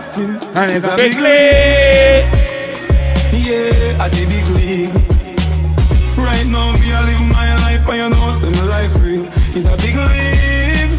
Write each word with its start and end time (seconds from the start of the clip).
captain. 0.00 0.30
And 0.56 0.72
it's 0.72 0.84
a 0.84 0.96
big 0.96 1.14
league. 1.16 2.24
Yeah, 3.32 4.02
at 4.02 4.10
the 4.12 4.24
big 4.26 4.46
league. 4.56 4.94
Right 6.16 6.46
now, 6.46 6.72
me 6.76 6.92
I 6.92 7.04
live 7.06 7.22
my 7.28 7.54
life, 7.64 7.88
and 7.88 7.96
you 7.96 8.08
know, 8.10 8.32
say 8.40 8.50
my 8.50 8.64
life 8.64 8.94
real. 9.02 9.26
It's 9.54 9.66
a 9.66 9.76
big 9.76 9.96
league. 9.96 10.92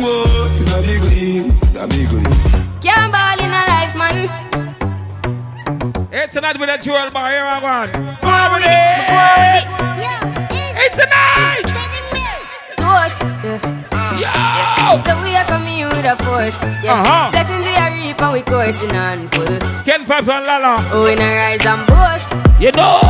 Whoa, 0.00 0.48
it's 0.56 0.72
a 0.72 0.80
big 0.82 1.02
league. 1.02 1.52
It's 1.62 1.74
a 1.74 1.86
big 1.86 2.10
league. 2.10 2.82
Can't 2.82 3.12
ball 3.12 3.40
in 3.40 3.50
a 3.50 3.62
life, 3.72 3.94
man. 3.96 4.28
Hey, 6.10 6.26
tonight 6.28 6.58
with 6.58 6.70
a 6.70 6.78
jewel 6.78 7.10
bar, 7.10 7.30
here 7.30 7.44
I 7.44 7.60
go. 7.60 7.92
Go 8.22 8.54
with 8.54 8.64
it, 8.66 9.06
go 9.08 9.22
with 9.40 9.56
it. 9.58 9.66
Hey, 10.76 10.90
tonight. 10.90 11.66
Toast, 12.76 13.20
yeah. 13.44 13.81
Yo! 14.22 14.98
So 15.02 15.12
we 15.22 15.34
are 15.34 15.44
coming 15.44 15.84
with 15.90 16.04
a 16.06 16.14
force, 16.22 16.58
yeah. 16.82 17.02
Uh-huh. 17.02 17.30
Blessings 17.32 17.66
we 17.66 17.74
are 17.74 17.90
reap 17.90 18.20
and 18.22 18.32
we 18.32 18.42
coursing 18.42 18.94
on 18.94 19.26
full. 19.28 19.58
Ken 19.84 20.04
Vibes 20.06 20.28
on 20.30 20.46
Lala. 20.46 20.78
Oh, 20.92 21.04
we 21.04 21.14
not 21.16 21.26
rise 21.34 21.66
and 21.66 21.82
boast. 21.90 22.30
You 22.62 22.70
know. 22.72 23.00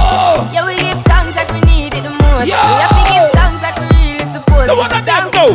Yeah, 0.53 0.65
we 0.65 0.77
give 0.80 1.01
thanks 1.05 1.37
like 1.37 1.51
we 1.53 1.61
need 1.69 1.93
it 1.93 2.03
the 2.03 2.11
most. 2.11 2.48
Yeah. 2.48 2.65
We 2.65 2.80
have 2.80 2.97
to 2.97 3.05
give 3.12 3.29
thanks 3.37 3.61
like 3.62 3.77
we 3.77 3.87
really 3.93 4.25
supposed 4.33 4.69
The 4.70 4.75
to. 4.75 4.80
one 4.80 4.91
that 4.91 5.05
Thank- 5.05 5.34
go. 5.37 5.47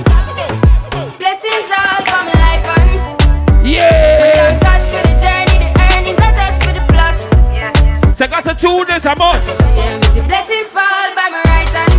Blessings 1.18 1.70
all 1.74 2.02
for 2.06 2.22
my 2.22 2.36
life 2.46 2.66
and 2.78 3.64
we 3.64 3.76
Yeah. 3.76 4.32
thank 4.38 4.62
God 4.62 4.82
for 4.94 5.02
the 5.10 5.14
journey, 5.18 5.58
the 5.58 5.70
earnings, 5.90 6.20
not 6.22 6.34
just 6.38 6.58
for 6.64 6.74
the 6.78 6.84
plus. 6.94 7.20
Yeah, 7.50 8.14
So 8.14 8.28
got 8.28 8.44
to 8.46 8.54
tune 8.54 8.86
this, 8.88 9.06
I 9.06 9.14
must. 9.16 9.48
yeah, 9.76 9.98
me 9.98 10.04
see 10.14 10.22
blessings 10.22 10.70
fall 10.72 11.08
by 11.18 11.28
my 11.34 11.42
right 11.50 11.70
hand. 11.74 11.98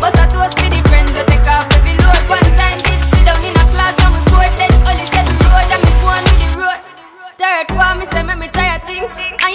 But 0.00 0.14
I 0.18 0.26
toast 0.30 0.56
for 0.58 0.70
the 0.70 0.79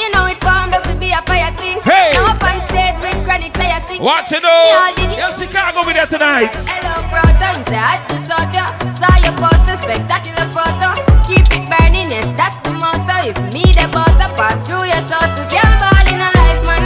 you 0.06 0.12
know 0.14 0.26
it 0.30 0.38
formed 0.38 0.74
out 0.78 0.84
to 0.86 0.94
be 0.96 1.10
a 1.10 1.22
fire 1.26 1.50
thing. 1.58 1.82
Hey. 1.82 2.14
Now 2.14 2.38
up 2.38 2.44
on 2.46 2.62
stage 2.70 2.98
with 3.02 3.18
chronic 3.26 3.56
say 3.58 3.74
I 3.74 3.82
sing. 3.90 4.02
Watch 4.02 4.32
it 4.32 4.46
all 4.46 4.70
though. 4.70 4.94
did. 4.94 5.18
Yeah, 5.18 5.34
Chicago 5.34 5.82
be 5.86 5.94
there 5.98 6.06
tonight. 6.06 6.54
Hello, 6.70 7.02
brother. 7.10 7.50
You 7.58 7.66
say 7.66 7.82
I 7.82 7.98
had 7.98 8.06
to 8.14 8.18
shot 8.22 8.54
ya. 8.54 8.70
Saw 8.94 9.10
your 9.26 9.34
poster, 9.42 9.78
spectacular 9.82 10.46
photo. 10.54 10.94
Keep 11.26 11.50
it 11.58 11.66
burning, 11.66 12.14
yes, 12.14 12.30
that's 12.38 12.58
the 12.62 12.72
motto. 12.78 13.18
If 13.26 13.38
me 13.50 13.66
the 13.74 13.90
butter 13.90 14.30
pass 14.38 14.62
through 14.68 14.86
your 14.86 15.02
shot 15.02 15.34
to 15.38 15.44
can't 15.50 15.74
ball 15.82 16.06
in 16.14 16.22
a 16.22 16.30
life, 16.38 16.62
man. 16.70 16.86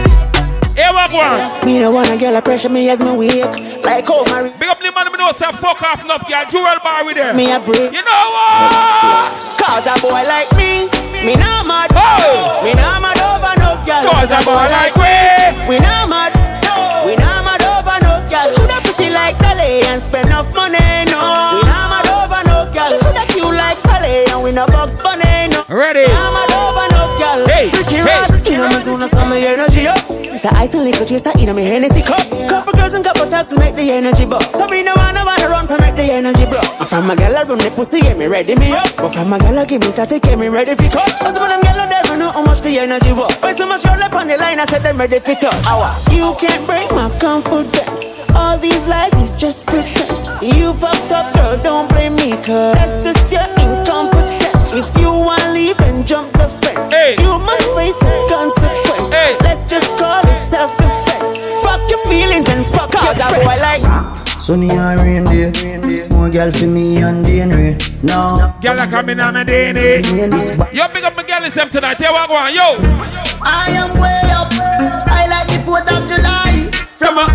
Here 0.79 0.91
we 0.95 1.03
go. 1.11 1.27
Me 1.67 1.79
no 1.83 1.91
wanna 1.91 2.15
get 2.15 2.31
a 2.33 2.41
pressure 2.41 2.69
me 2.69 2.89
as 2.89 3.03
me 3.03 3.11
wake. 3.11 3.43
Like 3.83 4.07
how 4.07 4.23
my 4.31 4.47
Big 4.55 4.69
up 4.69 4.79
the 4.79 4.91
man, 4.95 5.11
me 5.11 5.17
know 5.19 5.31
say 5.35 5.51
fuck 5.59 5.81
off 5.83 5.99
enough, 5.99 6.23
girl. 6.23 6.45
Jewel 6.47 6.79
bar 6.79 7.03
with 7.03 7.15
there. 7.19 7.33
me 7.33 7.51
a 7.51 7.59
break. 7.59 7.91
You 7.91 7.99
know 7.99 8.25
what? 8.31 9.43
Cause 9.59 9.85
a 9.91 9.99
boy 9.99 10.23
like 10.23 10.47
me, 10.55 10.87
me 11.25 11.35
not 11.35 11.65
mad. 11.67 11.91
Oh. 11.95 12.63
Me 12.63 12.73
not 12.73 13.01
mad 13.01 13.19
over 13.19 13.53
no 13.59 13.75
girl. 13.85 14.03
Cause 14.11 14.31
a 14.31 14.39
boy 14.45 14.67
like 14.71 14.95
we. 14.95 15.13
We 15.67 15.75
not 15.79 16.09
mad. 16.09 16.33
No. 16.63 17.05
We 17.05 17.15
not 17.15 17.43
mad 17.45 17.63
over 17.63 17.97
no 18.05 18.23
girl. 18.29 18.49
Coulda 18.55 18.79
pretty 18.83 19.09
like 19.11 19.37
Dolly 19.39 19.83
and 19.89 20.01
spend 20.03 20.27
enough 20.27 20.53
money. 20.55 20.79
No. 21.11 21.19
We 21.55 21.61
not 21.67 21.85
mad 21.91 22.07
over 22.09 22.41
no 22.47 22.57
girl. 22.71 22.93
Coulda 22.99 23.23
cute 23.31 23.55
like 23.55 23.81
Dolly 23.83 24.25
and 24.31 24.43
we 24.43 24.51
no 24.51 24.65
box 24.67 25.01
bunny. 25.01 25.49
No. 25.51 25.63
Ready? 25.67 26.07
We 26.07 26.13
not 26.13 26.33
mad 26.33 26.51
over 26.55 26.87
no 26.95 27.01
girl. 27.19 27.47
Hey, 27.47 27.69
Ricky 27.71 27.95
hey. 27.95 28.07
Ross, 28.07 28.49
you 28.49 28.57
know 28.57 28.69
me 28.69 28.79
soon 28.81 29.01
as 29.01 29.11
some 29.11 29.33
energy 29.33 29.87
up. 29.87 30.18
A 30.45 30.55
ice 30.55 30.73
and 30.73 30.85
liquor 30.85 31.03
chaser 31.03 31.37
in 31.37 31.53
me 31.53 31.63
Hennessy 31.63 32.01
cup. 32.01 32.23
Couple 32.47 32.71
girls 32.71 32.93
and 32.93 33.03
couple 33.03 33.27
taps 33.29 33.49
to 33.49 33.59
make 33.59 33.75
the 33.75 33.91
energy 33.91 34.25
buck. 34.25 34.41
Sabrina 34.55 34.93
wanna 34.95 35.25
wanna 35.25 35.49
run 35.49 35.67
for 35.67 35.77
make 35.79 35.97
the 35.97 36.03
energy 36.03 36.45
bro. 36.45 36.61
I'm 36.79 36.85
from 36.87 37.11
a 37.11 37.15
gal 37.17 37.33
run 37.45 37.57
the 37.57 37.69
pussy 37.75 37.99
get 37.99 38.17
me 38.17 38.27
ready 38.27 38.55
me 38.55 38.71
up. 38.71 38.87
But 38.95 39.11
from 39.11 39.33
a 39.33 39.37
gal 39.37 39.65
give 39.65 39.81
me 39.81 39.91
static 39.91 40.23
get 40.23 40.39
me 40.39 40.47
ready 40.47 40.75
for 40.75 40.89
cut. 40.95 41.11
Cause 41.19 41.37
when 41.37 41.49
them 41.49 41.59
gal 41.59 41.89
never 41.89 42.15
know 42.15 42.31
how 42.31 42.41
much 42.41 42.61
the 42.61 42.79
energy 42.79 43.11
was. 43.11 43.35
When 43.43 43.57
so 43.57 43.67
much 43.67 43.83
roll 43.83 44.01
up 44.01 44.13
on 44.13 44.27
the 44.27 44.37
line 44.37 44.61
I 44.61 44.65
said 44.65 44.81
them 44.81 44.97
ready 44.97 45.19
for 45.19 45.35
cut. 45.35 45.55
Hour. 45.67 45.91
You 46.09 46.33
can't 46.39 46.65
break 46.65 46.89
my 46.91 47.11
confidence. 47.19 48.07
All 48.33 48.57
these 48.57 48.87
lies 48.87 49.11
is 49.19 49.35
just 49.35 49.67
pretense. 49.67 50.23
You 50.39 50.71
fucked 50.71 51.11
up 51.11 51.35
girl 51.35 51.59
don't 51.61 51.89
blame 51.89 52.15
me 52.15 52.31
cause 52.47 52.79
that's 52.79 53.03
just 53.03 53.27
your 53.27 53.43
incompetence. 53.59 54.71
If 54.71 54.87
you 55.01 55.11
wanna 55.11 55.51
leave 55.51 55.75
then 55.83 56.05
jump 56.05 56.31
the 56.31 56.47
fence. 56.63 56.87
Hey. 56.95 57.19
You 57.19 57.35
must 57.39 57.67
face 57.75 57.99
the 57.99 58.15
consequence. 58.31 58.58
Hey. 59.69 59.75
Let's 59.75 59.87
just 59.87 59.99
call 59.99 60.21
it 60.25 60.49
self-defense. 60.49 61.63
Fuck 61.63 61.89
your 61.89 61.99
feelings 62.07 62.49
and 62.49 62.65
fuck 62.65 62.93
your 62.93 63.13
a 63.13 63.43
boy 63.45 63.57
like 63.61 64.19
Sunny 64.41 64.69
and 64.71 64.99
rain 64.99 65.23
day. 65.25 65.51
More 66.11 66.29
girl 66.29 66.51
for 66.51 66.65
me 66.65 66.97
and 66.97 67.23
DNA. 67.23 67.77
No. 68.01 68.55
Girl, 68.61 68.79
I 68.79 68.87
come 68.87 69.09
in 69.09 69.19
on 69.19 69.35
me 69.35 69.43
DNA. 69.43 70.01
Me 70.11 70.21
and 70.21 70.33
Yo, 70.73 70.87
big 70.91 71.03
up 71.03 71.15
my 71.15 71.23
girl 71.23 71.43
yourself 71.43 71.69
tonight. 71.69 71.97
Here 71.97 72.09
we 72.11 72.27
go. 72.27 72.47
Yo. 72.47 72.75
I 73.41 73.69
am 73.77 73.93
way 74.01 74.21
up. 74.33 74.49
I 75.07 75.27
like 75.29 75.47
the 75.47 75.61
4th 75.61 75.89
of 75.93 76.07
July. 76.07 76.71
From 76.97 77.17
a, 77.17 77.25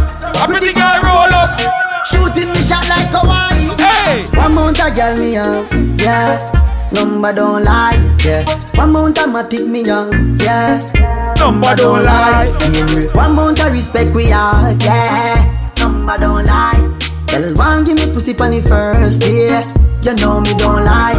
a 0.43 0.47
pretty 0.47 0.73
girl 0.73 0.99
roll 1.07 1.33
up. 1.33 1.61
Shooting 2.07 2.49
me 2.49 2.61
shot 2.67 2.89
like 2.89 3.09
Hawaii. 3.15 3.71
Hey. 3.79 4.25
One 4.37 4.55
mount 4.55 4.81
a 4.81 4.91
girl 4.95 5.17
me 5.17 5.35
have, 5.35 5.73
yeah. 6.01 6.39
Number 6.93 7.33
don't 7.33 7.63
lie, 7.63 7.97
yeah. 8.25 8.45
One 8.75 8.93
mount 8.93 9.19
a 9.19 9.23
matic 9.23 9.67
me 9.69 9.83
young, 9.83 10.39
yeah. 10.41 11.24
Number 11.45 11.77
don't 11.77 12.07
lie. 12.07 12.47
One 13.13 13.37
mount 13.37 13.61
a 13.63 13.71
respect 13.71 14.15
we 14.15 14.33
are, 14.33 14.73
yeah. 14.81 15.75
Number 15.79 16.17
don't 16.17 16.47
lie. 16.47 16.73
Girl, 17.29 17.53
one 17.57 17.85
give 17.85 17.99
me 17.99 18.07
pussy 18.15 18.35
on 18.39 18.53
the 18.53 18.63
first 18.63 19.21
day. 19.21 19.61
You 20.01 20.17
know 20.25 20.41
me 20.41 20.55
don't 20.57 20.87
lie. 20.87 21.13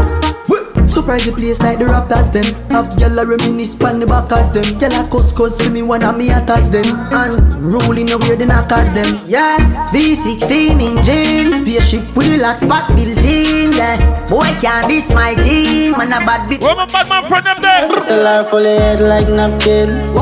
Surprise 0.88 1.26
the 1.26 1.32
place 1.32 1.62
like 1.62 1.78
the 1.78 1.86
Raptors 1.86 2.34
them. 2.34 2.44
Have 2.72 2.88
gyal 2.98 3.22
a 3.22 3.26
reminisce 3.26 3.76
pon 3.76 4.00
the 4.00 4.08
backers 4.08 4.50
them. 4.50 4.64
Gyal 4.82 4.98
a 4.98 5.08
cuss 5.08 5.32
cuss 5.32 5.62
for 5.62 5.70
me 5.70 5.84
one 5.84 6.04
of 6.04 6.18
me 6.18 6.32
attacks 6.32 6.70
them. 6.70 6.86
And 7.14 7.62
rolling 7.62 8.08
the 8.08 8.18
weird 8.18 8.40
the 8.40 8.48
knockers 8.48 8.96
them. 8.96 9.22
Yeah, 9.28 9.62
V16 9.94 10.82
in 10.82 10.98
jeans, 11.06 11.62
spaceship 11.62 12.02
with 12.18 12.32
relax 12.34 12.64
back 12.64 12.88
built 12.96 13.24
in. 13.24 13.65
Yeah, 13.76 14.00
boy 14.30 14.48
can't 14.64 14.88
this 14.88 15.14
my 15.14 15.36
team. 15.36 15.92
Man 16.00 16.08
a 16.08 16.20
bad 16.24 16.50
bitch. 16.50 16.62
Where 16.62 16.76
my 16.76 16.86
bad 16.86 17.10
man 17.10 17.28
friend 17.28 17.46
them 17.46 17.62
there? 17.62 17.90
SLR 18.00 18.50
full 18.50 18.60
of 18.66 18.80
head 18.80 19.02
like 19.02 19.28
napkin. 19.28 20.14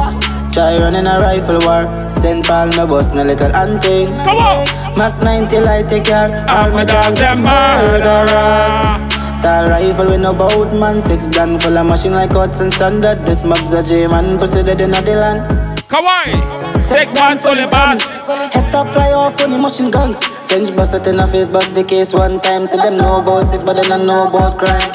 Try 0.53 0.77
running 0.77 1.05
a 1.07 1.19
rifle 1.19 1.59
war. 1.65 1.87
St. 2.09 2.45
Paul 2.45 2.67
no 2.77 2.87
bus 2.87 3.13
no 3.13 3.23
little 3.23 3.51
hunting. 3.51 4.07
Come 4.25 4.37
on. 4.37 4.65
Mac 4.97 5.13
90 5.23 5.59
light 5.61 5.89
take 5.89 6.05
care. 6.05 6.29
All 6.49 6.71
my 6.71 6.85
dogs 6.85 7.19
them 7.19 7.41
murderers. 7.41 9.11
Tall 9.41 9.69
rifle 9.69 10.05
with 10.05 10.21
no 10.21 10.33
boat 10.33 10.73
man. 10.79 11.03
Six 11.03 11.27
gun 11.27 11.59
full 11.59 11.77
of 11.77 11.85
machine 11.85 12.13
like 12.13 12.31
Hudson 12.31 12.71
standard. 12.71 13.25
This 13.25 13.45
mob's 13.45 13.73
a 13.73 13.83
J 13.83 14.07
man. 14.07 14.37
Pussy 14.37 14.63
dead 14.63 14.81
in 14.81 14.91
the 14.91 15.01
land. 15.01 15.41
Kawaii. 15.89 16.62
Six 16.93 17.11
man 17.15 17.39
fully 17.39 17.65
boss. 17.65 18.01
Head 18.53 18.71
top 18.71 18.87
fly 18.93 19.11
off 19.13 19.41
on 19.41 19.49
the 19.49 19.57
machine 19.57 19.89
guns. 19.89 20.23
French 20.47 20.75
bust 20.75 20.93
it 20.93 21.07
in 21.07 21.17
the 21.17 21.25
face, 21.25 21.47
bust 21.47 21.73
the 21.73 21.83
case 21.83 22.13
one 22.13 22.39
time. 22.39 22.67
See 22.67 22.77
them 22.77 22.97
know 22.97 23.19
about 23.19 23.49
six, 23.49 23.63
but 23.63 23.73
they 23.73 23.81
don't 23.81 24.05
know 24.05 24.27
about 24.27 24.59
crime. 24.59 24.91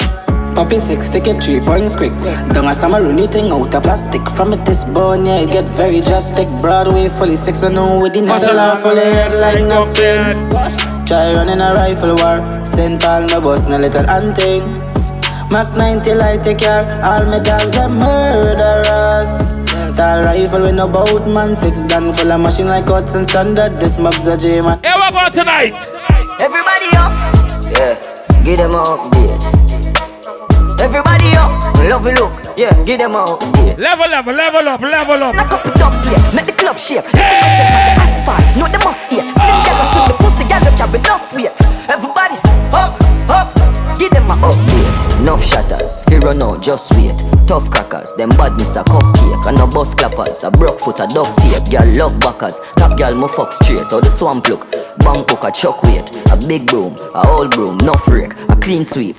Poppy 0.55 0.79
six, 0.79 1.09
take 1.09 1.27
it 1.27 1.43
three 1.43 1.59
points 1.59 1.97
quick. 1.97 2.13
Don't 2.53 2.71
a 2.71 2.73
summer 2.73 3.01
rooney 3.03 3.27
thing 3.27 3.51
out 3.51 3.75
of 3.75 3.83
plastic. 3.83 4.23
From 4.37 4.53
it 4.53 4.65
this 4.65 4.85
bone, 4.85 5.25
yeah, 5.25 5.41
it 5.41 5.49
get 5.49 5.65
very 5.75 5.99
drastic. 5.99 6.47
Broadway 6.61 7.09
fully 7.09 7.35
six, 7.35 7.61
I 7.63 7.67
know 7.67 7.99
within 7.99 8.25
the 8.27 8.39
cellar 8.39 8.81
fully 8.81 9.03
head 9.03 9.33
like 9.43 9.63
napkin. 9.67 10.47
Try 11.05 11.33
running 11.33 11.59
a 11.59 11.73
rifle 11.73 12.15
war. 12.15 12.45
St. 12.65 13.01
Paul 13.01 13.27
no 13.27 13.41
bus, 13.41 13.67
no 13.67 13.77
little 13.77 14.07
hunting. 14.07 14.63
Mac 15.51 15.67
90 15.75 16.13
light 16.13 16.43
take 16.43 16.59
care. 16.59 16.87
All 17.03 17.25
my 17.25 17.39
dogs 17.39 17.75
are 17.75 17.89
murderers. 17.89 19.59
Tall 19.95 20.23
rifle 20.23 20.61
with 20.61 20.75
no 20.75 20.87
boat 20.87 21.27
man. 21.27 21.55
Six 21.55 21.81
gun 21.83 22.13
full 22.15 22.31
of 22.31 22.39
machine 22.39 22.67
like 22.67 22.87
Hudson 22.87 23.27
standard. 23.27 23.79
This 23.79 23.99
mob's 23.99 24.27
a 24.27 24.37
J 24.37 24.61
man. 24.61 24.79
Here 24.83 24.95
we 24.95 25.11
go 25.11 25.29
tonight. 25.29 25.73
Everybody 26.39 26.89
up, 26.95 27.11
yeah, 27.75 27.99
give 28.45 28.57
them 28.57 28.71
a 28.71 28.83
update. 28.83 29.35
Everybody 30.79 31.35
up, 31.35 31.51
love 31.89 32.05
you 32.07 32.13
look, 32.15 32.31
yeah, 32.55 32.71
give 32.85 32.99
them 32.99 33.11
a 33.11 33.25
update. 33.25 33.77
Level 33.77 34.13
up, 34.13 34.25
level 34.25 34.69
up, 34.69 34.81
level 34.81 35.23
up. 35.23 35.35
Knock 35.35 35.51
up 35.51 35.67
it 35.67 35.81
up, 35.81 35.91
yeah, 36.05 36.33
make 36.33 36.45
the 36.45 36.53
club 36.53 36.77
shake. 36.77 37.03
Let 37.13 37.43
them 37.43 37.51
check 37.59 37.67
on 37.67 37.81
the 37.83 37.91
asphalt, 37.99 38.55
know 38.55 38.67
the 38.71 38.79
must 38.85 39.11
yeah. 39.11 39.27
Slim 39.35 39.57
girl 39.67 39.83
swing 39.91 40.07
the 40.07 40.15
pussy, 40.23 40.43
girl 40.47 40.63
you 40.63 40.71
carry 40.79 40.99
enough 40.99 41.33
weight. 41.35 41.51
Everybody 41.91 42.37
up, 42.71 42.73
up, 42.73 43.08
give 43.99 44.11
them 44.11 44.29
a 44.31 44.33
update. 44.33 45.19
Enough 45.19 45.43
shatters, 45.43 46.01
fear 46.05 46.19
run 46.19 46.41
out, 46.41 46.63
just 46.63 46.91
wait. 46.95 47.13
Tough 47.45 47.69
crackers, 47.69 48.15
them 48.15 48.29
badness 48.29 48.75
a 48.77 48.83
cupcake 48.83 49.45
and 49.45 49.57
no 49.57 49.67
bus 49.67 49.93
clappers. 49.93 50.43
A 50.43 50.51
broke 50.51 50.79
foot 50.79 50.99
a 50.99 51.07
duct 51.07 51.37
tape, 51.41 51.69
girl 51.69 51.87
love 51.95 52.19
backers. 52.21 52.59
Top 52.75 52.97
girl 52.97 53.13
mo 53.13 53.27
fuck 53.27 53.51
straight, 53.51 53.91
or 53.91 54.01
the 54.01 54.09
swamp 54.09 54.47
look. 54.47 54.71
Bang 54.99 55.27
hook 55.27 55.43
a 55.43 55.51
chuck 55.51 55.83
weight, 55.83 56.07
a 56.31 56.37
big 56.47 56.65
broom, 56.65 56.95
a 57.13 57.27
old 57.27 57.51
broom, 57.51 57.77
no 57.79 57.93
freak, 57.95 58.31
a 58.47 58.55
clean 58.55 58.85
sweep. 58.85 59.17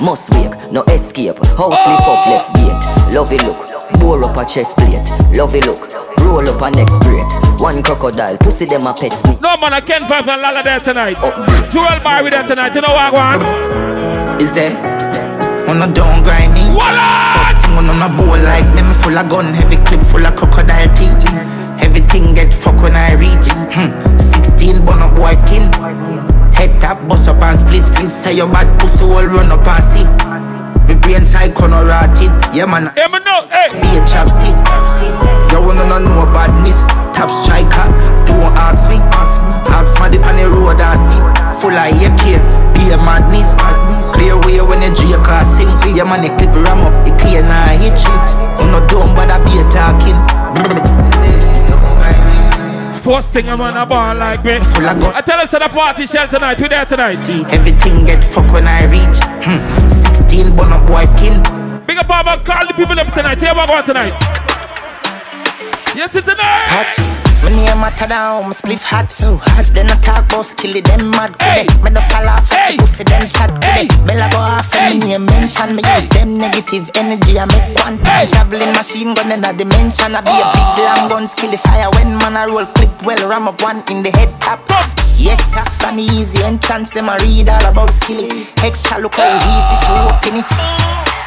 Must 0.00 0.32
wake, 0.32 0.72
no 0.72 0.82
escape. 0.84 1.36
House 1.60 1.86
lift 1.86 2.08
up 2.08 2.26
left 2.26 2.48
gate. 2.56 3.14
Lovey 3.14 3.36
look, 3.44 3.60
bore 4.00 4.24
up 4.24 4.36
a 4.38 4.44
chest 4.48 4.76
plate. 4.76 5.04
Lovey 5.36 5.60
look, 5.60 5.92
roll 6.20 6.48
up 6.48 6.62
a 6.62 6.70
next 6.74 6.98
break. 7.00 7.28
One 7.60 7.82
crocodile, 7.82 8.38
pussy 8.38 8.64
them 8.64 8.86
a 8.86 8.94
pet 8.94 9.12
snake. 9.12 9.42
No 9.42 9.58
man, 9.58 9.74
I 9.74 9.82
can't 9.82 10.08
find 10.08 10.26
and 10.26 10.40
Lala 10.40 10.62
there 10.62 10.80
tonight. 10.80 11.18
Oh, 11.20 11.32
Jewel 11.70 12.00
bar 12.02 12.22
with 12.22 12.32
there 12.32 12.46
tonight. 12.46 12.74
You 12.74 12.80
know 12.80 12.88
what 12.88 13.12
I 13.14 13.36
want? 13.36 13.89
There? 14.54 14.74
On 15.70 15.80
a 15.80 15.86
don't 15.94 16.24
grind 16.24 16.52
me. 16.54 16.66
First 16.74 17.62
thing 17.62 17.78
on 17.78 18.02
a 18.02 18.08
bowl 18.10 18.34
like 18.34 18.66
me, 18.74 18.82
me 18.82 18.94
full 18.98 19.16
of 19.16 19.28
gun, 19.28 19.54
heavy 19.54 19.76
clip 19.86 20.02
full 20.02 20.26
of 20.26 20.34
crocodile 20.34 20.90
teeth. 20.94 21.22
Everything 21.78 22.34
get 22.34 22.52
fuck 22.52 22.82
when 22.82 22.96
I 22.96 23.14
reach. 23.14 23.46
Hmm. 23.70 23.94
16 24.18 24.84
bun 24.84 24.98
up 24.98 25.14
boy 25.14 25.38
skin. 25.46 25.70
Head 26.50 26.74
tap, 26.80 26.98
bust 27.06 27.28
up 27.28 27.40
and 27.42 27.58
split 27.58 27.84
split. 27.84 28.10
Say 28.10 28.34
your 28.34 28.50
bad 28.50 28.66
pussy 28.80 29.04
all 29.04 29.24
run 29.24 29.52
up 29.52 29.66
and 29.66 29.84
see. 29.86 30.06
Me 30.88 30.98
brain 30.98 31.24
psycho 31.24 31.68
no 31.68 31.86
rotted. 31.86 32.34
Yeah 32.50 32.66
man. 32.66 32.90
Yeah 32.96 33.06
man 33.06 33.22
no, 33.22 33.46
hey. 33.54 33.70
Be 33.78 33.86
a 33.94 34.02
chapstick. 34.02 34.56
You 35.52 35.62
wanna 35.62 35.86
know 35.86 36.26
badness. 36.34 36.82
Top 37.14 37.30
striker. 37.30 37.86
Don't 38.26 38.50
ask 38.58 38.90
me. 38.90 38.98
Ask 39.14 39.49
my 40.00 40.08
dip 40.08 40.24
on 40.26 40.36
the 40.36 40.48
road 40.48 40.80
I 40.80 40.96
see. 40.96 41.20
Full 41.60 41.76
of 41.76 41.92
AK. 41.92 42.24
Be 42.74 42.90
a 42.90 42.98
madness. 42.98 43.52
Clear 44.14 44.36
way 44.42 44.60
when 44.64 44.80
the 44.80 44.90
J 44.96 45.14
car 45.22 45.44
sing. 45.44 45.70
See 45.80 45.94
your 45.94 46.06
man 46.06 46.24
clip 46.38 46.54
ram 46.64 46.80
up. 46.80 47.06
It 47.06 47.18
clear 47.20 47.42
now 47.42 47.76
hit 47.78 47.98
shit. 47.98 48.26
I'm 48.58 48.72
not 48.72 48.88
dumb 48.90 49.14
but 49.14 49.30
I 49.30 49.38
be 49.44 49.60
a 49.60 49.64
talking. 49.68 50.18
First 53.04 53.32
thing 53.32 53.48
I'm 53.48 53.60
on 53.60 53.76
a 53.76 53.86
bar 53.86 54.14
like 54.14 54.44
me. 54.44 54.60
Full 54.60 54.86
of 54.86 55.00
gun. 55.00 55.14
I 55.14 55.20
tell 55.20 55.40
us 55.40 55.54
at 55.54 55.60
the 55.60 55.68
party 55.68 56.06
shell 56.06 56.28
tonight. 56.28 56.60
We 56.60 56.68
there 56.68 56.84
tonight. 56.84 57.18
Everything 57.52 58.04
get 58.04 58.22
fuck 58.24 58.50
when 58.52 58.66
I 58.66 58.84
reach. 58.86 59.18
Hmm. 59.44 59.88
16 59.88 60.56
bun 60.56 60.72
up 60.72 60.86
boy 60.86 61.04
skin. 61.16 61.42
Big 61.86 61.98
up 61.98 62.06
Papa, 62.06 62.42
call 62.44 62.66
the 62.66 62.74
people 62.74 62.98
up 62.98 63.12
tonight. 63.14 63.40
Here 63.40 63.54
we 63.54 63.66
go 63.66 63.82
tonight. 63.84 64.14
Yes, 65.96 66.14
it's 66.14 66.26
tonight. 66.26 66.68
Hot. 66.70 67.09
My 67.42 67.48
name 67.48 67.80
matter 67.80 68.06
down, 68.06 68.44
my 68.44 68.52
spliff 68.52 68.84
hot 68.84 69.10
so 69.10 69.36
hot. 69.40 69.64
Then 69.72 69.88
I 69.90 69.96
talk 69.96 70.28
about 70.28 70.44
skilly, 70.44 70.80
them 70.80 71.10
mad 71.10 71.34
hey. 71.40 71.64
Me 71.80 71.88
do 71.88 72.00
a 72.00 72.18
laugh 72.20 72.52
at 72.52 72.68
hey. 72.68 72.76
pussy, 72.76 73.04
them 73.04 73.28
chat 73.28 73.48
hey. 73.64 73.88
Bella 74.04 74.28
go 74.28 74.36
off 74.36 74.74
and 74.76 75.00
me 75.00 75.16
name 75.16 75.24
mention. 75.24 75.72
Me 75.74 75.80
use 75.80 76.08
them 76.12 76.36
negative 76.36 76.90
energy, 76.94 77.40
I 77.40 77.48
make 77.48 77.72
quantum. 77.76 78.04
Hey. 78.04 78.26
Traveling 78.28 78.72
machine 78.76 79.14
gun 79.14 79.32
in 79.32 79.44
a 79.44 79.52
dimension. 79.56 80.12
I 80.12 80.20
be 80.20 80.36
a 80.36 80.44
big 80.52 80.68
oh! 80.68 80.84
long 80.84 81.08
gun, 81.08 81.24
skilly 81.26 81.56
fire. 81.56 81.88
When 81.96 82.12
man 82.20 82.36
I 82.36 82.44
roll 82.44 82.66
clip, 82.76 82.92
well 83.08 83.24
ram 83.24 83.48
up 83.48 83.62
one 83.62 83.80
in 83.88 84.04
the 84.04 84.12
head 84.12 84.36
top. 84.40 84.60
Yes, 85.16 85.40
sir, 85.52 85.64
funny 85.80 86.04
easy 86.04 86.44
entrance, 86.44 86.92
them 86.92 87.08
I 87.08 87.16
read 87.24 87.48
all 87.48 87.64
about 87.64 87.92
skilly. 87.92 88.48
Extra 88.64 89.00
look 89.00 89.16
how 89.16 89.32
easy, 89.32 89.76
so 89.84 89.96
open 90.12 90.44
it. 90.44 90.48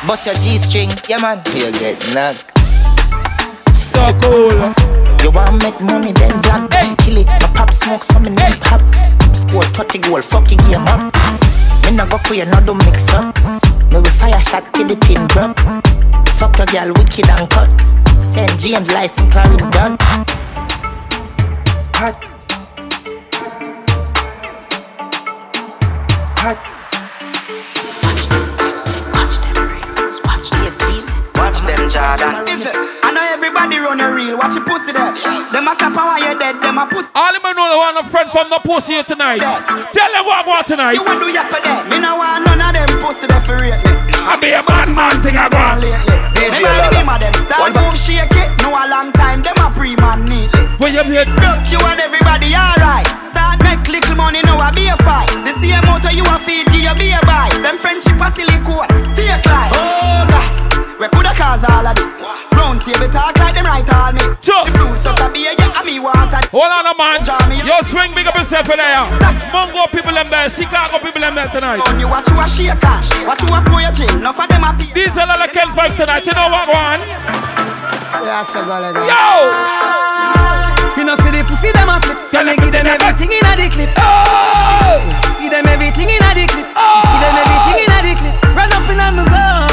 Bust 0.05 0.25
your 0.25 0.35
G-string, 0.35 0.89
yeah 1.09 1.17
man. 1.17 1.41
You 1.53 1.71
get 1.73 1.97
knocked. 2.13 2.62
So 3.93 4.01
cool. 4.25 4.49
You 5.21 5.29
want 5.29 5.53
to 5.53 5.57
make 5.61 5.79
money, 5.79 6.13
then 6.13 6.31
vlog 6.41 6.73
hey. 6.73 6.95
kill 7.05 7.17
it. 7.17 7.27
My 7.27 7.51
pop 7.53 7.71
smoke, 7.71 8.01
some 8.01 8.25
in 8.25 8.35
hey. 8.35 8.55
pop. 8.59 8.81
Score 9.35 9.61
30 9.61 9.99
goal, 9.99 10.21
fuck 10.23 10.49
your 10.49 10.57
game 10.65 10.81
up. 10.89 11.13
Me 11.85 11.95
no 11.95 12.09
go 12.09 12.17
queer, 12.25 12.45
no 12.45 12.59
do 12.65 12.73
mix 12.73 13.13
up. 13.13 13.37
Me 13.93 13.99
we 14.01 14.09
fire 14.09 14.41
shot 14.41 14.73
till 14.73 14.87
the 14.87 14.97
pin 15.05 15.27
drop. 15.27 15.53
Fuck 16.39 16.57
a 16.57 16.65
girl, 16.73 16.91
wicked 16.97 17.29
and 17.29 17.47
cut. 17.51 17.69
Send 18.19 18.59
G 18.59 18.73
and 18.73 18.87
license, 18.87 19.29
Clarin 19.29 19.69
done. 19.69 19.95
Hot. 21.93 22.17
Hot. 26.41 26.57
Watch 28.01 28.25
them, 28.25 28.45
watch 29.13 29.37
them, 29.37 29.69
Ravens, 29.69 30.17
watch 30.25 30.49
them, 30.49 30.73
watch 31.35 31.59
them, 31.61 31.89
Jordan. 31.91 32.47
Is 32.49 32.65
it? 32.65 33.02
Everybody 33.33 33.81
run 33.81 33.97
a 33.97 34.13
reel, 34.13 34.37
watch 34.37 34.53
your 34.53 34.61
pussy 34.61 34.93
there. 34.93 35.09
Them 35.49 35.65
a 35.65 35.73
clap 35.73 35.97
while 35.97 36.21
you're 36.21 36.37
dead, 36.37 36.61
them 36.61 36.77
a 36.77 36.85
pussy. 36.85 37.09
All 37.17 37.33
them 37.33 37.41
know 37.41 37.65
the 37.65 37.77
one 37.81 37.97
a 37.97 38.05
friend 38.05 38.29
from 38.29 38.53
the 38.53 38.61
pussy 38.61 38.93
here 38.93 39.01
tonight. 39.01 39.41
Dead. 39.41 39.65
Tell 39.89 40.11
them 40.13 40.21
what 40.21 40.37
I 40.37 40.43
want 40.45 40.69
tonight. 40.69 40.93
You 40.93 41.01
want 41.01 41.17
do 41.17 41.33
yesterday. 41.33 41.73
Me 41.89 41.97
no 41.97 42.13
want 42.13 42.45
none 42.45 42.61
of 42.61 42.77
them 42.77 42.93
pussy 43.01 43.25
there 43.25 43.41
for 43.41 43.57
rate 43.57 43.73
me. 43.81 43.93
I 44.21 44.37
be 44.37 44.53
a 44.53 44.61
bad 44.61 44.85
man 44.93 45.17
thing 45.25 45.33
I 45.33 45.49
want 45.49 45.81
lately. 45.81 46.13
DJ 46.37 46.61
Lala. 46.61 46.93
Me 46.93 47.01
them 47.01 47.33
start 47.41 47.73
move 47.73 47.97
shake 47.97 48.37
it. 48.37 48.53
No 48.61 48.69
a 48.69 48.85
long 48.85 49.09
time, 49.17 49.41
them 49.41 49.57
a 49.57 49.73
pre-man 49.73 50.29
neatly. 50.29 50.69
When 50.77 50.93
you 50.93 51.01
play 51.01 51.25
Broke 51.25 51.65
you 51.73 51.81
and 51.89 51.97
everybody 51.97 52.53
alright. 52.53 53.09
Start 53.25 53.57
make 53.65 53.81
little 53.89 54.13
money, 54.13 54.45
now 54.45 54.61
I 54.61 54.69
be 54.77 54.93
a 54.93 54.97
fight. 55.01 55.33
The 55.41 55.57
same 55.57 55.81
motor 55.89 56.13
you 56.13 56.21
a 56.29 56.37
feed, 56.37 56.69
give 56.69 56.85
you 56.85 56.95
be 57.01 57.09
a 57.09 57.21
buy. 57.25 57.49
Them 57.65 57.81
friendship 57.81 58.21
a 58.21 58.29
silicone, 58.29 58.93
fake 59.17 59.41
life. 59.49 59.73
Oh 59.73 60.21
God. 60.29 60.62
We 60.99 61.09
coulda 61.09 61.33
cause 61.33 61.65
all 61.65 61.85
of 61.85 61.95
this. 61.97 62.21
Round 62.53 62.77
table 62.77 63.09
talk 63.09 63.33
like 63.41 63.57
them 63.57 63.65
right 63.65 63.87
all 63.97 64.13
me. 64.13 64.21
Sure. 64.45 64.65
The 64.65 64.71
fruits 64.77 65.03
just 65.03 65.17
a 65.17 65.27
be 65.33 65.49
yeah, 65.49 65.57
and 65.57 65.85
me 65.85 65.97
water. 65.97 66.37
Hold 66.53 66.69
on 66.69 66.85
a 66.85 66.93
man. 66.93 67.25
Yo, 67.65 67.81
swing 67.81 68.13
big 68.13 68.27
up 68.29 68.37
yourself 68.37 68.69
in 68.69 68.77
there. 68.77 69.09
Mongo 69.49 69.89
people 69.89 70.13
them 70.13 70.29
there. 70.29 70.49
Chicago 70.49 71.01
people 71.01 71.21
them 71.21 71.33
there 71.35 71.49
tonight. 71.49 71.81
On 71.81 71.99
you 71.99 72.07
watch 72.07 72.29
you 72.29 72.37
a 72.37 72.45
shaker. 72.45 73.01
Watch 73.25 73.41
you 73.41 73.49
a 73.49 73.59
pour 73.65 73.81
your 73.81 73.91
chin. 73.91 74.09
Enough 74.21 74.37
of 74.37 74.47
them 74.49 74.63
a 74.63 74.71
be. 74.77 74.85
These 74.93 75.17
are 75.17 75.25
all 75.25 75.41
the 75.41 75.49
Ken 75.49 75.73
vibes 75.73 75.97
tonight. 75.97 76.25
You 76.29 76.33
know 76.37 76.49
what 76.53 76.69
one? 76.69 77.01
Yo. 78.13 79.33
You 80.93 81.03
know 81.09 81.17
see 81.25 81.33
the 81.33 81.41
pussy 81.49 81.73
them 81.73 81.89
a 81.89 81.97
flip. 81.99 82.21
So 82.21 82.45
me 82.45 82.53
give 82.61 82.71
them 82.71 82.85
everything 82.85 83.33
in 83.33 83.41
a 83.41 83.57
the 83.57 83.65
clip. 83.73 83.89
Oh. 83.97 85.01
Give 85.41 85.49
them 85.49 85.65
everything 85.65 86.13
in 86.13 86.21
a 86.21 86.31
the 86.37 86.45
clip. 86.45 86.69
Oh. 86.77 87.01
Give 87.09 87.21
them 87.25 87.33
everything 87.33 87.81
in 87.81 87.89
a 87.89 87.97
the 88.05 88.13
clip. 88.13 88.35
Run 88.53 88.69
up 88.69 88.85
in 88.85 89.01
a 89.01 89.07
me 89.17 89.25
gun 89.25 89.53
family, 89.53 89.72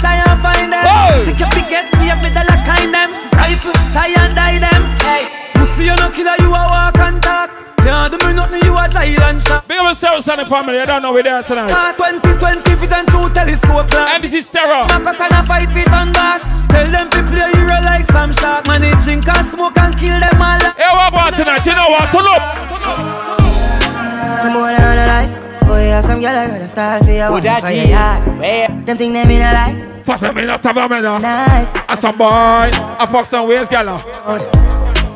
try 0.00 0.16
and 0.16 0.40
find 0.40 0.72
them. 0.72 0.82
Hey. 0.82 1.24
Take 1.28 1.40
your 1.40 1.52
pickets, 1.52 1.92
see 1.94 2.08
if 2.08 2.18
me 2.24 2.32
the 2.32 2.42
lock 2.48 2.64
kind 2.64 2.90
them. 2.90 3.10
Rifle, 3.36 3.76
tie 3.92 4.16
and 4.16 4.32
die 4.34 4.58
them. 4.58 4.82
Hey, 5.04 5.28
pussy, 5.52 5.92
you 5.92 5.96
no 6.00 6.08
killer, 6.10 6.34
you 6.40 6.48
a 6.48 6.62
walk 6.72 6.98
and 6.98 7.20
talk. 7.22 7.52
Can't 7.84 8.12
do 8.12 8.16
me 8.26 8.32
nothing, 8.34 8.64
you 8.64 8.76
a 8.76 8.88
giant 8.88 9.40
shot. 9.40 9.68
Big 9.68 9.78
up 9.78 9.88
yourself, 9.88 10.24
son 10.24 10.44
family. 10.48 10.80
I 10.80 10.84
don't 10.84 11.02
know 11.02 11.12
where 11.12 11.22
they 11.22 11.30
are 11.30 11.42
tonight. 11.42 11.70
Past 11.70 11.98
2020 11.98 12.74
vision 12.76 13.04
through 13.06 13.28
telescope 13.32 13.88
glass. 13.88 14.16
And 14.16 14.24
this 14.24 14.32
is 14.34 14.48
terror. 14.48 14.88
Marcus 14.88 15.20
and 15.20 15.32
a 15.32 15.42
fight 15.44 15.72
with 15.72 15.92
on 15.92 16.12
gas. 16.12 16.44
Tell 16.68 16.88
them 16.90 17.08
to 17.08 17.20
play 17.24 17.52
hero 17.56 17.76
like 17.84 18.06
some 18.06 18.32
shark. 18.32 18.66
Man, 18.66 18.80
they 18.80 18.92
drink 19.04 19.28
and 19.28 19.46
smoke 19.46 19.76
and 19.78 19.96
kill 19.96 20.16
them 20.20 20.40
all. 20.40 20.60
Hey, 20.76 20.92
what 20.92 21.12
about 21.12 21.36
tonight? 21.36 21.64
You 21.64 21.72
know 21.76 21.88
what? 21.88 22.12
Turn 22.12 22.28
up. 22.28 22.42
Some 24.40 24.52
more 24.52 24.72
than 24.72 24.98
a 24.98 25.06
life. 25.08 25.19
Boy, 25.19 25.19
have 25.90 26.04
some 26.04 26.20
girl 26.20 26.36
I 26.36 26.46
rather 26.46 26.68
style 26.68 27.02
for 27.04 27.10
your 27.10 27.30
one 27.30 27.42
for 27.42 27.70
your 27.70 27.86
yard. 27.86 28.86
Them 28.86 28.96
think 28.96 29.12
they 29.14 29.26
mean 29.26 29.42
a 29.42 29.52
lie. 29.52 30.02
Fuck 30.04 30.20
them 30.20 30.38
in 30.38 30.50
a 30.50 30.58
tavern, 30.58 30.88
man. 30.90 31.22
Nice. 31.22 31.68
And 31.88 31.98
some 31.98 32.16
boy, 32.18 32.26
I 32.26 33.08
fuck 33.10 33.26
some 33.26 33.48
ways, 33.48 33.68
girl. 33.68 33.88
Uh. 33.88 34.70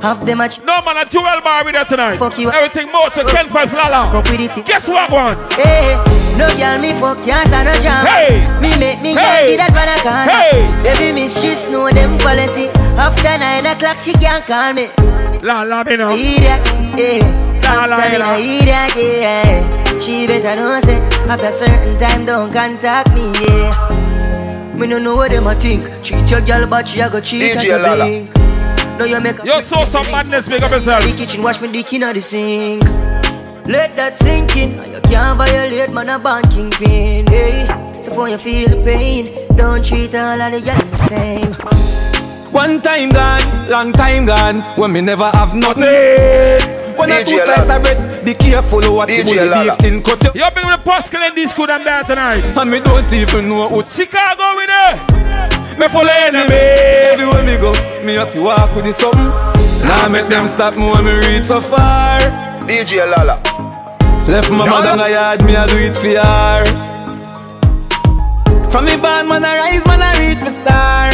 Half 0.04 0.26
them 0.26 0.36
much. 0.36 0.60
No 0.60 0.82
man, 0.82 0.98
a 0.98 1.08
12 1.08 1.42
bar 1.42 1.64
with 1.64 1.72
that 1.72 1.88
tonight. 1.88 2.18
Fuck 2.18 2.38
you. 2.38 2.52
Everything 2.52 2.92
more 2.92 3.08
to 3.08 3.24
Ken 3.24 3.48
Vibes 3.48 3.72
Lala. 3.72 4.12
Fuck 4.12 4.28
with 4.28 4.40
it. 4.40 4.66
Guess 4.66 4.86
what 4.86 5.10
one? 5.10 5.36
Hey, 5.56 5.96
no 6.36 6.44
girl 6.60 6.78
me 6.78 6.92
fuck 7.00 7.24
can't 7.24 7.48
stand 7.48 7.72
no 7.72 7.74
jam. 7.80 8.04
Hey, 8.04 8.44
me 8.60 8.76
make 8.76 9.00
me 9.00 9.14
hey. 9.16 9.56
get 9.56 9.64
that 9.64 9.72
man 9.72 9.88
a 9.88 9.96
can. 10.04 10.28
Hey, 10.28 10.60
baby 10.84 11.12
miss 11.16 11.40
she 11.40 11.56
know 11.72 11.88
them 11.88 12.18
policy. 12.18 12.68
After 13.00 13.38
nine 13.38 13.64
o'clock 13.64 13.98
she 13.98 14.12
can't 14.12 14.44
call 14.44 14.74
me. 14.74 14.92
La 15.40 15.62
la 15.62 15.82
me 15.84 15.96
know. 15.96 16.12
Idiot, 16.12 16.60
yeah. 17.00 17.64
La 17.64 17.86
la 17.86 17.96
me 17.96 18.18
know. 18.18 18.36
Idiot, 18.36 18.92
yeah. 18.96 19.83
She 20.04 20.26
better 20.26 20.54
know 20.60 20.78
say 20.80 21.00
after 21.32 21.50
certain 21.50 21.98
time 21.98 22.26
don't 22.26 22.52
contact 22.52 23.14
me, 23.14 23.32
yeah. 23.40 24.74
Me 24.76 24.86
no 24.86 24.98
know 24.98 25.16
what 25.16 25.30
them 25.30 25.46
a 25.46 25.54
think. 25.54 25.88
Treat 26.04 26.30
your 26.30 26.42
girl, 26.42 26.66
but 26.66 26.86
she 26.86 27.00
a 27.00 27.08
go 27.08 27.22
cheat 27.22 27.40
DJ 27.40 27.56
as 27.56 27.70
a 27.70 27.78
blink. 27.96 28.36
No, 28.98 29.06
you 29.06 29.18
make. 29.22 29.42
You 29.42 29.62
saw 29.62 29.86
some 29.86 30.04
madness, 30.12 30.46
make 30.46 30.60
up 30.60 30.72
yourself. 30.72 31.04
The 31.04 31.16
kitchen, 31.16 31.42
wash 31.42 31.58
me 31.62 31.72
dick 31.72 31.90
inna 31.94 32.12
the 32.12 32.20
sink. 32.20 32.84
Let 33.66 33.94
that 33.94 34.18
sink 34.18 34.54
in. 34.58 34.72
You 34.92 35.00
can't 35.04 35.38
violate 35.38 35.94
man 35.94 36.10
a 36.10 36.18
banking 36.18 36.70
pin, 36.72 37.26
hey. 37.28 37.66
So 38.02 38.12
for 38.12 38.28
you 38.28 38.36
feel 38.36 38.68
the 38.68 38.82
pain, 38.84 39.32
don't 39.56 39.82
treat 39.82 40.14
all 40.14 40.38
of 40.38 40.52
the 40.52 40.60
girls 40.60 40.90
the 40.90 41.08
same. 41.08 42.52
One 42.52 42.82
time 42.82 43.08
gone, 43.08 43.68
long 43.68 43.94
time 43.94 44.26
gone, 44.26 44.60
when 44.76 44.92
me 44.92 45.00
never 45.00 45.30
have 45.30 45.54
nothing. 45.54 46.83
When 46.96 47.10
I 47.10 47.22
two 47.22 47.38
slices 47.38 47.70
of 47.70 47.82
bread, 47.82 48.24
be 48.24 48.34
careful 48.34 48.80
what 48.94 49.10
you 49.10 49.24
put 49.24 49.34
the 49.34 49.50
beef 49.50 49.84
in 49.84 50.02
cut 50.02 50.22
you. 50.24 50.30
You're 50.34 50.50
big 50.50 50.64
with 50.64 50.78
the 50.78 50.90
Pascal 50.90 51.22
and 51.22 51.36
this 51.36 51.52
good 51.52 51.70
and 51.70 51.84
there 51.84 52.04
tonight. 52.04 52.44
And 52.56 52.70
me 52.70 52.80
don't 52.80 53.12
even 53.12 53.48
know 53.48 53.68
what 53.68 53.90
Chicago 53.90 54.54
with 54.56 54.70
it. 54.70 55.78
Me 55.78 55.88
full 55.88 56.02
of 56.02 56.08
enemy. 56.08 56.54
Everywhere 56.54 57.42
me 57.42 57.56
go, 57.58 57.72
me 58.04 58.14
have 58.14 58.32
to 58.32 58.40
walk 58.42 58.74
with 58.76 58.84
the 58.84 58.92
something. 58.92 59.32
Now 59.82 60.08
make 60.08 60.28
them 60.28 60.46
stop 60.46 60.76
me 60.76 60.88
when 60.88 61.04
me 61.04 61.14
reach 61.26 61.46
so 61.46 61.60
far. 61.60 62.20
DJ 62.62 63.04
Lala. 63.10 63.40
Left 64.28 64.50
my 64.50 64.64
mother 64.68 64.92
in 64.92 64.98
the 64.98 65.10
yard, 65.10 65.44
me 65.44 65.56
I 65.56 65.66
do 65.66 65.76
it 65.76 65.96
for 65.96 66.08
her. 66.08 66.64
From 68.70 68.84
me 68.86 68.96
band, 68.96 69.28
man 69.28 69.44
I 69.44 69.56
rise, 69.58 69.86
man 69.86 70.00
I 70.00 70.28
reach 70.28 70.40
my 70.40 70.50
star. 70.52 71.10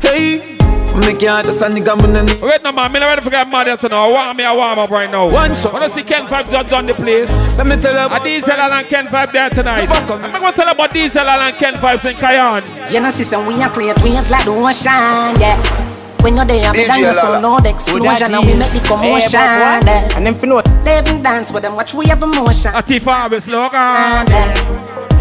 Hey. 0.00 0.51
Me 0.94 1.14
can't 1.14 1.46
just 1.46 1.62
a 1.62 1.66
nigga 1.66 1.96
money. 1.96 2.40
Wait 2.40 2.62
no 2.62 2.70
man, 2.70 2.92
me 2.92 3.00
not 3.00 3.06
ready 3.06 3.22
to 3.22 3.30
get 3.30 3.48
mad 3.48 3.66
yet 3.66 3.82
now. 3.84 4.08
I 4.08 4.12
want 4.12 4.38
me 4.38 4.44
a 4.44 4.54
warm 4.54 4.78
up 4.78 4.90
right 4.90 5.10
now. 5.10 5.28
One 5.30 5.54
shot. 5.54 5.72
Wanna 5.72 5.88
see 5.88 6.02
Ken 6.02 6.26
Vibes 6.26 6.50
just 6.50 6.72
on 6.72 6.86
the 6.86 6.94
place? 6.94 7.30
Let 7.56 7.66
me 7.66 7.76
tell 7.80 7.94
you. 7.94 8.14
A 8.14 8.20
Diesel 8.22 8.52
and 8.52 8.86
Ken 8.86 9.06
Vibes 9.06 9.32
there 9.32 9.50
tonight. 9.50 9.88
I'm 9.90 10.32
gonna 10.32 10.52
tell 10.52 10.66
you 10.66 10.72
about 10.72 10.92
Diesel 10.92 11.26
and 11.26 11.56
Ken 11.56 11.74
Vibes 11.74 12.04
in 12.10 12.16
Cayenne. 12.16 12.92
You 12.92 13.00
know, 13.00 13.10
see 13.10 13.24
some 13.24 13.46
we 13.46 13.62
are 13.62 13.70
create 13.70 13.98
waves 14.02 14.30
like 14.30 14.44
the 14.44 14.50
ocean, 14.50 15.40
yeah. 15.40 15.56
When 16.22 16.36
you're 16.36 16.44
there, 16.44 16.72
me 16.72 16.86
dance 16.86 17.20
so 17.20 17.40
no 17.40 17.58
the 17.58 17.70
explosion 17.70 18.34
and 18.34 18.46
we 18.46 18.54
make 18.54 18.70
the 18.72 18.80
commotion. 18.86 19.40
And 19.40 20.26
them 20.26 20.34
finna 20.34 20.62
they 20.84 20.98
even 21.00 21.22
dance 21.22 21.50
with 21.52 21.62
them, 21.64 21.74
watch 21.74 21.94
we 21.94 22.06
have 22.06 22.22
emotion. 22.22 22.72
A 22.74 22.82
thief 22.82 23.04
harvest, 23.04 23.48
look 23.48 23.72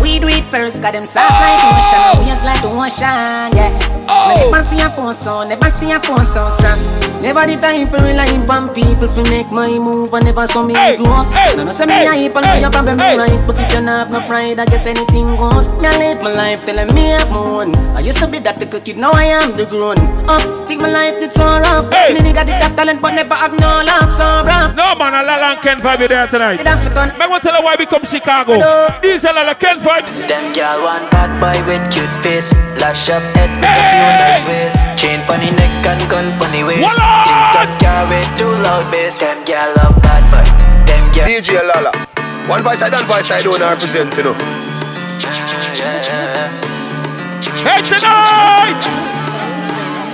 We 0.02 0.20
do 0.20 0.28
it 0.28 0.44
first, 0.50 0.82
got 0.82 0.94
them 0.94 1.06
soft 1.06 1.30
like 1.30 1.62
oh! 1.62 1.78
ocean, 1.78 2.26
waves 2.26 2.44
like 2.44 2.62
the 2.62 2.70
ocean, 2.74 3.54
yeah. 3.54 3.70
Oh. 4.10 4.34
Never 4.34 4.64
see 4.66 4.82
a 4.82 4.90
phone 4.90 5.14
so, 5.14 5.44
never 5.46 5.70
see 5.70 5.92
a 5.92 6.00
phone 6.02 6.26
so 6.26 6.50
strong. 6.50 6.82
Never 7.22 7.46
the 7.46 7.56
time 7.62 7.86
for 7.86 8.02
relying 8.02 8.50
on 8.50 8.74
people 8.74 9.08
to 9.08 9.22
make 9.30 9.52
my 9.52 9.78
move 9.78 10.12
and 10.12 10.26
never 10.26 10.48
saw 10.48 10.66
me 10.66 10.74
hey, 10.74 10.98
grow. 10.98 11.22
Hey, 11.30 11.56
no, 11.56 11.64
no, 11.64 11.72
say 11.72 11.86
hey, 11.86 12.10
me 12.10 12.24
heap 12.26 12.36
and 12.36 12.46
hey, 12.46 12.62
your 12.62 12.72
problem 12.72 12.98
hey. 12.98 13.16
right, 13.16 13.40
but 13.46 13.60
if 13.62 13.72
you 13.72 13.82
not 13.82 14.10
have 14.10 14.12
no 14.12 14.26
pride, 14.26 14.58
I 14.58 14.66
guess 14.66 14.88
anything 14.88 15.38
goes. 15.38 15.70
Me 15.78 15.86
I 15.86 15.98
live 16.02 16.22
my 16.24 16.34
life 16.34 16.66
telling 16.66 16.90
me 16.96 17.14
I'm 17.14 17.30
moon. 17.30 17.76
I 17.94 18.00
used 18.00 18.18
to 18.18 18.28
be 18.28 18.40
that 18.40 18.58
little 18.58 18.82
kid, 18.82 18.98
now 18.98 19.12
I 19.12 19.26
am 19.26 19.56
the 19.56 19.66
grown 19.68 20.02
up. 20.28 20.68
Think 20.68 20.82
my 20.82 20.90
life 20.90 21.20
did 21.20 21.32
so 21.32 21.46
rough. 21.46 21.94
Hey. 21.94 22.14
Me 22.14 22.22
nigga 22.22 22.42
did 22.42 22.58
that 22.58 22.74
talent, 22.76 23.02
but 23.02 23.14
never 23.14 23.36
have 23.36 23.54
no 23.54 23.86
luck, 23.86 24.10
so 24.10 24.42
rough. 24.42 24.76
No 24.76 24.96
man, 24.98 25.14
a 25.14 25.54
of 25.54 25.62
Ken 25.62 25.80
Vibe 25.80 26.10
there 26.10 26.26
tonight. 26.26 26.58
Me 26.58 27.28
want 27.30 27.44
to 27.44 27.50
tell 27.50 27.60
you 27.60 27.64
why 27.64 27.76
we 27.78 27.86
come 27.86 28.04
Chicago. 28.04 28.58
These 29.02 29.26
are 29.26 29.38
a 29.38 29.46
lot 29.46 29.50
of 29.54 29.60
Ken 29.92 30.04
Vibes. 30.04 30.28
Them 30.28 30.54
girl 30.54 30.84
one 30.84 31.10
bad 31.10 31.32
boy 31.40 31.60
with 31.68 31.84
cute 31.92 32.10
face, 32.24 32.54
lash 32.80 33.10
up 33.10 33.24
head 33.36 33.52
with 33.60 33.68
a 33.68 33.84
few 33.92 34.08
nice 34.20 34.46
ways. 34.48 34.76
Chain 34.96 35.20
pony 35.28 35.52
neck 35.52 35.86
and 35.86 36.02
gun 36.10 36.38
pony 36.40 36.64
waist. 36.64 36.96
Think 36.96 37.46
that 37.56 37.72
car 37.80 38.08
with 38.08 38.28
too 38.40 38.52
loud 38.64 38.92
bass. 38.92 39.20
Them 39.20 39.44
girl 39.46 39.74
love 39.78 40.02
bad 40.02 40.24
boy. 40.32 40.46
Them 40.88 41.04
girl. 41.12 41.28
DJ 41.28 41.60
Lala. 41.64 41.92
One 42.48 42.64
voice 42.64 42.80
side 42.80 42.94
and 42.94 43.06
voice 43.06 43.28
side 43.28 43.44
don't 43.44 43.60
represent 43.60 44.16
you 44.16 44.24
know. 44.24 44.36
Hey 47.64 47.82
tonight. 47.84 49.21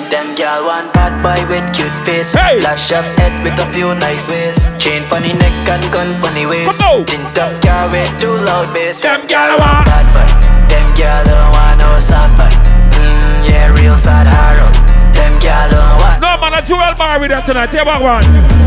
Them 0.09 0.35
girl 0.35 0.65
one 0.65 0.87
bad 0.93 1.19
boy 1.21 1.39
with 1.51 1.67
cute 1.75 1.91
face. 2.05 2.31
Hey. 2.31 2.61
Lash 2.61 2.91
up 2.91 3.03
head 3.19 3.33
with 3.43 3.59
a 3.59 3.67
few 3.73 3.93
nice 3.95 4.27
ways. 4.27 4.67
Chain 4.79 5.03
pony 5.09 5.33
neck 5.33 5.67
and 5.67 5.83
gun 5.91 6.19
pony 6.21 6.45
waist 6.45 6.79
Tint 7.07 7.37
up 7.37 7.51
car 7.61 7.91
with 7.91 8.07
too 8.19 8.35
loud 8.47 8.73
bass. 8.73 9.01
Them 9.01 9.27
girl 9.27 9.59
want 9.59 9.85
bad 9.85 10.07
boy. 10.15 10.27
Them 10.71 10.87
girl 10.95 11.23
don't 11.27 11.51
want 11.51 11.79
no 11.79 11.99
soft 11.99 12.39
boy. 12.39 12.51
Mm, 12.95 13.49
Yeah 13.49 13.67
real 13.75 13.97
sad 13.97 14.27
hard 14.27 14.96
Them 15.17 15.33
girl 15.41 15.67
don't 15.73 15.97
want. 15.99 16.21
No 16.21 16.31
man 16.37 16.53
a 16.53 16.61
jewel 16.61 16.93
bar 16.95 17.19
with 17.19 17.33
that 17.33 17.45
tonight. 17.45 17.73
Take 17.73 17.85
back 17.85 18.01
one. 18.01 18.57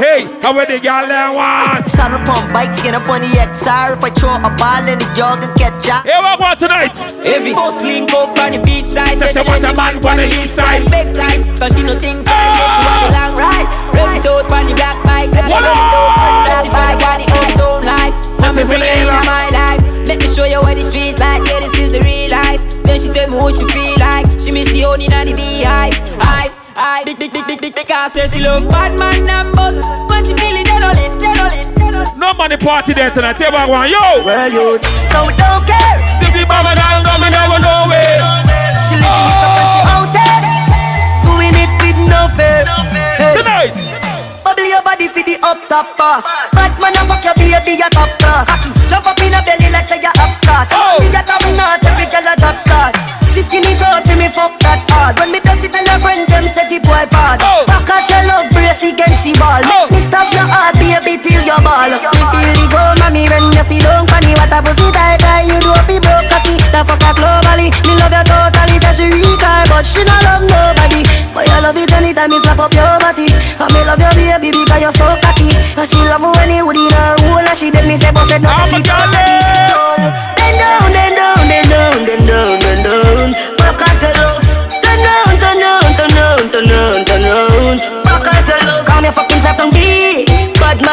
Hey, 0.00 0.24
how 0.40 0.56
are 0.56 0.64
the 0.64 0.80
girl 0.80 1.04
them 1.04 1.36
want? 1.36 1.84
Saddle 1.84 2.24
pump 2.24 2.54
bike, 2.56 2.72
get 2.80 2.96
up 2.96 3.04
on 3.04 3.20
the 3.20 3.28
XR 3.36 4.00
If 4.00 4.04
I 4.04 4.08
throw 4.08 4.32
a 4.32 4.48
ball 4.56 4.88
in 4.88 4.96
the 4.96 5.04
jog 5.12 5.44
and 5.44 5.52
catch 5.60 5.92
up 5.92 6.08
Hey, 6.08 6.16
what 6.16 6.40
want 6.40 6.56
tonight? 6.56 6.96
Every 7.20 7.52
boss 7.52 7.84
link 7.84 8.08
up 8.08 8.32
on 8.32 8.56
the 8.56 8.64
beach 8.64 8.88
side. 8.88 9.20
Say 9.20 9.28
she 9.28 9.44
want 9.44 9.60
a 9.60 9.76
man 9.76 10.00
on 10.00 10.16
the 10.16 10.24
east 10.40 10.56
side. 10.56 10.88
Back 10.88 11.12
side, 11.12 11.44
cause 11.60 11.76
she 11.76 11.82
no 11.82 11.92
think 11.92 12.24
I 12.24 12.32
get 12.56 12.70
she 12.72 12.80
want 12.88 13.02
a 13.04 13.08
long 13.12 13.34
ride 13.36 13.68
Rev 13.92 14.16
it 14.16 14.24
out 14.24 14.48
on 14.48 14.64
the 14.64 14.72
black 14.72 14.96
bike. 15.04 15.36
What 15.36 15.68
up? 15.68 15.76
Say 16.48 16.56
she 16.64 16.68
for 16.72 16.86
the 16.88 16.96
body 16.96 17.26
uptown 17.28 17.84
life 17.84 18.14
Nothing 18.40 18.66
bring 18.72 18.80
it 18.80 19.04
in 19.04 19.12
my 19.28 19.52
life. 19.52 19.82
Let 20.08 20.16
me 20.16 20.28
show 20.32 20.48
you 20.48 20.64
what 20.64 20.80
the 20.80 20.82
street 20.82 21.20
like. 21.20 21.44
Yeah, 21.44 21.60
this 21.60 21.76
is 21.76 21.92
the 21.92 22.00
real 22.00 22.30
life 22.30 22.79
Then 22.90 22.98
she 22.98 23.08
tell 23.14 23.30
me 23.30 23.36
what 23.38 23.54
she 23.54 23.62
feel 23.70 23.94
like 24.02 24.26
She 24.42 24.50
miss 24.50 24.66
the 24.66 24.82
honey 24.82 25.06
and 25.06 25.28
the 25.30 25.34
beehive 25.38 25.94
Hive 26.18 26.50
I 26.74 27.04
big 27.04 27.18
big 27.18 27.30
big 27.30 27.46
big 27.46 27.60
big 27.60 27.74
because 27.74 28.14
say 28.14 28.26
she 28.26 28.40
love 28.40 28.64
bad 28.72 28.96
man 28.96 29.28
numbers. 29.28 29.84
When 30.08 30.24
she 30.24 30.32
feel 30.32 30.56
it, 30.56 30.64
dead 30.64 30.80
on 30.80 30.96
it, 30.96 31.12
dead 31.20 31.36
on 31.36 31.52
it, 31.52 31.68
dead 31.76 31.92
on 31.92 32.08
it. 32.08 32.16
No 32.16 32.32
money 32.32 32.56
party 32.56 32.94
there 32.94 33.10
tonight. 33.10 33.36
Tell 33.36 33.52
me 33.52 33.60
one, 33.68 33.90
yo. 33.90 34.24
Well, 34.24 34.48
you 34.48 34.80
so 35.12 35.28
we 35.28 35.36
don't 35.36 35.60
care. 35.68 35.98
If 36.24 36.32
you 36.32 36.48
mama 36.48 36.72
down, 36.72 37.04
come 37.04 37.20
and 37.20 37.36
never 37.36 37.60
know 37.60 37.84
it. 37.92 38.16
She 38.88 38.96
living 38.96 39.12
oh. 39.12 39.28
it 39.28 39.44
up 39.44 39.60
and 39.60 39.68
she 39.68 39.80
out 39.92 40.08
there, 40.08 40.40
doing 41.26 41.52
it 41.52 41.72
with 41.84 42.00
no 42.08 42.32
fear. 42.32 42.64
Hey. 43.20 43.36
Tonight. 43.36 43.72
Bubble 44.40 44.64
your 44.64 44.80
body 44.80 45.04
for 45.04 45.20
the 45.20 45.36
up 45.44 45.60
top 45.68 46.00
boss. 46.00 46.24
Bad 46.56 46.72
man, 46.80 46.96
I 46.96 47.04
fuck 47.04 47.20
your 47.20 47.36
baby, 47.36 47.76
your 47.76 47.92
top 47.92 48.08
class. 48.16 48.48
Jump 48.88 49.04
up 49.04 49.20
in 49.20 49.36
a 49.36 49.44
belly 49.44 49.68
like 49.68 49.84
say 49.84 50.00
you 50.00 50.12
upstart. 50.16 50.72
Oh. 50.72 50.96
You 51.04 51.12
got 51.12 51.28
top 51.28 51.39
friend 56.78 56.78
them 56.78 56.78
say 56.78 56.78
the 56.78 56.78
boy 56.86 57.04
bad 57.10 57.40
oh. 57.42 57.64
Back 57.66 57.90
at 57.90 58.06
your 58.06 58.22
love 58.30 58.46
brace 58.54 58.82
against 58.82 59.24
the 59.26 59.34
ball. 59.38 59.62
Oh. 59.66 59.90
Me 59.90 59.98
stop 60.06 60.30
your 60.30 60.46
heart 60.46 60.78
baby 60.78 61.18
till 61.18 61.42
your 61.42 61.58
ball. 61.58 61.90
Me 61.90 62.22
feel 62.30 62.50
the 62.54 62.64
go 62.70 62.82
mommy 63.02 63.26
when 63.26 63.50
you 63.50 63.64
see 63.66 63.80
don't 63.82 64.06
funny 64.06 64.34
What 64.38 64.52
a 64.52 64.62
pussy 64.62 64.86
tight 64.94 65.18
tight 65.18 65.50
you 65.50 65.58
do 65.58 65.72
fi 65.86 65.98
broke 65.98 66.28
cocky 66.30 66.54
The 66.70 66.80
fuck 66.86 67.02
her 67.02 67.14
globally. 67.18 67.74
Me 67.86 67.94
love 67.98 68.14
you 68.14 68.22
totally 68.22 68.76
say 68.78 68.94
she 68.94 69.06
weak 69.10 69.42
but 69.70 69.86
she 69.86 70.04
not 70.04 70.22
love 70.22 70.44
nobody. 70.46 71.02
But 71.32 71.48
I 71.48 71.60
love 71.60 71.78
it 71.78 71.90
anytime 71.92 72.32
you 72.32 72.42
slap 72.42 72.58
up 72.58 72.74
your 72.74 72.98
body. 73.00 73.30
And 73.30 73.70
me 73.72 73.80
love 73.86 74.02
your 74.02 74.12
baby 74.14 74.50
because 74.50 74.80
you're 74.82 74.94
so 74.94 75.06
cocky. 75.22 75.50
And 75.78 75.86
she 75.88 75.98
love 76.06 76.22
when 76.22 76.50
you 76.50 76.66
would 76.66 76.76
in 76.76 76.90
her 76.90 77.16
hole 77.26 77.38
And 77.40 77.56
she 77.56 77.70
beg 77.70 77.86
me 77.86 77.96
say 77.98 78.12
boss 78.12 78.30
it 78.30 78.42
not 78.42 78.68
to 78.70 78.78
the 78.78 80.29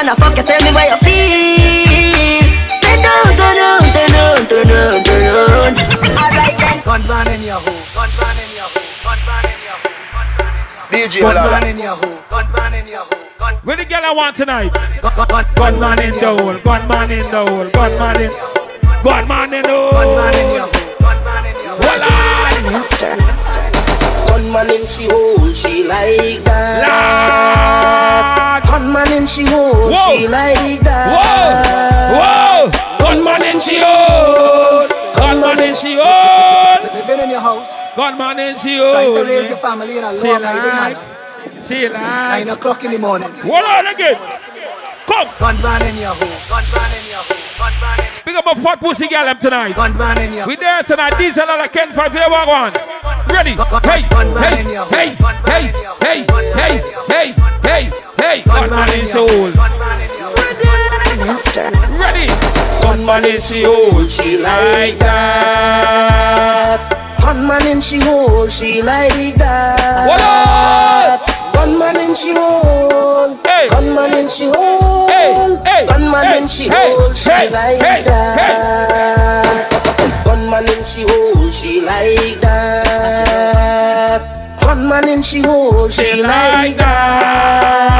Bad 0.07 0.19
man, 0.19 0.23
I 0.23 0.23
fuck 0.23 0.37
you, 0.37 0.43
tell 0.43 0.63
me 0.63 0.71
why 0.71 0.87
you 0.87 0.97
feel 1.03 2.47
Bend 2.79 3.03
down, 3.03 3.35
turn 3.35 3.57
round, 3.59 3.91
turn 3.91 4.07
round, 4.15 4.47
turn 4.47 4.67
round, 4.71 5.05
turn 5.05 5.19
round 5.35 5.75
Alright 6.15 6.55
then 6.57 6.79
Gun 6.83 7.03
man 7.07 7.27
in 7.27 7.43
your 7.43 7.59
hole, 7.59 7.75
gun 7.91 8.09
man 8.15 8.39
in 8.39 8.55
your 8.55 8.71
hole, 8.71 8.87
gun 9.03 9.19
man 9.27 9.43
in 9.43 9.59
your 9.67 9.75
hole, 9.75 9.99
gun 10.15 10.31
man 10.31 10.55
in 10.55 10.55
your 10.63 10.63
hole 10.79 10.87
DJ 10.87 11.21
Gun 11.21 11.35
man 11.35 11.67
in 11.67 11.77
your 11.77 11.95
hole, 11.95 12.23
gun 12.29 12.51
man 12.53 12.73
in 12.73 12.87
your 12.87 13.03
hole 13.03 13.23
where 13.63 13.75
the 13.75 13.83
girl 13.83 13.99
I 14.01 14.13
want 14.13 14.35
tonight? 14.35 14.71
Gunman 14.71 15.99
in 15.99 16.13
the 16.15 16.35
hole, 16.35 16.57
gunman 16.59 17.11
in 17.11 17.23
the 17.29 17.45
hole, 17.45 17.69
gunman 17.69 18.21
in, 18.21 18.31
gunman 19.03 19.53
in 19.53 19.63
the 19.63 19.67
hole. 19.67 19.91
Gunman 19.91 20.35
in 20.39 20.55
your 20.55 20.67
hole, 20.67 20.95
gunman 20.99 21.45
in 21.45 21.55
your 21.63 21.75
hole. 21.75 21.81
Voila! 21.81 22.71
Monster. 22.71 23.66
Gunman 24.47 24.71
in 24.71 24.87
she 24.87 25.07
hole, 25.09 25.51
she 25.51 25.83
like 25.83 26.41
that. 26.45 27.83
Gunman 28.65 29.11
in 29.11 29.27
she 29.27 29.43
hole, 29.45 29.91
she 29.91 30.25
like 30.29 30.79
that. 30.87 31.11
Whoa! 31.11 32.71
Whoa! 32.71 32.71
Gunman 32.97 33.43
in 33.43 33.59
she 33.59 33.83
hole. 33.83 34.87
Gunman 35.19 35.59
in 35.59 35.75
she 35.75 35.99
hole. 35.99 36.79
Living 36.95 37.19
in 37.25 37.29
your 37.29 37.41
house. 37.41 37.67
Gunman 37.97 38.39
in 38.39 38.55
she 38.57 38.77
hole. 38.77 38.91
Trying 38.91 39.15
to 39.15 39.23
raise 39.25 39.49
your 39.49 39.57
family 39.57 39.97
in 39.97 40.03
a 40.05 40.13
law 40.13 40.37
abiding 40.37 40.63
manner. 40.63 40.95
She 41.67 41.89
like 41.89 42.01
Nine 42.01 42.47
o'clock 42.47 42.85
in 42.85 42.91
the 42.91 42.99
morning. 42.99 43.29
Hold 43.43 43.65
on 43.65 43.87
again. 43.87 44.15
Come. 45.07 45.27
Gun 45.39 45.61
man 45.61 45.81
in 45.91 45.97
your 45.99 46.15
hole. 46.15 46.39
Gun 46.47 46.63
man 46.71 46.91
in 46.95 47.03
your 47.11 47.19
hole. 47.19 47.35
Gun 47.59 47.73
man 47.81 47.99
in. 47.99 48.06
Big 48.27 48.35
up 48.35 48.45
a 48.45 48.55
fat 48.59 48.81
pussy 48.81 49.07
girl 49.07 49.23
them 49.23 49.39
tonight. 49.39 49.73
Gun 49.73 50.17
in 50.17 50.33
your. 50.33 50.45
We 50.47 50.57
there 50.57 50.83
tonight. 50.83 51.17
These 51.17 51.37
are 51.37 51.47
like 51.47 51.71
Ken 51.71 51.93
for 51.93 52.09
the 52.09 52.27
one. 52.27 52.73
Ready? 53.31 53.51
Hey, 53.87 54.03
hey, 54.43 54.67
hey, 54.91 55.15
hey, 55.47 55.71
hey, 56.03 56.27
hey, 56.51 56.83
hey, 57.07 57.31
hey, 57.63 57.89
hey. 58.19 58.43
Gun 58.43 58.69
man 58.69 58.91
in 58.99 59.07
soul. 59.07 59.51
Monster. 61.25 61.71
Ready? 61.95 62.27
Gunman 62.83 63.23
in 63.23 63.39
she 63.39 63.63
hole, 63.63 64.05
she 64.07 64.37
like 64.37 64.99
that. 64.99 66.81
Gunman 67.21 67.65
in 67.65 67.79
she 67.79 68.01
hole, 68.01 68.49
she 68.49 68.81
like 68.81 69.35
that. 69.35 70.05
What 70.05 70.19
up? 70.19 71.36
Gunman 71.57 71.97
in 71.97 72.13
she 72.15 72.33
hole, 72.33 73.35
Hey. 73.43 73.67
gunman 73.69 74.13
in 74.13 74.27
she 74.29 74.45
hole, 74.45 75.07
Hey, 75.09 75.33
hey, 75.65 75.85
gunman 75.87 76.25
hey, 76.25 76.37
in 76.41 76.47
she 76.47 76.67
hey, 76.69 76.93
hole, 76.95 77.13
she 77.13 77.29
hey, 77.31 77.49
like 77.49 77.81
hey, 77.81 78.03
that. 78.03 79.69
Gunman 80.25 80.69
in 80.69 80.83
she 80.85 81.01
hole, 81.09 81.49
she 81.51 81.81
like 81.81 82.39
that. 82.41 84.21
Gunman 84.61 85.07
in 85.09 85.21
she 85.23 85.41
hole, 85.41 85.89
she 85.89 86.21
like 86.21 86.77
that. 86.77 87.97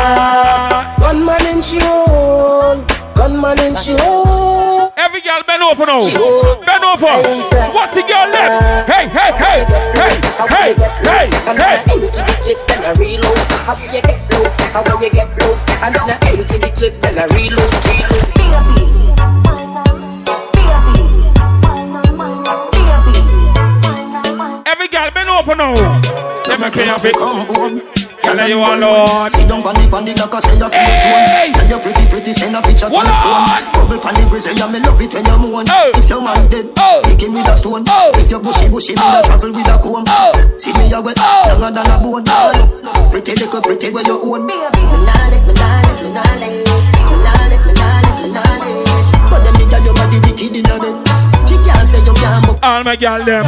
Gunman 1.00 1.46
in 1.48 1.62
she 1.62 1.80
hole, 1.80 2.84
gunman 3.16 3.60
in 3.60 3.76
she 3.76 3.94
hole. 3.98 4.77
Every 4.98 5.22
girl 5.22 5.44
bend 5.46 5.62
over 5.62 5.86
now. 5.86 6.02
Bend 6.66 6.84
over. 6.84 7.06
What's 7.72 7.94
the 7.94 8.02
girl 8.02 8.28
left? 8.34 8.90
Hey, 8.90 9.08
hey, 9.08 9.32
hey, 9.38 9.64
hey, 9.94 10.18
hey, 10.50 10.74
hey, 11.06 11.30
hey. 11.46 11.78
Empty 11.86 12.10
the 12.10 12.34
clip 12.42 12.58
and 12.72 12.84
I 12.84 12.92
reload. 12.98 13.38
How 13.62 13.76
see 13.76 13.96
you 13.96 14.02
get 14.02 14.34
low? 14.34 14.50
How 14.74 14.82
will 14.82 15.00
you 15.04 15.12
get 15.12 15.30
low? 15.38 15.54
And 15.84 15.94
then 15.94 16.10
I 16.10 16.18
empty 16.26 16.58
the 16.58 16.72
clip 16.74 17.04
and 17.04 17.20
I 17.20 17.26
reload, 17.28 17.72
reload. 17.86 18.26
Every 24.66 24.88
girl 24.88 25.12
bend 25.12 25.30
over 25.30 25.56
now. 25.56 25.76
Let 26.48 26.60
me 26.60 26.72
clean 26.72 26.90
up 26.90 27.02
it. 27.06 27.97
Tell 28.24 28.38
her 28.38 28.48
you 28.48 28.60
alone. 28.60 29.30
Sit 29.32 29.48
down 29.48 29.64
on 29.64 29.74
the 29.76 29.86
on 29.96 30.04
the 30.06 30.12
like 30.14 30.34
I 30.34 30.40
say 30.40 30.58
you 30.60 30.68
feel 30.68 30.80
Hey. 30.80 31.00
drone. 31.00 31.54
Tell 31.54 31.68
you 31.72 31.80
pretty 31.80 32.04
pretty 32.10 32.34
send 32.34 32.56
a 32.56 32.62
picture 32.62 32.90
to 32.90 32.96
Hold 32.96 33.06
the 33.08 33.14
phone. 33.24 33.46
Bubble 33.74 34.00
pan 34.04 34.14
the 34.16 34.24
grizzly 34.30 34.60
and 34.60 34.72
me 34.74 34.80
love 34.84 35.00
it 35.02 35.14
when 35.14 35.26
you 35.26 35.38
moan. 35.38 35.66
Oh. 35.70 35.92
If 35.96 36.10
your 36.10 36.22
man 36.22 36.48
dead, 36.50 36.68
Oh. 36.78 37.02
kick 37.06 37.22
him 37.24 37.34
with 37.34 37.48
a 37.48 37.56
stone. 37.56 37.84
Oh. 37.88 38.12
If 38.16 38.30
you 38.32 38.40
bushy 38.40 38.68
bushy, 38.70 38.94
me 38.96 39.02
Oh. 39.04 39.20
a 39.20 39.24
travel 39.24 39.52
with 39.54 39.68
a 39.68 39.76
comb. 39.80 40.06
Oh. 40.08 40.34
See 40.58 40.74
me 40.74 40.92
a 40.92 41.00
wet, 41.02 41.18
Oh. 41.20 41.56
longer 41.56 41.72
than 41.82 41.88
a 41.92 41.98
bone. 42.00 42.24
Oh. 42.28 43.10
Pretty 43.12 43.34
little 43.36 43.62
pretty 43.62 43.92
where 43.94 44.04
you 44.04 44.20
own. 44.20 44.48
But 49.30 49.44
them 49.44 49.54
nigga 49.56 49.84
your 49.84 49.94
body 49.94 50.20
wicked 50.20 50.56
in 50.56 50.66
a 50.66 50.76
bed. 50.80 50.96
She 51.48 51.56
can't 51.64 51.88
say 51.88 52.00
you 52.06 52.14
can't 52.14 52.46
book. 52.46 52.60
All 52.64 52.84
my 52.84 52.96
gal 52.96 53.24
them. 53.24 53.46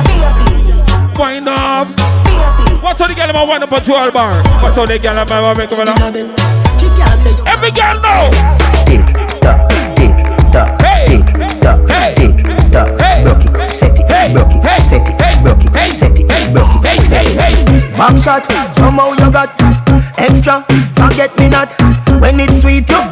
Wind 1.18 1.50
up. 1.50 1.88
What's 2.82 3.02
all 3.02 3.08
the 3.08 3.14
a 3.14 3.46
wind 3.46 3.64
up 3.64 3.72
a 3.72 3.82
12 3.82 4.14
bar? 4.14 4.42
What's 4.64 4.78
all 4.78 4.88
the 4.88 4.98
gal 4.98 5.16
them 5.16 5.44
a 5.44 5.56
make 5.56 5.70
them 5.70 5.80
a 5.82 5.94
She 6.80 6.88
can't 6.96 7.20
say 7.20 7.32
you 7.32 7.44
Every 7.46 7.72
gal 7.72 8.00
know. 8.00 8.32
Tick 8.88 9.04
tock, 9.42 9.70
tick 9.96 10.16
tock, 10.52 10.80
tick 10.80 11.24
tock, 11.60 11.80
tick 12.16 12.72
tock. 12.72 12.98
Broke 13.24 13.46
it, 13.46 13.72
set 13.72 14.00
it, 14.00 14.12
Hey. 14.12 14.34
broke 14.34 14.56
it, 14.56 14.64
set 14.84 15.10
it, 15.10 15.22
Hey. 15.22 15.42
broke 15.44 15.66
it, 15.66 15.92
set 15.92 16.20
it, 16.20 16.32
Hey. 16.32 16.52
broke 16.54 16.86
it, 16.86 17.02
set 17.02 17.26
it. 17.26 17.42
Hey. 17.42 17.98
Back 17.98 18.18
shot, 18.18 18.46
somehow 18.74 19.12
you 19.12 19.30
got 19.30 19.50
extra. 20.18 20.66
Forget 20.94 21.38
me 21.38 21.50
not 21.50 21.74
when 22.22 22.40
it's 22.40 22.62
sweet. 22.62 22.90
You, 22.90 23.04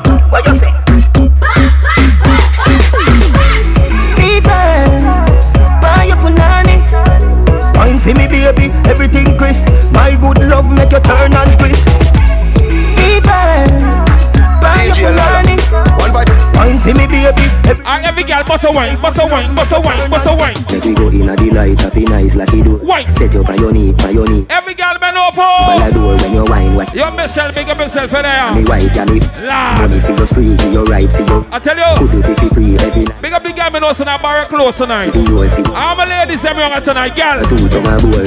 baby. 17.32 17.48
Every 17.68 17.84
And 17.86 18.06
every 18.06 18.24
gal 18.24 18.44
bust 18.44 18.64
a 18.66 18.72
wine, 18.72 19.00
bust 19.00 19.18
a 19.20 19.26
wine, 19.26 19.56
bust 19.56 19.72
a 19.72 19.80
wine, 19.80 20.10
bust 20.10 20.28
a 20.28 20.36
wine. 20.36 20.56
Make 20.72 20.84
we 20.84 20.94
go 20.94 21.08
in 21.10 21.30
a 21.30 21.36
delight, 21.36 21.80
happy 21.80 22.04
nice 22.06 22.36
like 22.36 22.52
you 22.52 22.64
do. 22.64 22.78
Wine. 22.84 23.08
Set 23.14 23.34
you 23.34 23.42
up 23.42 23.50
on 23.50 23.58
your 23.58 23.72
knee, 23.72 23.94
on. 23.94 24.46
Every 24.50 24.74
gal 24.74 24.98
bend 25.00 25.16
While 25.18 25.32
over. 25.32 25.84
I 25.84 25.92
do 25.92 26.02
when 26.08 26.34
you 26.34 26.46
wine, 26.46 26.76
watch 26.76 26.94
Yo, 26.94 27.10
Michelle, 27.12 27.52
big 27.52 27.70
up 27.70 27.78
yourself 27.80 28.12
eh, 28.14 28.48
for 28.48 28.56
me 28.56 28.64
there. 28.64 28.72
wife, 28.72 28.96
ya 28.96 29.06
me. 29.06 29.20
Lord. 29.44 29.76
Money 29.80 30.00
for 30.00 30.14
your 30.16 30.28
spree, 30.28 30.58
for 30.58 30.68
your 30.70 30.86
right, 30.86 31.12
for 31.12 31.24
your 31.24 31.46
I 31.52 31.60
tell 31.60 31.78
you, 31.78 31.88
Could 32.00 32.12
do 32.12 32.32
it 32.32 32.38
for 32.40 32.50
free 32.56 32.76
every 32.76 33.04
night. 33.06 33.22
big 33.22 33.34
up 33.34 33.44
the 33.44 33.52
gal 33.52 33.72
me 33.72 33.80
know 33.80 33.94
so 33.94 34.04
now 34.04 34.18
bar 34.22 34.46
close 34.46 34.78
tonight. 34.78 35.12
Do 35.14 35.22
you 35.24 35.44
if 35.44 35.58
you 35.58 35.64
All 35.74 35.96
my 35.96 36.06
ladies 36.06 36.42
them 36.42 36.58
young 36.58 36.82
tonight, 36.84 37.16
gal. 37.16 37.44
do 37.44 37.56
it 37.56 37.76
on 37.76 37.84
my 37.84 37.98
boy. 38.02 38.24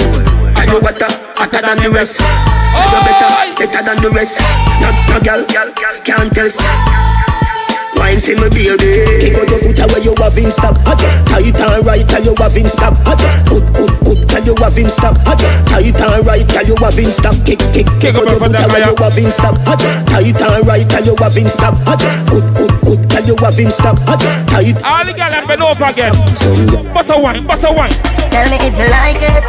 Are 0.60 0.66
you 0.66 0.80
hotter, 0.80 1.08
hotter 1.36 1.60
than 1.62 1.78
the 1.82 1.90
rest? 1.92 2.20
Are 2.20 2.86
you 2.88 3.00
Oi. 3.00 3.04
better, 3.06 3.30
better 3.60 3.82
than 3.84 3.96
the 4.02 4.10
rest? 4.10 4.40
No, 4.80 4.88
no 5.08 5.20
girl, 5.20 5.44
can't 6.04 6.32
test. 6.32 6.60
Wine 7.96 8.20
for 8.20 8.36
me 8.36 8.48
baby 8.50 8.90
Kick 9.20 9.36
out 9.38 9.48
your 9.50 9.60
foot 9.60 9.80
away 9.80 10.00
you 10.04 10.14
have 10.18 10.38
in 10.38 10.50
stock 10.50 10.76
I 10.86 10.94
just 10.94 11.16
tight 11.26 11.60
and 11.60 11.86
right 11.86 12.06
tell 12.06 12.24
you 12.24 12.34
have 12.38 12.56
in 12.56 12.68
stock 12.68 12.94
I 13.06 13.14
just 13.16 13.36
good 13.48 13.66
good 13.74 13.92
good 14.04 14.20
tell 14.28 14.44
you 14.44 14.54
have 14.58 14.78
in 14.78 14.90
stock 14.90 15.16
I 15.26 15.34
just 15.34 15.56
tight 15.66 16.00
and 16.00 16.26
right 16.26 16.46
tell 16.48 16.66
you 16.66 16.76
have 16.78 16.98
in 16.98 17.10
stock 17.10 17.36
Kick 17.44 17.60
kick 17.74 17.86
kick 17.98 18.14
up 18.14 18.22
out 18.22 18.30
your 18.30 18.40
foot 18.40 18.52
down, 18.52 18.70
away 18.70 18.82
you 18.86 18.94
have 18.96 19.18
in 19.18 19.30
stock 19.30 19.56
I 19.66 19.74
just 19.76 19.98
tight 20.06 20.40
and 20.40 20.66
right 20.66 20.86
tell 20.88 21.04
you 21.04 21.16
have 21.18 21.36
in 21.36 21.50
stock 21.50 21.74
I 21.86 21.96
just 21.96 22.18
good 22.30 22.46
good 22.54 22.74
good 22.84 23.00
tell 23.10 23.26
you 23.26 23.36
have 23.36 23.58
in 23.58 23.70
stock 23.70 23.96
I 24.06 24.16
just 24.16 24.38
tight 24.48 24.78
All 24.82 25.04
the 25.04 25.12
gal 25.12 25.30
them 25.30 25.46
bend 25.46 25.62
over 25.62 25.84
again. 25.84 26.14
Some 26.36 26.92
Bust 26.92 27.10
a 27.10 27.18
wine, 27.18 27.46
bust 27.46 27.64
a 27.64 27.72
wine. 27.72 27.92
Tell 28.30 28.48
me 28.50 28.56
if 28.60 28.74
you 28.74 28.88
like 28.90 29.22
it. 29.22 29.44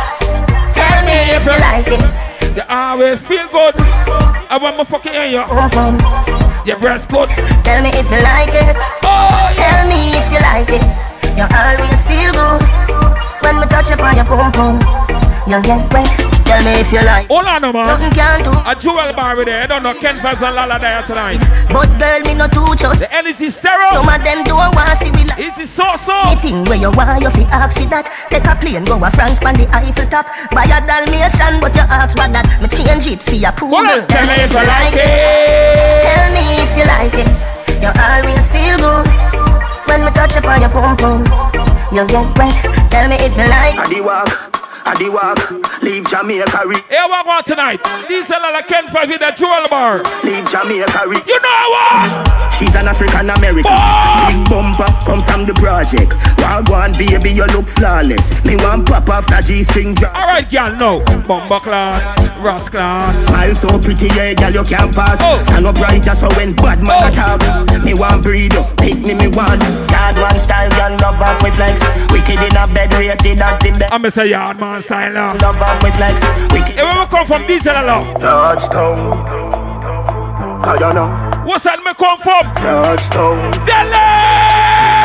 Tell 0.73 1.05
me 1.05 1.13
if 1.35 1.45
you 1.45 1.57
like 1.59 1.87
it. 1.87 2.57
You 2.57 2.63
always 2.67 3.19
feel 3.21 3.47
good. 3.47 3.73
I 3.77 4.59
want 4.61 4.77
my 4.77 4.83
fucking 4.83 5.13
hear 5.13 5.25
you. 5.25 6.40
Your 6.63 6.77
breast 6.77 7.09
good. 7.09 7.29
Tell 7.63 7.81
me 7.81 7.89
if 7.89 8.05
you 8.11 8.21
like 8.21 8.53
it. 8.53 8.75
Oh. 9.03 9.51
Tell 9.55 9.87
me 9.87 10.11
if 10.13 10.31
you 10.31 10.39
like 10.39 10.69
it. 10.69 10.83
You 11.35 11.47
always 11.57 12.01
feel 12.03 12.31
good 12.33 12.61
when 13.41 13.59
we 13.59 13.65
touch 13.65 13.89
upon 13.89 14.15
your 14.15 14.25
boom 14.25 14.51
boom. 14.51 14.79
You'll 15.47 15.61
get 15.63 15.91
wet. 15.91 16.40
Tell 16.51 16.63
me 16.67 16.83
if 16.83 16.91
you 16.91 16.99
like. 16.99 17.31
Hold 17.31 17.47
on, 17.47 17.61
no, 17.63 17.71
man. 17.71 17.87
Nothing 17.87 18.11
can 18.11 18.43
do. 18.43 18.51
A 18.51 18.75
jewel 18.75 19.15
bar 19.15 19.39
with 19.39 19.47
there. 19.47 19.63
I 19.63 19.67
don't 19.71 19.83
know. 19.87 19.95
Ken 19.95 20.19
Vibes 20.19 20.43
and 20.43 20.51
Lala 20.51 20.75
there 20.83 20.99
tonight. 21.07 21.39
But 21.71 21.87
girl, 21.95 22.19
me 22.27 22.35
no 22.35 22.51
too 22.51 22.75
trust. 22.75 22.99
The 22.99 23.07
energy 23.07 23.47
stereo. 23.49 23.95
Some 23.95 24.11
of 24.11 24.19
them 24.19 24.43
don't 24.43 24.75
want 24.75 24.91
see 24.99 25.15
we 25.15 25.23
like. 25.31 25.39
Easy 25.39 25.63
so 25.63 25.95
so. 25.95 26.11
Anything 26.27 26.67
where 26.67 26.75
you 26.75 26.91
want, 26.91 27.23
you 27.23 27.31
fi 27.31 27.47
ask 27.55 27.79
for 27.79 27.87
that. 27.95 28.11
Take 28.27 28.43
a 28.43 28.53
plane, 28.59 28.83
go 28.83 28.99
a 28.99 29.07
France, 29.15 29.39
pan 29.39 29.55
the 29.55 29.63
Eiffel 29.71 30.11
top. 30.11 30.27
Buy 30.51 30.67
a 30.67 30.83
Dalmatian, 30.83 31.63
but 31.63 31.71
you 31.71 31.87
ask 31.87 32.19
what 32.19 32.35
that. 32.35 32.43
Me 32.59 32.67
change 32.67 33.07
it 33.07 33.23
for 33.23 33.39
your 33.39 33.55
poodle. 33.55 33.87
Hold. 33.87 34.11
Tell 34.11 34.27
me 34.27 34.35
if 34.43 34.51
you 34.51 34.67
like 34.67 34.91
it. 34.91 36.03
Tell 36.03 36.27
me 36.35 36.43
if 36.59 36.71
you 36.75 36.83
like 36.83 37.15
it. 37.15 37.31
You 37.79 37.95
always 37.95 38.43
feel 38.51 38.75
good 38.75 39.07
when 39.87 40.03
we 40.03 40.11
touch 40.11 40.35
upon 40.35 40.59
your 40.59 40.67
pum 40.67 40.99
pum. 40.99 41.23
You 41.95 42.03
get 42.11 42.27
wet. 42.35 42.51
Tell 42.91 43.07
me 43.07 43.15
if 43.23 43.31
you 43.39 43.47
like. 43.47 43.79
I 43.79 43.87
the 43.87 44.03
walk, 44.03 44.50
I 44.85 44.95
the 44.97 45.09
walk 45.09 45.39
Leave 45.81 46.05
Jamaica, 46.07 46.61
re- 46.65 46.77
Here 46.89 47.05
we 47.09 47.19
go 47.25 47.41
tonight. 47.45 47.81
These 48.07 48.29
are 48.31 48.39
Lala 48.41 48.61
Ken 48.63 48.85
Vibes 48.87 49.07
with 49.09 49.19
the 49.21 49.31
jewel 49.33 49.65
bar. 49.69 50.03
leave 50.23 50.45
Jamaica 50.49 51.01
re- 51.09 51.21
You 51.25 51.39
know 51.41 51.63
what? 51.73 52.53
She's 52.53 52.75
an 52.75 52.87
African 52.87 53.29
American. 53.29 53.65
Fuck! 53.65 54.27
Big 54.29 54.39
bumper 54.49 54.89
comes 55.05 55.25
from 55.25 55.45
the 55.49 55.53
project. 55.57 56.13
Wagwan 56.41 56.93
baby, 56.97 57.31
you 57.33 57.45
look 57.53 57.67
flawless. 57.67 58.29
Me 58.45 58.55
want 58.57 58.85
pop 58.87 59.09
after 59.09 59.41
G 59.41 59.63
string 59.63 59.93
drop. 59.93 60.13
All 60.13 60.27
right, 60.27 60.45
gal. 60.49 60.75
No. 60.75 61.01
Bomba 61.25 61.59
clan, 61.59 61.97
Ross 62.43 62.69
clan. 62.69 63.19
Smile 63.19 63.55
so 63.55 63.69
pretty, 63.81 64.07
yeah, 64.13 64.33
girl, 64.33 64.51
you 64.61 64.63
can't 64.63 64.93
pass. 64.93 65.17
Oh. 65.21 65.41
Stand 65.43 65.65
up 65.65 65.77
right, 65.79 66.03
so 66.05 66.29
when 66.37 66.53
bad 66.55 66.81
man 66.83 67.01
Oh. 67.01 67.07
attack, 67.09 67.41
me 67.83 67.93
want 67.93 68.21
breed 68.23 68.53
you, 68.53 68.63
pick 68.77 68.99
me, 69.01 69.13
me 69.17 69.27
want. 69.33 69.61
Yard 69.89 70.17
one 70.21 70.37
style, 70.37 70.69
girl, 70.77 70.93
love 71.01 71.21
off 71.21 71.41
with 71.41 71.55
flex. 71.55 71.81
Wicked 72.11 72.37
in 72.41 72.55
a 72.57 72.67
bed, 72.73 72.93
rated 72.93 73.41
as 73.41 73.57
the 73.59 73.71
best. 73.77 73.91
I'm 73.93 74.05
a 74.05 74.11
say 74.11 74.29
yard 74.29 74.59
man 74.59 74.70
style 74.79 75.11
now. 75.11 75.33
Love 75.41 75.61
off 75.61 75.83
with 75.83 75.95
flex. 75.95 76.23
Wicked. 76.53 76.75
Hey, 76.75 76.83
where 76.83 76.99
we 76.99 77.05
come 77.07 77.25
from? 77.27 77.45
Diesel 77.47 77.75
along. 77.75 78.19
Touchdown. 78.19 79.11
I 80.63 80.77
don't 80.77 80.95
know. 80.95 81.09
What's 81.45 81.63
that 81.65 81.79
me 81.83 81.93
come 81.95 82.17
from? 82.19 82.45
Touchdown. 82.61 83.51
Delhi! 83.65 83.97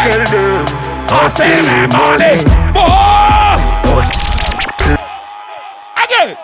Tell 0.05 0.25
them. 0.31 0.67
I 1.09 1.29
say 1.29 1.49
me 1.65 1.87
money. 1.97 2.45
Boy! 2.77 4.05
Again! 6.05 6.37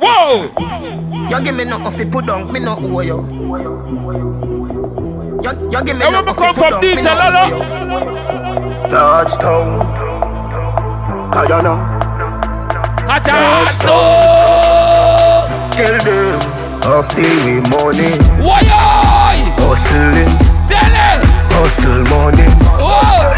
Whoa! 0.00 1.28
You 1.30 1.38
give 1.44 1.54
me 1.54 1.64
nothing 1.64 1.92
fi 1.92 2.04
put 2.10 2.26
down, 2.26 2.50
me 2.52 2.60
no 2.60 2.76
owe 2.78 3.00
you. 3.00 3.20
You, 5.42 5.50
you 5.70 5.82
give 5.84 5.96
me 5.96 6.04
Hey, 6.04 6.10
where 6.10 6.22
we 6.22 6.32
come 6.32 6.54
put 6.54 6.56
from? 6.56 6.70
down, 6.70 6.80
me 6.80 6.94
Diesel 6.96 7.14
no 7.14 7.20
owe 7.36 7.48
you. 8.82 8.88
Touchdown. 8.88 9.80
I 11.34 11.46
don't 11.46 11.64
know. 11.64 12.03
I 13.06 13.20
just 13.20 13.80
Tell 15.76 15.98
them. 16.00 16.40
I 16.86 17.02
feel 17.02 17.36
me 17.44 17.60
money. 17.76 18.12
Why? 18.42 18.64
Hustling. 19.60 20.32
Delhi! 20.68 21.20
Hustle 21.52 22.04
money. 22.08 22.48
Whoa! 22.80 23.28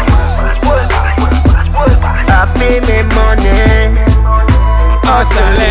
I 2.29 2.47
feel 2.55 2.79
me 2.87 2.97
money. 3.11 3.91
Hustling! 5.03 5.66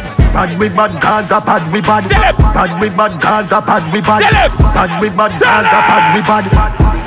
The 0.00 0.08
Ken 0.08 0.26
Vibes. 0.26 0.32
Bad 0.32 0.58
we 0.58 0.68
bad 0.68 1.00
Gaza, 1.00 1.40
bad 1.40 1.72
we 1.72 1.80
bad. 1.80 2.08
Bad 2.08 2.80
we 2.80 2.88
bad 2.90 3.20
Gaza, 3.20 3.60
bad 3.60 3.92
we 3.92 4.00
bad. 4.00 4.22
Bad 4.74 5.00
we 5.00 5.08
bad 5.10 5.40
Gaza, 5.40 5.78
bad 5.88 6.14
we 6.14 6.20
bad. 6.22 6.44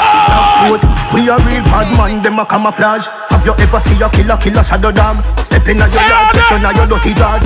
Oh! 0.02 0.78
We 1.13 1.28
a 1.30 1.38
real 1.38 1.63
bad 1.63 1.89
man, 1.97 2.23
them 2.23 2.39
a 2.39 2.45
camouflage. 2.45 3.08
Have 3.30 3.45
you 3.45 3.54
ever 3.58 3.80
see 3.80 4.02
a 4.02 4.10
killer, 4.10 4.38
killer 4.38 4.63
shadow 4.63 4.91
dog? 4.91 5.23
Step 5.39 5.67
in 5.67 5.78
your 5.78 5.88
yard, 5.89 6.36
order. 6.36 6.39
catch 6.39 6.52
you 6.52 6.58
in 6.58 6.75
your 6.75 6.88
dirty 6.88 7.13
jaws. 7.13 7.43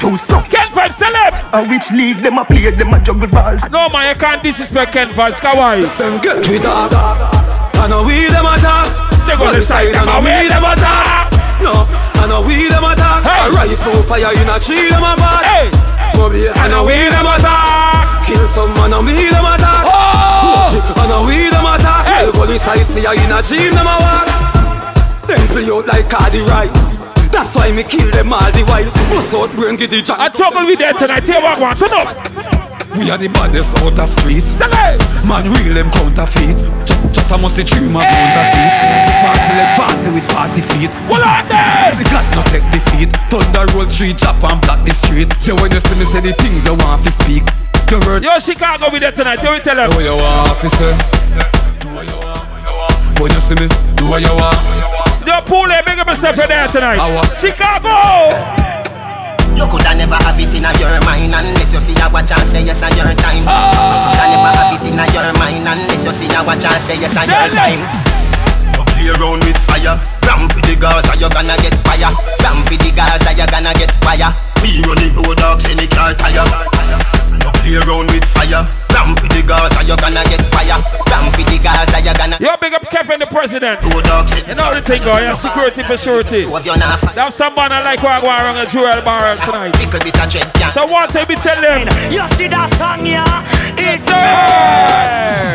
Too 0.00 0.16
stuck. 0.16 0.48
Ken 0.50 0.68
Vibes, 0.70 0.96
celeb! 1.00 1.34
A 1.52 1.68
which 1.68 1.90
league 1.92 2.18
them 2.18 2.38
a 2.38 2.44
play, 2.44 2.70
them 2.70 2.92
a 2.92 3.00
juggle 3.00 3.28
balls. 3.28 3.62
No 3.70 3.88
man, 3.88 4.14
you 4.14 4.20
can't 4.20 4.42
disrespect 4.42 4.92
Ken 4.92 5.08
Vibes. 5.10 5.38
Kawaii. 5.40 5.86
Them 5.98 6.20
get 6.20 6.46
we 6.48 6.58
talk. 6.58 6.92
I 6.92 7.86
know 7.88 8.04
we 8.04 8.26
them 8.28 8.46
attack. 8.46 8.88
They 9.26 9.36
go 9.36 9.52
decide 9.52 9.94
them 9.94 10.08
I 10.08 10.12
know 10.12 10.18
away 10.20 10.42
we 10.42 10.48
them 10.48 10.62
them 10.62 10.72
attack. 10.72 11.32
No, 11.62 11.88
I 12.20 12.26
know 12.26 12.40
we 12.44 12.68
them 12.68 12.84
attack. 12.84 13.24
Hey. 13.24 13.46
A 13.46 13.52
rifle 13.52 14.02
fire 14.04 14.32
in 14.34 14.48
a 14.48 14.56
tree 14.60 14.88
them 14.90 15.04
a 15.04 15.12
bad. 15.16 15.44
Hey! 15.44 15.66
Bobby, 16.14 16.48
I 16.48 16.68
know 16.68 16.84
we 16.86 16.96
them 17.10 17.26
attack. 17.26 18.24
Kill 18.24 18.46
some 18.48 18.72
man 18.74 18.92
and 18.92 19.04
we 19.04 19.28
them 19.28 19.44
attack. 19.44 19.84
Oh! 19.88 20.70
Watch 20.70 20.78
it, 20.78 20.86
I 20.96 21.04
know 21.08 21.26
we 21.26 21.50
them 21.50 21.66
attack. 21.66 22.04
Hey. 22.08 22.30
Police 22.32 22.66
I 22.66 22.80
see 22.82 23.02
ya 23.02 23.12
in 23.12 23.32
a 23.32 23.38
dream 23.42 23.72
them 23.74 23.88
a 23.88 23.96
walk. 24.00 24.28
Them 25.28 25.42
play 25.52 25.68
out 25.68 25.86
like 25.86 26.08
Cardi 26.08 26.40
right. 26.48 26.72
That's 27.32 27.54
why 27.56 27.72
me 27.72 27.82
kill 27.82 28.10
them 28.10 28.32
all 28.32 28.50
the 28.52 28.62
while. 28.70 28.86
Bust 29.10 29.34
out 29.34 29.50
brain, 29.56 29.76
get 29.76 29.90
the 29.90 30.00
jam. 30.00 30.20
I 30.20 30.28
trouble 30.28 30.66
with 30.66 30.78
that 30.78 30.98
tonight. 30.98 31.24
Here, 31.24 31.42
walk 31.42 31.60
one. 31.60 31.76
Shut 31.76 31.92
up. 31.92 32.33
We 32.94 33.10
are 33.10 33.18
the 33.18 33.28
baddest 33.28 33.74
out 33.82 33.98
of 33.98 34.08
street. 34.20 34.46
Man, 35.26 35.50
real 35.50 35.74
them 35.74 35.90
counterfeit. 35.90 36.56
Ch- 36.86 36.94
Chatter 37.12 37.38
must 37.42 37.56
see 37.56 37.64
three 37.66 37.90
man 37.90 38.06
mount 38.06 38.38
a 38.38 38.42
teeth. 38.54 38.80
Forty 39.20 39.52
leg 39.58 39.70
forty 39.74 40.08
with 40.14 40.26
forty 40.30 40.62
feet. 40.62 40.92
There. 41.10 41.90
The 41.98 42.04
God 42.06 42.24
no 42.38 42.42
take 42.54 42.64
defeat. 42.70 43.10
Thunder 43.28 43.66
roll 43.74 43.86
tree, 43.90 44.14
chop 44.14 44.38
and 44.46 44.60
block 44.62 44.84
the 44.86 44.94
street. 44.94 45.28
Yeah, 45.42 45.58
when 45.58 45.70
you 45.74 45.80
see 45.82 45.96
me 45.98 46.04
say 46.06 46.20
the 46.22 46.32
things 46.38 46.64
you 46.64 46.74
want 46.78 47.02
to 47.04 47.10
speak. 47.10 47.44
The 47.90 47.98
word. 48.06 48.22
Yo, 48.24 48.38
Chicago 48.38 48.88
with 48.90 49.02
that 49.02 49.16
tonight. 49.16 49.40
Here 49.40 49.52
we 49.52 49.60
tell 49.60 49.76
them. 49.76 49.90
Do 49.90 49.96
what 49.98 50.06
you 50.06 50.16
want, 50.16 50.54
officer. 50.54 50.92
Do 51.82 51.88
what 51.92 52.06
you 52.06 52.16
want. 52.22 53.20
When 53.20 53.30
you 53.34 53.40
see 53.42 53.58
me, 53.58 53.66
do 53.98 54.06
what 54.06 54.22
you 54.22 54.32
want. 54.38 54.58
Yo, 55.26 55.40
Poole, 55.44 55.74
big 55.84 55.98
up 55.98 56.06
yourself 56.08 56.36
for 56.36 56.46
there 56.46 56.68
tonight. 56.68 56.98
Chicago. 57.42 58.73
You 59.54 59.66
coulda 59.70 59.94
never 59.94 60.18
have 60.18 60.38
it 60.38 60.50
in 60.54 60.66
your 60.80 60.98
mind 61.06 61.34
unless 61.34 61.72
you 61.72 61.80
see 61.80 61.94
a 62.02 62.10
watch 62.10 62.30
and 62.34 62.42
say 62.48 62.62
yes 62.66 62.82
on 62.82 62.90
your 62.98 63.06
time. 63.14 63.46
You 63.46 63.86
coulda 64.02 64.24
never 64.34 64.50
have 64.50 64.74
it 64.74 64.84
in 64.86 64.98
your 64.98 65.30
mind 65.38 65.66
unless 65.66 66.04
you 66.04 66.12
see 66.12 66.28
a 66.34 66.42
watch 66.42 66.64
and 66.66 66.82
say 66.82 66.98
yes 66.98 67.16
on 67.16 67.28
your 67.30 67.48
time. 67.54 67.80
You 68.74 68.82
play 68.90 69.08
around 69.14 69.46
with 69.46 69.58
fire, 69.62 69.94
ramp 70.26 70.50
with 70.54 70.66
the 70.66 70.74
Gaza, 70.74 71.14
you 71.16 71.30
gonna 71.30 71.54
get 71.62 71.74
fire. 71.86 72.10
Ramp 72.42 72.66
with 72.66 72.82
the 72.82 72.90
Gaza, 72.90 73.30
you 73.32 73.46
gonna 73.46 73.72
get 73.78 73.92
fire. 74.02 74.34
We 74.62 74.82
run 74.82 74.98
the 74.98 75.22
road 75.22 75.38
dogs 75.38 75.70
in 75.70 75.78
the 75.78 75.86
car 75.86 76.14
tire. 76.18 77.23
You 77.44 77.52
play 77.60 77.76
around 77.76 78.08
with 78.08 78.24
fire, 78.32 78.64
ramp 78.96 79.20
with 79.20 79.28
the 79.36 79.44
Gaza, 79.44 79.84
you 79.84 79.96
gonna 80.00 80.24
get 80.32 80.40
fire. 80.48 80.80
Ramp 81.12 81.36
with 81.36 81.44
the 81.44 81.60
Gaza, 81.60 82.00
you 82.00 82.14
gonna. 82.16 82.40
Yo, 82.40 82.56
big 82.56 82.72
up 82.72 82.88
Kevin, 82.88 83.20
the 83.20 83.26
president. 83.26 83.84
Road 83.92 84.04
dogs 84.04 84.32
You 84.48 84.54
know 84.54 84.72
the 84.72 84.80
thing, 84.80 85.04
go. 85.04 85.18
Yeah, 85.18 85.34
security 85.34 85.82
for 85.84 85.98
surety. 85.98 86.48
That's 86.48 87.36
somebody 87.36 87.74
like 87.84 88.02
what 88.02 88.22
go 88.22 88.28
around 88.28 88.56
a 88.56 88.64
Jewel 88.64 88.96
Barrel 89.04 89.36
tonight. 89.44 89.76
So 90.72 90.86
one 90.86 91.08
time 91.08 91.26
we 91.28 91.36
tell 91.36 91.60
them. 91.60 91.84
You 92.08 92.24
see 92.32 92.48
that 92.48 92.72
song, 92.80 93.04
yeah? 93.04 93.44
It 93.76 94.00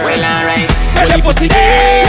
Well, 0.06 0.21
alright. 0.21 0.88
Holy 1.00 1.22
pussy 1.22 1.48
day. 1.48 2.04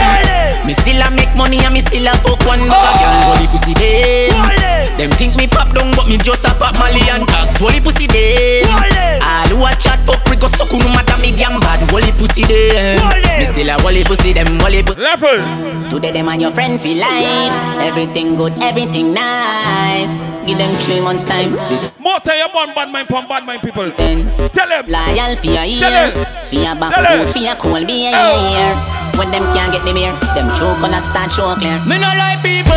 Me 0.65 0.73
still 0.73 1.01
a 1.01 1.09
make 1.11 1.33
money 1.35 1.57
and 1.65 1.73
me 1.73 1.79
still 1.81 2.05
a 2.07 2.13
fuck 2.21 2.39
one 2.45 2.59
bag 2.67 2.69
oh. 2.69 2.99
girl. 3.01 3.35
Holy 3.35 3.47
pussy 3.47 3.73
day. 3.73 4.29
Oh, 4.31 4.97
them 4.97 5.09
think 5.17 5.35
me 5.35 5.47
pop 5.47 5.73
down, 5.73 5.89
but 5.95 6.07
me 6.07 6.17
just 6.17 6.45
a 6.45 6.53
pop 6.53 6.75
Molly 6.77 7.01
and 7.09 7.27
tax. 7.27 7.57
Holy 7.59 7.79
pussy 7.79 8.05
day. 8.07 8.61
Oh, 8.65 9.25
All 9.25 9.49
who 9.57 9.65
a 9.65 9.71
chat 9.79 9.99
fuck 10.05 10.21
we 10.29 10.35
go 10.35 10.47
suck 10.47 10.69
no 10.71 10.87
matter 10.93 11.17
me 11.21 11.31
damn 11.35 11.59
bad. 11.59 11.79
Holy 11.89 12.11
pussy 12.13 12.43
day. 12.43 12.97
Me 13.39 13.45
still 13.45 13.69
a 13.69 13.81
holy 13.81 14.03
pussy 14.03 14.33
them 14.33 14.59
holy 14.59 14.83
pussy. 14.83 15.01
Level. 15.01 15.89
Today 15.89 16.11
them 16.11 16.29
and 16.29 16.41
your 16.41 16.51
friend 16.51 16.79
feel 16.79 16.99
life. 16.99 17.55
Everything 17.81 18.35
good, 18.35 18.53
everything 18.61 19.13
nice. 19.13 20.19
Give 20.45 20.57
them 20.57 20.75
three 20.77 21.01
months 21.01 21.23
time. 21.25 21.53
This 21.69 21.97
More 21.99 22.19
time 22.19 22.37
you 22.37 22.49
born 22.53 22.73
bad 22.75 22.89
mind 22.91 23.07
pon 23.09 23.27
bad 23.27 23.45
mind 23.45 23.61
people. 23.61 23.89
Then 23.97 24.25
Tell 24.53 24.69
them. 24.69 24.85
Loyal 24.87 25.35
for 25.35 25.47
your 25.47 25.65
Tell 25.65 25.93
ear, 25.93 26.11
them. 26.11 26.45
for 26.45 26.55
your 26.55 26.75
back 26.75 26.93
Tell 26.95 27.03
them. 27.03 27.27
school, 27.27 27.33
for 27.33 27.39
your 27.39 27.55
cool 27.55 27.85
beer. 27.85 28.11
Oh. 28.13 28.80
When 29.17 29.29
them 29.29 29.43
can't 29.53 29.71
get 29.71 29.83
the 29.85 29.93
beer, 29.93 30.13
them 30.33 30.49
true 30.57 30.73
color 30.81 30.99
start 30.99 31.31
show 31.31 31.53
clear. 31.55 31.77
Me 31.85 32.01
no 32.01 32.09
like 32.17 32.41
people, 32.41 32.73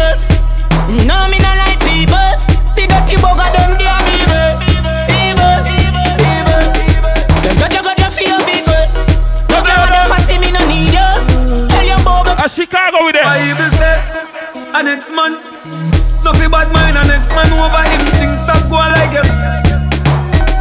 no 1.09 1.25
me 1.33 1.41
no 1.41 1.53
like 1.57 1.81
people. 1.81 2.29
The 2.77 2.85
dirty 2.85 3.17
bugger 3.17 3.49
them 3.57 3.73
they 3.81 3.89
are 3.89 4.05
evil, 4.13 4.53
evil, 5.09 5.57
evil. 6.21 6.65
Them 7.41 7.55
judge 7.57 7.81
got 7.81 7.97
you 7.97 8.11
for 8.13 8.25
your 8.29 8.43
people. 8.45 8.85
No 9.49 9.65
care 9.65 9.79
what 9.81 9.89
them 9.89 10.05
fancy 10.13 10.37
me 10.37 10.53
no 10.53 10.61
need 10.69 10.93
you. 10.93 11.09
Tell 11.71 11.85
your 11.87 12.01
bubble. 12.05 12.37
A 12.37 12.47
Chicago 12.49 13.09
with 13.09 13.17
them. 13.17 13.25
Bible 13.25 13.71
say, 13.73 13.97
a 14.75 14.83
next 14.85 15.11
man, 15.17 15.41
no 16.23 16.31
fi 16.37 16.45
bad 16.45 16.69
mind, 16.77 17.01
a 17.01 17.03
next 17.09 17.33
man 17.33 17.49
over 17.57 17.85
him, 17.89 18.03
things 18.21 18.37
stop 18.45 18.61
going 18.69 18.93
like 18.93 19.11
this. 19.17 19.31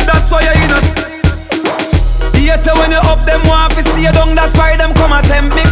That's 0.07 0.31
why 0.31 0.47
you're 0.47 0.55
in 0.63 0.92
Yet 2.43 2.67
when 2.75 2.91
you 2.91 2.99
up 3.07 3.23
them 3.25 3.39
want 3.47 3.71
to 3.73 3.81
see 3.95 4.03
you 4.03 4.11
down, 4.11 4.35
that's 4.35 4.51
why 4.57 4.75
them 4.75 4.93
come 4.99 5.13
and 5.15 5.25
tempt 5.25 5.55
me. 5.55 5.63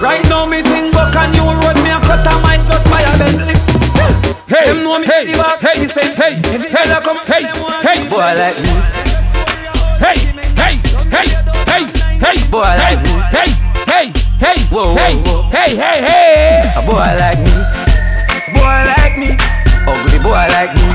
Right 0.00 0.24
now 0.32 0.46
me 0.48 0.62
think 0.64 0.88
buck 0.96 1.12
a 1.14 1.28
new 1.36 1.44
road, 1.44 1.76
me 1.84 1.92
a 1.92 2.00
cut 2.00 2.24
a 2.24 2.32
mine 2.40 2.64
just 2.64 2.88
by 2.88 3.04
a 3.04 3.12
Bentley. 3.20 3.54
Hey, 4.48 4.72
them 4.72 4.82
know 4.82 4.98
me 4.98 5.06
hey, 5.06 5.28
the 5.28 5.36
boss, 5.36 5.60
hey, 5.60 5.84
say, 5.86 6.08
hey, 6.16 6.40
hey, 6.40 6.58
fella 6.72 6.98
come, 7.04 7.20
hey, 7.28 7.44
want 7.60 7.84
hey. 7.84 8.08
boy 8.08 8.24
like 8.24 8.56
me. 8.64 8.72
Hey, 10.00 10.16
hey, 10.56 10.74
hey, 11.12 11.28
hey, 11.68 11.84
hey, 12.18 12.36
Boy 12.50 12.64
hey, 12.64 12.96
like 12.96 13.02
me. 13.04 13.12
hey, 13.28 13.50
hey, 13.84 14.06
hey, 14.40 14.58
Whoa, 14.72 14.82
whoa, 14.82 14.96
hey, 14.96 15.14
whoa. 15.28 15.42
hey, 15.52 15.76
hey, 15.76 15.98
hey. 16.08 16.72
A 16.72 16.82
boy 16.88 17.04
like 17.20 17.38
me, 17.44 17.52
boy 18.56 18.80
like 18.96 19.14
me, 19.20 19.36
ugly 19.86 20.18
boy 20.24 20.40
like 20.56 20.72
me. 20.74 20.91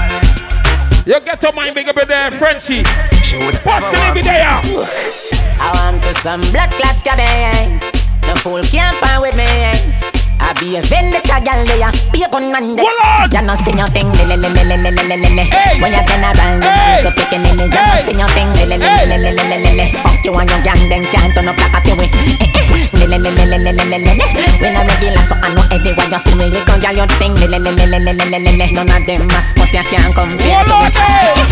You 1.08 1.24
get 1.24 1.40
to 1.40 1.56
mind 1.56 1.72
big 1.72 1.88
up 1.88 1.96
in 1.96 2.04
there, 2.04 2.28
Frenchie. 2.36 2.84
Gonna 2.84 4.12
be 4.12 4.20
there? 4.20 4.44
I 4.44 5.72
want 5.80 6.04
to 6.04 6.12
some 6.20 6.44
blood 6.52 6.68
clots 6.76 7.00
cabin. 7.00 7.80
No 8.28 8.36
fool 8.36 8.60
can't 8.68 8.92
find 9.00 9.24
with 9.24 9.32
me. 9.40 9.48
I 9.48 10.52
be 10.60 10.76
a 10.76 10.84
vendetta 10.84 11.40
gal 11.48 11.64
there, 11.64 11.88
be 12.12 12.28
a 12.28 12.28
gun 12.28 12.52
man 12.52 12.76
there. 12.76 12.92
You 13.32 13.40
know 13.40 13.56
sing 13.56 13.80
your 13.80 13.88
thing, 13.96 14.12
le 14.20 14.36
le 14.36 14.36
le 14.36 14.52
le 14.52 14.68
le 14.68 15.16
le. 15.32 15.48
When 15.80 15.96
you 15.96 16.04
turn 16.04 16.28
around, 16.28 16.68
you 16.68 17.08
go 17.08 17.16
picking 17.16 17.40
in 17.40 17.56
it. 17.56 17.72
You 17.72 17.80
know 17.88 18.04
sing 18.04 18.20
your 18.20 18.28
thing, 18.36 18.52
le 18.68 18.76
le 18.76 18.76
le 18.76 19.32
le 19.32 19.72
le. 19.80 19.88
Fuck 20.04 20.28
you 20.28 20.36
and 20.36 20.52
your 20.52 20.60
gang, 20.60 20.92
then 20.92 21.08
can't 21.08 21.32
turn 21.32 21.48
up 21.48 21.56
like 21.56 21.88
a 21.88 22.67
when 22.94 24.74
I 24.76 24.82
regular, 24.88 25.22
so 25.22 25.36
I 25.38 25.54
know 25.54 25.64
everyone 25.72 26.10
just 26.10 26.26
see 26.26 26.36
me, 26.36 26.46
you 26.50 26.64
gon' 26.66 26.82
your 26.96 27.08
thing. 27.20 27.34
None 27.38 28.90
of 28.90 29.06
them 29.06 29.28
must, 29.28 29.56
but 29.56 29.72
you 29.74 29.84
can't 29.86 30.14
compare 30.16 30.64
to 30.66 30.76
me. 30.82 30.90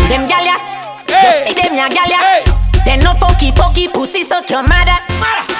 Them 0.08 0.26
gyal 0.26 0.44
ya, 0.44 0.56
you 1.06 1.32
see 1.44 1.54
them 1.54 1.76
ya 1.76 1.88
gyal 1.88 2.10
ya. 2.10 2.18
They 2.84 2.96
no 2.98 3.14
funky 3.14 3.50
funky 3.52 3.88
pussy, 3.88 4.22
so 4.22 4.40
your 4.48 4.62
mother. 4.62 4.98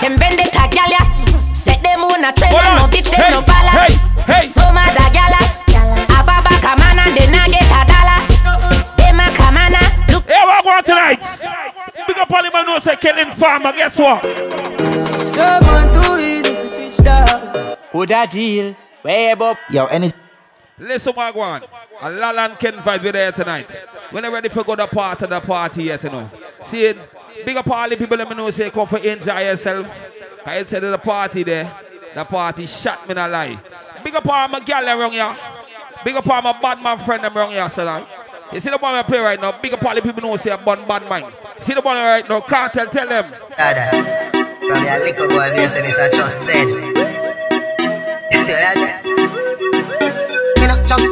Them 0.01 0.17
vendetta 0.19 0.69
gyal 0.71 0.91
ya, 0.91 1.01
set 1.53 1.83
them 1.83 2.05
on 2.05 2.25
a 2.25 2.33
train, 2.33 2.53
no 2.77 2.87
bitch, 2.89 3.11
them 3.11 3.31
no 3.31 3.41
bala. 3.43 3.89
So 4.49 4.63
mad 4.73 4.95
mother 4.95 5.11
gyal 5.15 5.33
ya, 5.35 5.43
Ababa 6.19 6.55
Kamana, 6.63 7.05
they 7.15 7.27
not 7.31 7.49
get 7.51 7.71
a 7.71 7.85
dollar. 7.87 8.21
Them 8.97 9.21
a 9.21 9.31
Kamana, 9.35 9.83
look. 10.13 10.25
Hey, 10.27 10.43
what 10.45 10.65
going 10.65 10.85
tonight? 10.85 11.21
Big 12.17 12.23
up 12.23 12.33
all 12.33 12.43
the 12.43 12.51
man 12.51 12.65
who 12.65 12.81
say 12.81 12.97
killing 12.97 13.31
farmer. 13.33 13.73
Guess 13.73 13.99
what? 13.99 14.23
Someone 15.35 15.93
too 15.93 16.17
easy 16.17 16.43
to 16.45 16.69
switch 16.71 16.97
dog. 17.05 17.79
Who 17.93 18.07
that 18.07 18.31
deal? 18.31 18.75
Web 19.05 19.43
up. 19.43 19.59
Yo, 19.69 19.85
any. 19.85 20.11
Listen, 20.79 21.13
Wagwan. 21.13 21.63
A 22.01 22.09
Lalan 22.09 22.59
Ken 22.59 22.81
fight 22.81 23.03
with 23.03 23.13
there 23.13 23.33
tonight. 23.33 23.71
When 24.13 24.23
they 24.23 24.31
ready 24.31 24.49
for 24.49 24.65
go 24.65 24.75
the 24.75 24.87
part 24.87 25.21
of 25.21 25.29
the 25.29 25.41
party 25.41 25.85
yet, 25.85 26.05
you 26.05 26.09
know. 26.09 26.31
See 26.63 26.87
it? 26.87 26.97
Big 27.45 27.55
up 27.55 27.69
all 27.69 27.87
the 27.87 27.97
people 27.99 28.17
let 28.17 28.31
me 28.31 28.35
know 28.35 28.51
say 28.51 28.71
come 28.71 28.89
for 28.89 28.97
enjoy 28.97 29.41
yourself. 29.41 29.95
I 30.47 30.65
said 30.65 30.81
to 30.81 30.89
the 30.89 30.97
party 30.97 31.43
there. 31.43 31.71
The 32.15 32.25
party 32.25 32.65
shot 32.65 33.07
me 33.07 33.13
not 33.15 33.31
lie. 33.31 33.61
Big 34.03 34.15
up 34.15 34.27
all 34.27 34.49
my 34.49 34.61
gal 34.61 34.89
around 34.89 35.13
here. 35.13 35.37
Big 36.03 36.17
up 36.17 36.27
all 36.27 36.41
my 36.41 36.59
bad 36.63 36.83
man 36.83 36.99
friend 36.99 37.23
them 37.23 37.37
around 37.37 37.51
here, 37.53 37.69
so 37.69 37.85
like. 37.85 38.07
You 38.53 38.61
see 38.61 38.71
the 38.71 38.79
one 38.79 38.95
I 38.95 39.03
play 39.03 39.19
right 39.19 39.41
now? 39.41 39.61
Big 39.61 39.73
up 39.75 39.85
all 39.85 39.95
the 39.95 40.01
people 40.01 40.23
know 40.23 40.37
say 40.37 40.51
a 40.51 40.57
bad 40.57 40.87
bad 40.87 41.09
man. 41.09 41.33
See 41.61 41.75
the 41.75 41.81
one 41.81 41.97
right 41.97 42.29
now? 42.29 42.41
Cartel, 42.41 42.87
tell 42.89 43.09
them. 43.09 43.35
Dada, 43.57 43.91
from 44.31 44.85
your 44.85 44.99
little 45.03 45.29
boy, 45.29 45.51
me 45.51 45.67
say 45.67 45.83
this 45.83 45.99
a 45.99 46.09
trust 46.15 46.41
dead. 46.47 46.67
Me 46.67 46.73
not 50.67 50.87
trust, 50.87 51.09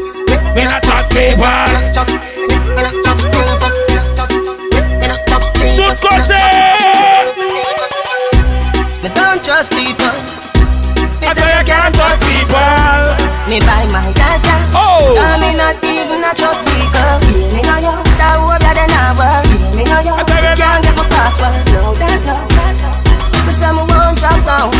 me 0.54 0.62
not 0.64 0.82
trust 0.82 1.10
people. 1.10 1.36
Me 1.36 1.50
not 1.74 1.94
trust, 1.94 2.14
me 2.14 2.46
not 2.78 2.94
trust 3.02 3.26
people. 3.34 3.70
Me 4.70 5.06
not 5.10 5.26
trust, 5.26 5.50
me 5.58 5.76
not 5.76 5.98
trust 5.98 6.30
people. 6.30 6.54
Me 9.02 9.08
don't 9.10 9.42
trust 9.42 9.72
people. 9.72 10.14
Me 11.20 11.28
say 11.34 11.50
I 11.50 11.64
can't 11.66 11.94
trust 11.94 12.22
people. 12.22 13.23
Me 13.44 13.60
buy 13.60 13.84
my 13.92 14.00
data. 14.16 14.56
Oh. 14.72 15.12
Now 15.12 15.36
me 15.36 15.52
not 15.52 15.76
even 15.84 16.24
a 16.24 16.32
trust 16.32 16.64
people. 16.64 16.96
Yeah, 16.96 17.52
me 17.52 17.60
know 17.60 17.76
you. 17.76 17.92
That 18.16 18.40
hope 18.40 18.56
that 18.56 18.72
they 18.72 18.88
not 18.88 19.20
work. 19.20 19.44
Yeah, 19.44 19.76
me 19.76 19.84
know 19.84 20.00
you. 20.00 20.16
Can't 20.56 20.80
get 20.80 20.96
my 20.96 21.04
password. 21.12 21.52
No, 21.76 21.92
that 21.92 22.24
no. 22.24 22.40
Me 23.44 23.52
say 23.52 23.68
me 23.68 23.84
won't 23.84 24.16
drop 24.16 24.40
down. 24.48 24.72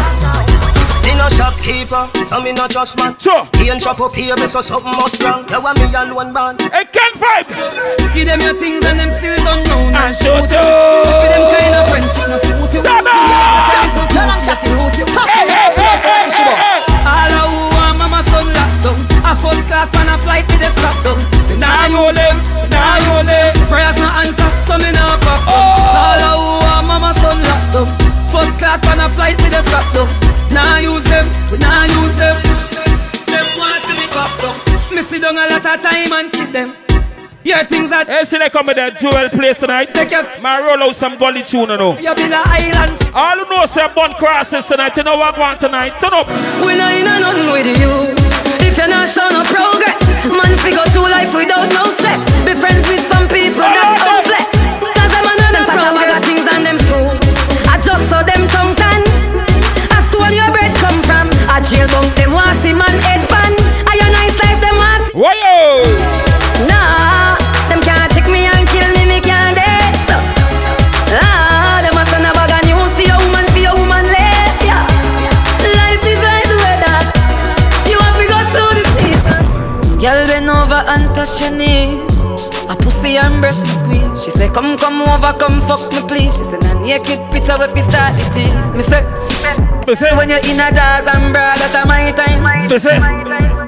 Me 1.05 1.13
no 1.21 1.29
shopkeeper, 1.29 2.09
no 2.33 2.41
me 2.41 2.57
no 2.57 2.65
trust 2.65 2.97
man. 2.97 3.13
Sure. 3.21 3.45
He 3.61 3.69
ain't 3.69 3.85
shop 3.85 4.01
up 4.01 4.17
here, 4.17 4.33
so 4.49 4.65
something 4.65 4.97
must 4.97 5.21
wrong. 5.21 5.45
You 5.53 5.61
want 5.61 5.77
me 5.77 5.93
alone 5.93 6.33
band? 6.33 6.65
Hey, 6.73 6.89
Ken 6.89 7.13
Vibes. 7.21 7.53
Give 8.17 8.25
them 8.25 8.41
your 8.41 8.57
things 8.57 8.81
and 8.89 8.97
them 8.97 9.13
still 9.13 9.37
don't 9.45 9.61
know. 9.69 9.93
No 9.93 10.09
And 10.09 10.17
shoot 10.17 10.49
you. 10.49 10.65
Give 11.05 11.31
them 11.37 11.45
kind 11.53 11.77
of 11.77 11.85
friendship, 11.93 12.33
no 12.33 12.41
suit 12.41 12.73
you. 12.73 12.83
Dada. 12.83 13.13
No 14.17 14.25
long 14.25 14.41
just 14.41 14.65
root 14.73 14.97
you. 14.97 15.05
Hey, 15.29 15.45
hey, 15.53 15.69
hey, 15.77 16.01
hey, 16.01 16.33
hey, 16.33 16.57
hey. 16.57 16.74
All 16.74 16.74
A 19.25 19.33
first 19.35 19.65
class 19.67 19.89
man 19.97 20.09
a 20.13 20.17
flight 20.21 20.45
with 20.53 20.61
a 20.61 20.71
strap 20.77 20.97
down. 21.05 21.17
Me 21.49 21.57
Nah 21.57 21.89
you 21.89 22.13
them, 22.13 22.37
nah 22.69 23.01
you 23.01 23.17
them. 23.25 23.57
Prayers 23.73 23.97
no 23.97 24.09
answer, 24.21 24.51
so 24.69 24.77
me 24.77 24.93
nah 24.93 25.17
pop 25.25 25.41
down. 25.49 25.57
Oh. 25.57 26.01
All 26.05 26.23
of 26.29 26.37
who 26.37 26.53
want 26.61 26.85
mama 26.87 27.11
son 27.19 27.41
locked 27.41 27.73
down. 27.73 27.89
First 28.29 28.59
class 28.61 28.85
man 28.85 29.01
a 29.01 29.09
flight 29.09 29.41
with 29.41 29.57
a 29.57 29.63
strap 29.65 29.87
down. 29.97 30.09
Nah 30.53 30.79
use 30.85 31.05
them, 31.09 31.27
we 31.51 31.57
nah 31.59 31.89
use 32.05 32.15
them. 32.21 32.37
Them 33.33 33.47
want 33.57 33.75
to 33.75 33.81
see 33.89 33.97
me 33.97 34.07
pop 34.13 34.31
down. 34.45 34.55
Me 34.93 35.03
sit 35.03 35.23
down 35.23 35.37
a 35.41 35.49
lot 35.49 35.65
of 35.65 35.81
time 35.81 36.85
hear 37.45 37.65
things 37.65 37.91
that. 37.91 38.09
Hey, 38.09 38.25
see 38.25 38.39
they 38.39 38.49
come 38.49 38.67
with 38.67 38.77
that 38.77 38.99
jewel 38.99 39.29
place 39.31 39.61
tonight. 39.61 39.95
Take 39.95 40.11
your. 40.11 40.25
Man, 40.41 40.65
roll 40.65 40.89
out 40.89 40.97
some 40.97 41.17
gully 41.17 41.45
tune, 41.45 41.71
you 41.71 41.77
know. 41.77 41.93
You 41.99 42.15
be 42.17 42.27
the 42.27 42.41
island. 42.41 42.93
All 43.15 43.39
who 43.39 43.45
know 43.49 43.67
say 43.67 43.87
bun 43.95 44.15
crosses 44.15 44.67
tonight. 44.67 44.97
You 44.97 45.05
know 45.05 45.17
what 45.17 45.37
I 45.37 45.41
want 45.41 45.61
tonight. 45.61 46.01
Turn 46.01 46.15
up. 46.15 46.27
We 46.65 46.75
not 46.75 46.93
in 46.93 47.07
a 47.07 47.21
nothing 47.21 47.53
with 47.53 47.69
you. 47.79 48.34
If 48.75 48.79
you're 48.79 48.89
not 48.89 49.09
showing 49.09 49.31
no 49.31 49.45
progress, 49.45 50.03
man, 50.27 50.59
fi 50.59 50.73
go 50.75 50.83
through 50.91 51.07
life 51.07 51.33
without 51.33 51.71
no 51.71 51.95
stress. 51.95 52.19
Be 52.43 52.59
friends 52.59 52.83
with 52.91 53.07
some 53.07 53.29
people 53.31 53.63
that's 53.63 54.03
so 54.03 54.19
blessed. 54.27 54.59
Cause 54.99 55.11
them 55.15 55.31
and 55.31 55.39
them 55.39 55.63
talk 55.63 55.79
about 55.79 56.11
the 56.11 56.19
things 56.27 56.43
and 56.43 56.67
them 56.67 56.79
screw. 56.83 57.07
I 57.71 57.79
just 57.79 58.03
saw 58.11 58.27
them 58.27 58.43
tongue 58.51 58.75
tan. 58.75 59.07
I 59.95 60.03
stole 60.11 60.35
your 60.35 60.51
bread 60.51 60.75
come 60.75 60.99
from. 61.07 61.31
I 61.47 61.63
jail 61.63 61.87
bunk 61.87 62.19
them 62.19 62.33
want 62.33 62.59
see 62.67 62.75
man 62.75 62.99
head 63.07 63.23
pan. 63.31 63.55
I 63.87 63.95
your 63.95 64.11
nice 64.11 64.35
life 64.43 64.59
them 64.59 64.75
want 64.75 65.07
see. 65.07 65.19
Why 65.23 66.14
touch 81.25 81.41
your 81.41 81.57
knees. 81.57 82.21
A 82.69 82.77
pussy 82.77 83.17
and 83.17 83.41
breast 83.41 83.65
me 83.65 83.73
squeeze. 83.73 84.25
She 84.25 84.31
say, 84.31 84.49
come, 84.49 84.77
come 84.77 85.03
over, 85.03 85.33
come 85.39 85.61
fuck 85.63 85.81
me 85.93 86.01
please. 86.05 86.37
She 86.37 86.45
say, 86.45 86.59
nah, 86.59 86.81
naked 86.85 87.21
picture 87.33 87.57
if 87.61 87.73
we 87.75 87.81
start 87.81 88.17
the 88.17 88.25
tease. 88.37 88.73
Me 88.77 88.83
say, 88.83 89.03
me 89.89 89.95
say, 89.95 90.13
when 90.17 90.29
you're 90.29 90.45
in 90.45 90.61
a 90.61 90.69
jazz 90.73 91.07
and 91.09 91.33
bra, 91.33 91.57
that 91.57 91.77
a 91.77 91.83
my 91.89 92.13
time. 92.13 92.45
Me 92.69 92.79
say, 92.79 92.97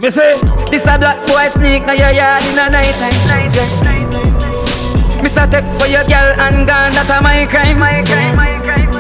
me 0.01 0.11
say, 0.11 0.37
this 0.71 0.85
a 0.85 0.97
black 1.01 1.17
boy 1.29 1.49
sneak 1.49 1.85
now 1.85 1.97
your 1.97 2.13
yard 2.13 2.45
in 2.45 2.61
a 2.61 2.69
night 2.69 2.95
time. 3.01 3.17
Yes. 3.53 3.85
Me 5.23 5.29
say, 5.29 5.47
take 5.49 5.69
for 5.81 5.89
your 5.89 6.05
girl 6.05 6.37
and 6.37 6.69
gone, 6.69 6.93
that 6.93 7.09
a 7.09 7.21
my 7.25 7.45
crime. 7.49 7.79
My 7.79 8.05
crime. 8.05 8.37
My 8.37 8.53
crime. 8.61 8.93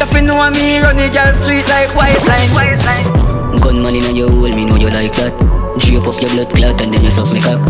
If 0.00 0.12
you 0.14 0.22
know 0.22 0.50
me, 0.50 0.78
run 0.78 0.96
the 0.96 1.10
girl 1.10 1.32
street 1.32 1.66
like 1.66 1.94
white 1.94 2.22
line. 2.26 2.50
White 2.54 2.78
line. 2.86 3.60
Gun 3.60 3.82
money 3.82 3.98
in 3.98 4.16
your 4.16 4.30
hole, 4.30 4.50
me 4.50 4.64
know 4.64 4.76
you 4.76 4.90
like 4.90 5.12
that. 5.14 5.67
Drape 5.78 6.06
up 6.06 6.20
your 6.20 6.30
blood 6.34 6.50
clot 6.54 6.80
and 6.82 6.92
then 6.92 7.02
you 7.02 7.10
suck 7.10 7.32
me 7.32 7.40
cock. 7.40 7.60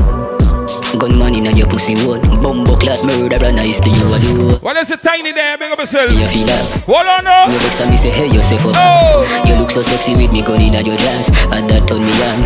Gun 0.99 1.19
money 1.19 1.39
in 1.39 1.57
your 1.57 1.69
pussy 1.69 1.95
hole. 1.95 2.19
Bumbo 2.43 2.77
clot 2.77 3.05
murderer 3.05 3.53
nice 3.53 3.79
to 3.81 3.91
you 3.91 4.03
alone. 4.03 4.59
What 4.61 4.77
is 4.77 4.91
it 4.91 5.03
tiny 5.03 5.33
there? 5.33 5.57
Big 5.59 5.71
up 5.71 5.79
yourself. 5.79 6.11
You 6.11 6.27
feel 6.27 6.47
that? 6.47 6.83
Hold 6.87 7.07
on 7.07 7.25
now. 7.25 7.47
You 7.47 7.59
vex 7.59 7.81
and 7.81 7.91
me 7.91 7.97
say, 7.97 8.11
hey, 8.11 8.27
yourself 8.27 8.65
up. 8.67 8.75
Oh. 8.77 9.45
You 9.47 9.55
look 9.57 9.71
so 9.71 9.83
sexy 9.83 10.17
with 10.17 10.33
me 10.33 10.43
gun 10.43 10.61
in 10.61 10.73
your 10.73 10.97
dress. 10.97 11.31
And 11.53 11.69
that 11.71 11.87
turn 11.87 12.01
me 12.01 12.13
on. 12.27 12.43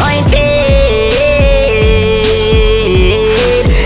Point 0.00 0.32
it. 0.32 1.10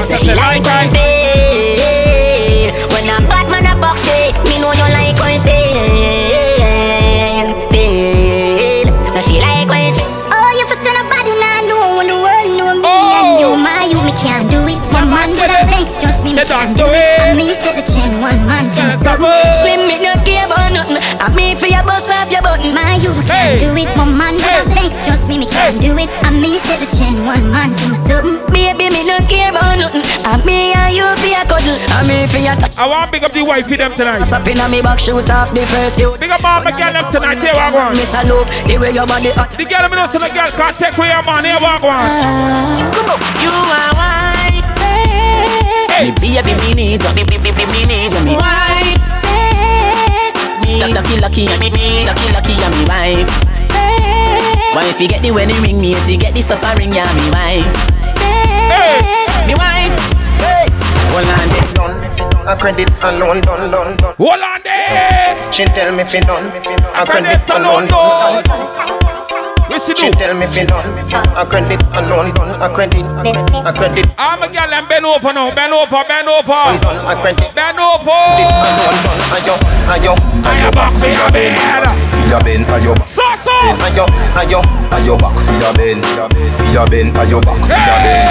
Say 0.07 0.17
she 0.17 0.33
like 0.35 0.63
point 0.63 0.95
it. 0.95 2.71
When 2.89 3.11
I'm 3.11 3.27
bad 3.29 3.51
man 3.51 3.67
a 3.67 3.75
box 3.81 4.01
it, 4.07 4.39
me 4.45 4.59
know 4.61 4.73
you 4.73 4.89
like 4.95 5.17
point 5.17 5.45
me 17.45 17.55
set 17.55 17.77
the 17.77 17.85
chain, 17.85 18.21
one 18.21 18.41
man 18.49 18.73
to 18.73 18.83
something. 19.05 19.53
Slim 19.61 19.85
me 19.85 20.01
no 20.01 20.17
care 20.25 20.49
about 20.49 20.73
nothing. 20.73 20.97
I 21.21 21.29
me 21.37 21.55
for 21.55 21.69
your 21.69 21.85
bust 21.85 22.09
off 22.11 22.33
your 22.33 22.41
button. 22.41 22.73
My 22.73 22.97
you 22.97 23.13
can't 23.29 23.61
do 23.61 23.69
it. 23.77 23.89
One 23.97 24.17
man 24.17 24.35
with 24.35 24.49
a 24.49 24.65
vex, 24.73 25.05
trust 25.05 25.29
me, 25.29 25.39
me 25.39 25.47
can't 25.47 25.77
do 25.81 25.93
it. 26.01 26.09
And 26.25 26.41
me 26.41 26.57
set 26.59 26.81
the 26.81 26.89
chain, 26.89 27.21
one 27.25 27.53
man 27.53 27.71
to 27.77 27.95
something. 27.95 28.41
Baby, 28.49 28.89
me 28.89 29.05
no 29.05 29.21
care 29.29 29.53
about 29.53 29.77
nothing. 29.77 30.03
I 30.25 30.41
me 30.45 30.73
and 30.73 30.97
you 30.97 31.05
for 31.21 31.29
your 31.29 31.45
cuddle. 31.45 31.77
I 31.93 32.01
me 32.09 32.25
for 32.33 32.41
your 32.41 32.57
touch. 32.57 32.77
I 32.81 32.89
want 32.89 33.13
big 33.13 33.25
up 33.25 33.33
the 33.33 33.45
wife 33.45 33.69
for 33.69 33.77
them 33.77 33.93
tonight. 33.93 34.25
Stop 34.25 34.49
in 34.49 34.59
me 34.73 34.81
back, 34.81 34.99
shoot 34.99 35.29
off 35.29 35.53
the 35.53 35.69
first 35.69 36.01
you. 36.01 36.17
Big 36.17 36.33
up 36.33 36.45
all 36.45 36.65
my 36.65 36.73
girl 36.73 36.93
them 36.93 37.07
tonight. 37.13 37.45
Here 37.45 37.53
I 37.53 37.69
want. 37.69 37.95
Miss 37.95 38.15
a 38.17 38.25
look, 38.25 38.49
the 38.65 38.79
way 38.81 38.93
your 38.93 39.07
body 39.07 39.31
hot. 39.37 39.53
The 39.53 39.65
girl 39.69 39.85
me 39.89 39.97
know 39.97 40.09
so 40.09 40.19
the 40.19 40.33
girl 40.33 40.49
can't 40.49 40.77
take 40.81 40.97
away 40.97 41.13
your 41.13 41.23
man. 41.23 41.45
Here 41.45 41.61
I 41.61 41.77
want. 41.77 42.09
You 43.45 43.53
are 43.53 43.93
white. 44.01 44.34
Hey. 45.95 46.11
Me 46.11 46.35
baby, 46.43 46.59
me 46.59 46.75
need 46.75 47.03
you. 47.07 47.11
Me, 47.15 47.23
me, 47.23 47.39
me, 47.39 47.55
me, 47.55 47.65
me 47.71 47.81
need 47.87 48.11
you. 48.11 48.23
Me 48.27 48.35
white. 48.35 48.99
Me 50.67 50.83
lucky, 50.91 51.15
lucky, 51.23 51.47
and 51.47 51.61
me, 51.63 51.71
me 51.71 52.03
lucky, 52.03 52.35
lucky, 52.35 52.55
and 52.59 52.75
me 52.75 52.83
wife. 52.91 53.31
Wife, 54.75 54.99
you 54.99 55.07
get 55.07 55.23
the 55.23 55.31
wedding 55.31 55.63
ring, 55.63 55.79
me 55.79 55.95
you 55.95 56.19
get 56.19 56.35
the 56.35 56.43
suffering, 56.43 56.91
yeah, 56.91 57.07
me 57.15 57.31
wife. 57.31 57.71
Me 59.47 59.55
wife. 59.55 59.95
Hey. 60.43 60.67
Hold 61.15 61.31
on, 61.31 61.47
they 61.55 61.63
done. 61.79 61.95
A 62.49 62.59
credit 62.59 62.91
alone, 62.99 63.41
done, 63.43 63.71
done, 63.71 63.97
done. 63.97 64.15
Hold 64.19 64.43
on 64.43 64.63
there. 64.65 65.53
She 65.53 65.65
tell 65.67 65.95
me 65.95 66.03
fi 66.03 66.19
done. 66.27 66.51
A 66.91 67.07
credit 67.07 67.49
alone, 67.55 67.87
done, 67.87 69.14
done. 69.69 69.97
She 69.97 70.11
tell 70.11 70.35
me 70.35 70.47
fi 70.47 70.65
done. 70.65 70.87
A 71.37 71.45
credit 71.47 71.81
alone, 71.95 72.33
done. 72.35 72.55
A 72.61 72.69
credit, 72.73 73.05
a 73.05 73.73
credit. 73.73 74.07
I'm 74.19 74.43
a 74.43 74.49
girl 74.49 74.73
and 74.73 74.89
bend 74.89 75.07
over 75.07 75.33
now. 75.33 75.55
Bend 75.55 75.73
over, 75.73 76.05
bend 76.09 76.29
over. 76.29 76.79
Done, 76.81 77.01
a 77.07 77.15
credit. 77.21 77.55
Bend 77.55 77.79
over. 77.79 78.11
Alone, 78.11 78.99
done. 79.05 79.21
Ayo, 79.35 79.55
ayo, 79.91 80.13
ayo 80.45 80.69
back 80.73 80.93
for 80.99 81.09
your 81.09 81.31
bed. 81.33 81.57
For 82.13 82.29
your 82.29 82.41
bend, 82.45 82.67
ayo 82.67 82.95
back. 82.95 83.09
So 83.09 83.25
so. 83.43 83.55
Ayo, 83.83 84.07
ayo, 84.37 84.61
ayo 84.93 85.15
back 85.19 85.37
for 85.41 85.55
your 85.59 85.73
bend. 85.75 86.05
For 86.05 86.69
your 86.73 86.87
bend, 86.87 87.15
ayo 87.17 87.41
back 87.41 87.59
for 87.65 87.75
your 87.75 87.99
bend. 88.05 88.29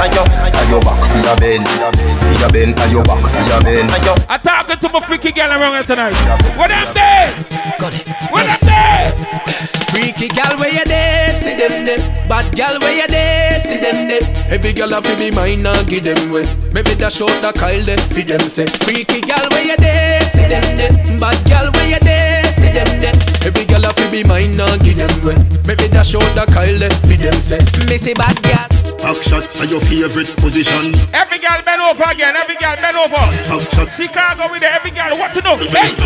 Ayo, 0.00 0.22
ayo 0.58 0.78
back 0.82 1.02
for 1.04 1.18
your 1.20 1.36
bend. 1.36 1.64
For 1.66 2.34
your 2.40 2.50
bend, 2.50 2.74
ayo 2.76 3.00
back 3.04 3.20
for 3.28 3.42
your 3.46 3.60
bend. 3.62 3.90
Ayo. 3.90 4.14
I'm 4.28 4.40
talking 4.40 4.78
to 4.78 4.88
my 4.88 5.00
freaky 5.00 5.32
girl 5.32 5.50
around 5.50 5.74
here 5.74 5.84
tonight. 5.84 6.14
What 6.56 6.68
them 6.68 6.88
there? 6.94 7.30
Got 7.78 7.94
it. 7.94 8.06
What 8.30 8.46
them 8.46 8.58
there? 8.62 9.79
Freaky 10.00 10.28
gal 10.28 10.56
where 10.56 10.72
you 10.72 10.84
there, 10.86 11.28
see 11.34 11.54
them 11.60 11.84
there. 11.84 12.00
Bad 12.26 12.56
gal 12.56 12.80
where 12.80 12.96
you 12.96 13.06
there, 13.06 13.60
see 13.60 13.76
them 13.76 14.08
there. 14.08 14.24
Every 14.48 14.72
gal 14.72 14.94
a 14.94 15.02
fi 15.02 15.12
be 15.20 15.30
mine 15.30 15.66
and 15.66 15.86
give 15.86 16.04
them 16.04 16.32
way. 16.32 16.48
Maybe 16.72 16.96
dash 16.96 17.20
out 17.20 17.28
the 17.44 17.52
Kyle 17.52 17.84
there, 17.84 18.00
fi 18.08 18.24
them 18.24 18.40
say. 18.48 18.64
Freaky 18.80 19.20
gal 19.20 19.44
where 19.52 19.60
you 19.60 19.76
there, 19.76 20.22
see 20.22 20.48
them 20.48 20.64
there. 20.80 21.20
Bad 21.20 21.36
gal 21.44 21.68
where 21.76 21.92
you 21.92 22.00
there, 22.00 22.44
see 22.48 22.72
them 22.72 22.88
there. 22.96 23.12
Every 23.44 23.68
gal 23.68 23.84
a 23.84 23.92
fi 23.92 24.08
be 24.08 24.24
mine 24.24 24.56
and 24.56 24.80
give 24.80 24.96
them 24.96 25.12
way. 25.20 25.36
Maybe 25.68 25.84
dash 25.92 26.16
out 26.16 26.24
the 26.32 26.48
Kyle 26.48 26.80
there, 26.80 26.96
fi 27.04 27.20
them 27.20 27.36
say. 27.36 27.60
Me 27.84 28.00
say 28.00 28.16
bad 28.16 28.40
gal. 28.40 28.72
Back 29.04 29.20
shot 29.20 29.44
are 29.60 29.68
your 29.68 29.80
favorite 29.80 30.32
position. 30.40 30.96
Every 31.12 31.40
girl 31.40 31.60
bend 31.64 31.80
over 31.80 32.04
again. 32.08 32.36
Every 32.36 32.56
girl 32.56 32.76
bend 32.76 32.96
over. 32.96 33.16
Back 33.16 33.64
shot. 33.72 33.88
Chicago 33.96 34.52
with 34.52 34.62
it. 34.62 34.72
Every 34.72 34.92
girl. 34.92 35.16
What 35.16 35.32
to 35.32 35.40
know? 35.40 35.56
Hey. 35.56 35.96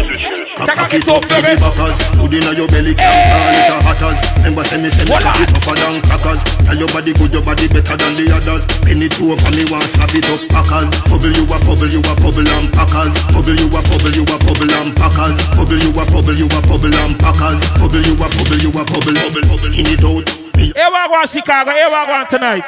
Check 0.63 0.79
out 0.79 0.91
this 0.91 1.03
up 1.09 1.19
up, 1.19 1.23
to 1.23 1.35
the 1.35 1.43
baby. 1.43 1.61
backers. 1.61 1.99
Put 2.19 2.35
inna 2.35 2.53
your 2.55 2.69
belly, 2.69 2.95
can't 2.95 3.11
call 3.11 3.55
it 3.55 3.71
a 3.71 3.84
hatters. 3.85 4.19
Remember 4.41 4.65
say 4.65 4.81
me 4.81 4.89
say 4.89 5.05
me 5.05 5.15
cock 5.21 5.37
it 5.39 5.53
tougher 5.53 5.77
than 5.77 6.01
crackers. 6.09 6.41
Tell 6.65 6.77
your 6.77 6.89
body 6.89 7.13
good, 7.13 7.31
your 7.31 7.45
body 7.45 7.69
better 7.69 7.97
than 7.97 8.13
the 8.17 8.33
others. 8.33 8.65
Penny 8.83 9.07
it 9.07 9.21
over 9.21 9.51
me, 9.53 9.65
want 9.69 9.85
slap 9.85 10.11
it 10.17 10.25
up 10.33 10.41
packers. 10.49 10.89
Bubble 11.07 11.33
you 11.37 11.45
a 11.45 11.57
bubble, 11.63 11.93
you 11.93 12.01
a 12.01 12.13
bubble 12.17 12.49
and 12.49 12.69
packers. 12.73 13.13
Bubble 13.31 13.55
you 13.55 13.69
a 13.69 13.81
bubble, 13.85 14.15
you 14.17 14.25
a 14.25 14.37
bubble 14.41 14.73
and 14.73 14.91
packers. 14.97 15.37
Bubble 15.53 15.79
you 15.79 15.93
a 15.93 16.03
bubble, 16.09 16.35
you 16.35 16.49
a 16.49 16.59
bubble 16.65 16.97
and 16.97 17.15
packers. 17.21 17.61
Bubble 17.77 18.01
you 18.01 18.17
a 18.17 18.27
bubble, 18.33 18.59
you 18.59 18.71
a 18.73 18.83
bubble, 18.83 19.15
bubble. 19.15 19.61
Skin 19.61 19.87
it 19.93 20.03
out. 20.03 20.44
We 20.57 20.73
go, 20.73 21.27
Chicago. 21.27 21.71
Here 21.73 21.91
we 21.91 22.01
go 22.07 22.25
tonight. 22.31 22.63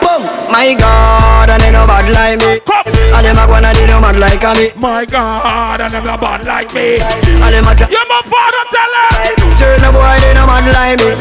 Boom. 0.00 0.22
My 0.52 0.74
God, 0.76 1.48
and 1.48 1.62
they 1.62 1.72
no 1.72 1.86
bad 1.86 2.08
like 2.12 2.38
me. 2.38 2.60
Come. 2.60 2.84
And 2.92 3.24
them 3.24 3.40
a 3.40 3.44
go 3.48 3.56
and 3.56 3.76
they 3.76 3.86
no 3.86 4.00
mad 4.00 4.18
like 4.20 4.44
me. 4.56 4.72
My 4.76 5.04
God, 5.04 5.80
and 5.80 5.92
them 5.92 6.08
a 6.08 6.16
bad 6.18 6.44
like 6.44 6.72
me. 6.74 7.00
And 7.00 7.52
them 7.52 7.64
a 7.64 7.72
You 7.88 8.04
my 8.08 8.20
father 8.28 8.64
tell 8.68 8.92
her. 8.92 9.32
Turn 9.56 9.80
the 9.80 9.90
boy, 9.92 10.16
they 10.20 10.34
no 10.36 10.44
mad 10.44 10.68
like 10.68 11.00
me. 11.00 11.16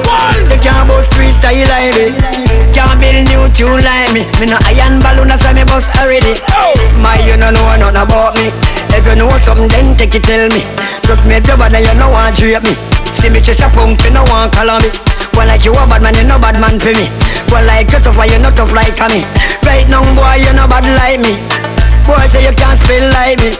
They 0.51 0.59
can't 0.59 0.87
bust 0.87 1.11
freestyle 1.15 1.63
like 1.71 1.95
me. 1.95 2.11
Can't 2.75 2.99
build 2.99 3.27
new 3.31 3.47
tune 3.55 3.79
like 3.83 4.11
me. 4.11 4.27
Me 4.39 4.51
no 4.51 4.59
iron 4.67 4.99
balloon, 4.99 5.31
that's 5.31 5.43
why 5.43 5.53
me 5.53 5.63
bust 5.63 5.91
already. 5.95 6.39
Oh. 6.51 6.75
My, 6.99 7.15
you 7.23 7.39
no 7.39 7.51
know 7.51 7.63
nothing 7.79 8.03
about 8.03 8.35
me. 8.35 8.51
If 8.91 9.07
you 9.07 9.15
know 9.15 9.31
something, 9.39 9.67
then 9.71 9.95
take 9.95 10.15
it 10.15 10.23
tell 10.23 10.49
me. 10.51 10.63
Just 11.07 11.23
me 11.23 11.39
the 11.39 11.55
bad, 11.55 11.75
and 11.75 11.87
you 11.87 11.95
no 11.95 12.11
want 12.11 12.35
drape 12.35 12.63
me. 12.63 13.00
See 13.19 13.29
me 13.29 13.41
chase 13.41 13.61
a 13.61 13.69
punk, 13.69 14.01
you 14.03 14.11
no 14.11 14.23
want 14.31 14.53
color 14.53 14.79
me. 14.79 14.89
Well 15.33 15.47
like 15.47 15.65
you 15.65 15.71
a 15.71 15.83
bad 15.87 16.01
man, 16.01 16.15
you 16.15 16.27
no 16.27 16.39
bad 16.39 16.59
man 16.59 16.79
for 16.79 16.91
me. 16.91 17.07
Well 17.51 17.65
like 17.65 17.91
you 17.91 17.99
tough, 17.99 18.17
why 18.17 18.25
you 18.25 18.39
not 18.39 18.55
tough 18.55 18.71
like 18.71 18.95
me. 19.11 19.23
Right 19.63 19.87
now, 19.89 20.03
boy, 20.15 20.39
you 20.41 20.51
no 20.53 20.67
bad 20.67 20.87
like 20.99 21.19
me. 21.19 21.35
Boy 22.07 22.27
say 22.27 22.43
you 22.43 22.55
can't 22.55 22.79
spell 22.79 23.05
like 23.13 23.39
me. 23.39 23.55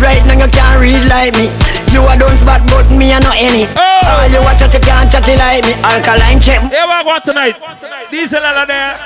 Right 0.00 0.22
now 0.26 0.36
you 0.38 0.48
can't 0.50 0.80
read 0.80 1.04
like 1.08 1.34
me. 1.34 1.48
You 1.92 2.02
a 2.08 2.16
don't 2.16 2.36
spot, 2.40 2.64
but 2.66 2.88
me 2.90 3.12
a 3.12 3.20
no 3.20 3.30
any. 3.36 3.68
Oh. 3.76 3.92
All 4.02 4.28
you 4.28 4.40
watch 4.40 4.62
out, 4.62 4.72
you 4.72 4.80
can't 4.80 5.10
chat 5.10 5.26
like 5.38 5.64
me. 5.64 5.72
Alkaline 5.84 6.40
check. 6.40 6.60
Here 6.70 6.86
we 6.86 7.04
go 7.04 7.18
tonight. 7.24 7.56
Diesel 8.10 8.42
Ella 8.42 8.66
there. 8.66 8.98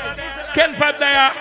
Ken 0.54 0.74
Fab 0.74 0.98
there. 0.98 1.32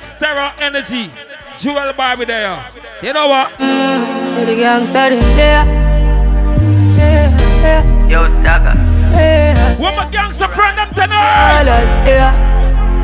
Stereo 0.00 0.52
Energy. 0.58 1.10
Jewel 1.58 1.92
Barbie 1.92 2.24
there. 2.24 2.70
You 3.02 3.12
know 3.12 3.28
what? 3.28 3.52
Mm, 3.58 4.34
to 4.34 4.46
the 4.46 4.56
gangster, 4.56 5.14
yeah. 5.36 5.87
Yo, 8.08 8.28
Stagger. 8.28 9.78
What 9.78 9.96
my 9.96 10.08
gangster 10.10 10.48
friend 10.48 10.78
them 10.78 10.88
tonight? 10.94 12.57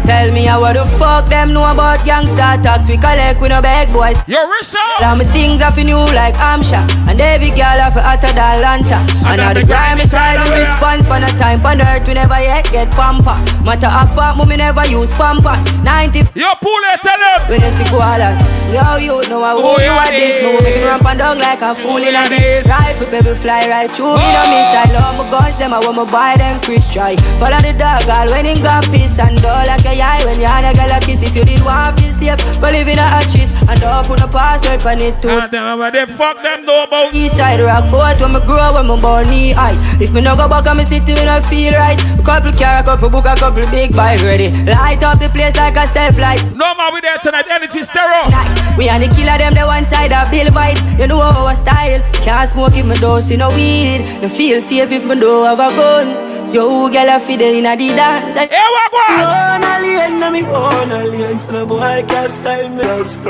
Yeah. 0.07 0.25
Tell 0.25 0.33
me 0.35 0.45
how 0.45 0.61
the 0.73 0.85
fuck 0.99 1.29
them 1.29 1.53
know 1.53 1.65
about 1.71 2.01
gangsta 2.07 2.63
talks. 2.63 2.89
We 2.89 2.97
collect 2.97 3.41
with 3.41 3.51
no 3.51 3.61
big 3.63 3.93
boys. 3.93 4.17
Yo, 4.27 4.39
Risha. 4.47 4.81
All 5.03 5.17
my 5.17 5.25
things 5.25 5.63
are 5.63 5.73
for 5.73 5.85
new 5.85 5.99
like 6.13 6.35
Amsha. 6.37 6.85
And 7.09 7.21
every 7.21 7.51
girl 7.51 7.79
have 7.81 7.95
hotter 7.95 8.33
than 8.33 8.63
Lanta. 8.63 8.99
And 9.27 9.39
now 9.41 9.53
the 9.53 9.65
grimy 9.65 10.05
side 10.05 10.41
we 10.49 10.61
response 10.65 11.07
for 11.09 11.21
no 11.21 11.29
time 11.41 11.65
on 11.67 11.81
earth. 11.81 12.07
We 12.07 12.15
never 12.15 12.39
yet 12.41 12.65
get 12.73 12.91
pamper. 12.93 13.37
Matter 13.65 13.89
of 13.89 14.09
fact, 14.15 14.37
mommy 14.37 14.57
never 14.57 14.87
use 14.87 15.13
pampers. 15.17 15.61
90. 15.83 16.19
Yo, 16.39 16.53
pull 16.61 16.83
it, 16.93 17.01
tell 17.03 17.19
him. 17.21 17.49
When 17.49 17.61
you 17.61 17.71
see 17.73 17.85
koalas. 17.89 18.41
Yo, 18.73 18.97
you 18.99 19.17
know 19.29 19.43
I 19.43 19.55
Oh, 19.55 19.79
you 19.79 19.85
yeah, 19.87 20.03
are 20.03 20.11
this. 20.11 20.41
this. 20.41 20.45
Me 20.45 20.61
making 20.65 20.83
ramp 20.85 21.05
and 21.07 21.19
down 21.19 21.39
like 21.39 21.63
a 21.63 21.75
fool 21.75 21.97
in 21.99 22.11
a 22.17 22.27
yeah, 22.27 22.29
this. 22.29 22.67
Rifle 22.67 23.07
baby 23.11 23.35
fly 23.39 23.69
right 23.69 23.91
through. 23.91 24.17
Me 24.19 24.29
no 24.35 24.43
miss. 24.51 24.69
Ah. 24.75 24.85
I 24.85 24.93
love 24.93 25.15
my 25.17 25.25
guns. 25.31 25.59
Them 25.59 25.73
I 25.75 25.79
want 25.79 25.97
my 25.97 26.05
buy 26.05 26.37
them 26.37 26.59
Chris 26.61 26.91
try. 26.93 27.15
Follow 27.39 27.61
the 27.63 27.73
dog. 27.73 28.09
All 28.11 28.27
when 28.33 28.45
him 28.47 28.61
got 28.63 28.85
piss 28.91 29.15
and 29.19 29.39
all 29.45 29.63
like 29.67 29.85
eye 30.01 30.25
when 30.25 30.41
you 30.41 30.47
had 30.47 30.65
a 30.65 30.73
girl 30.77 30.91
a 30.91 31.01
kiss. 31.01 31.23
If 31.23 31.35
you 31.37 31.45
did 31.45 31.65
want 31.65 31.99
feel 32.01 32.13
safe, 32.15 32.41
go 32.61 32.71
live 32.71 32.89
in 32.89 32.99
a 32.99 33.07
hatches 33.07 33.51
and 33.69 33.81
don't 33.81 34.07
put 34.07 34.21
a 34.21 34.29
password 34.29 34.85
on 34.85 34.99
it 35.01 35.21
too. 35.23 35.31
Ah, 35.31 35.47
damn, 35.47 35.79
but 35.79 35.93
they 35.93 36.07
fuck 36.07 36.43
them 36.43 36.65
know 36.67 36.85
about. 36.85 37.15
East 37.15 37.37
side 37.37 37.61
rock 37.61 37.87
fort 37.91 38.21
when 38.21 38.33
me 38.33 38.41
grow 38.47 38.75
when 38.75 38.87
me 38.87 38.97
born 39.01 39.29
knee 39.29 39.53
high. 39.53 39.77
If 40.01 40.13
me 40.13 40.21
no 40.21 40.37
go 40.37 40.49
back 40.49 40.67
and 40.67 40.79
me 40.79 40.85
city 40.85 41.15
me 41.15 41.25
no 41.25 41.41
feel 41.43 41.73
right. 41.75 41.99
A 42.19 42.23
couple 42.23 42.53
car, 42.53 42.81
a 42.81 42.83
couple 42.83 43.11
book, 43.11 43.27
a 43.27 43.35
couple 43.37 43.65
big 43.71 43.95
bike 43.95 44.21
ready. 44.23 44.51
Light 44.65 45.03
up 45.03 45.19
the 45.19 45.29
place 45.29 45.57
like 45.57 45.77
a 45.77 45.87
self 45.89 46.19
light. 46.19 46.43
No 46.55 46.75
man, 46.75 46.93
we 46.93 47.01
there 47.01 47.19
tonight. 47.19 47.47
Energy 47.51 47.85
stereo. 47.85 48.29
Nice. 48.31 48.77
We 48.77 48.89
and 48.89 49.03
the 49.03 49.09
killer 49.09 49.39
them 49.39 49.55
the 49.55 49.67
one 49.67 49.87
side 49.87 50.13
of 50.13 50.31
Bill 50.31 50.49
vibes. 50.51 50.83
You 50.99 51.07
know 51.07 51.21
our 51.21 51.55
style. 51.55 52.01
Can't 52.25 52.51
smoke 52.51 52.77
if 52.77 52.87
me 52.87 52.95
don't 52.97 53.23
see 53.23 53.37
no 53.37 53.51
weed. 53.51 54.05
No 54.23 54.29
feel 54.29 54.61
safe 54.61 54.91
if 54.91 55.05
me 55.07 55.19
don't 55.21 55.47
have 55.47 55.61
a 55.61 55.77
gun. 55.77 56.24
Yo, 56.55 56.89
girl, 56.89 57.11
I 57.11 57.19
feel 57.19 57.41
in 57.41 57.67
a 57.67 57.75
the 57.75 57.89
dance. 57.89 58.35
Hey, 58.35 58.47
what, 58.47 58.93
what? 58.93 59.11
own 59.11 59.65
alien, 59.65 60.21
na 60.21 60.31
me 60.31 60.45
own 60.45 60.93
alien, 60.93 61.41
so 61.41 61.51
no 61.51 61.67
boy 61.67 62.05
can 62.07 62.29
style 62.31 62.69
me. 62.69 62.85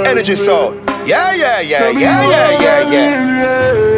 Energy 0.04 0.36
sound. 0.36 0.84
Yeah, 1.08 1.32
yeah, 1.32 1.60
yeah, 1.60 1.88
yeah, 1.88 2.28
yeah, 2.28 2.50
yeah, 2.60 2.90
yeah. 2.92 3.94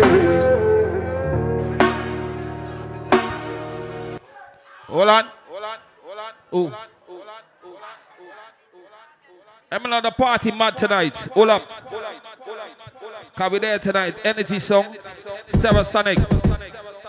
Hold 4.86 5.08
on. 5.08 5.24
Hold 5.48 5.64
on. 5.64 5.78
Hold 6.04 6.18
on. 6.18 6.32
Ooh. 6.54 6.72
I'm 9.72 9.84
another 9.86 10.12
party 10.12 10.52
mad 10.52 10.76
tonight. 10.76 11.16
Hold 11.34 11.50
up. 11.50 11.62
Cause 13.36 13.50
we 13.50 13.58
there 13.58 13.80
tonight. 13.80 14.18
Energy 14.22 14.60
song. 14.60 14.96
Sonic. 15.84 16.18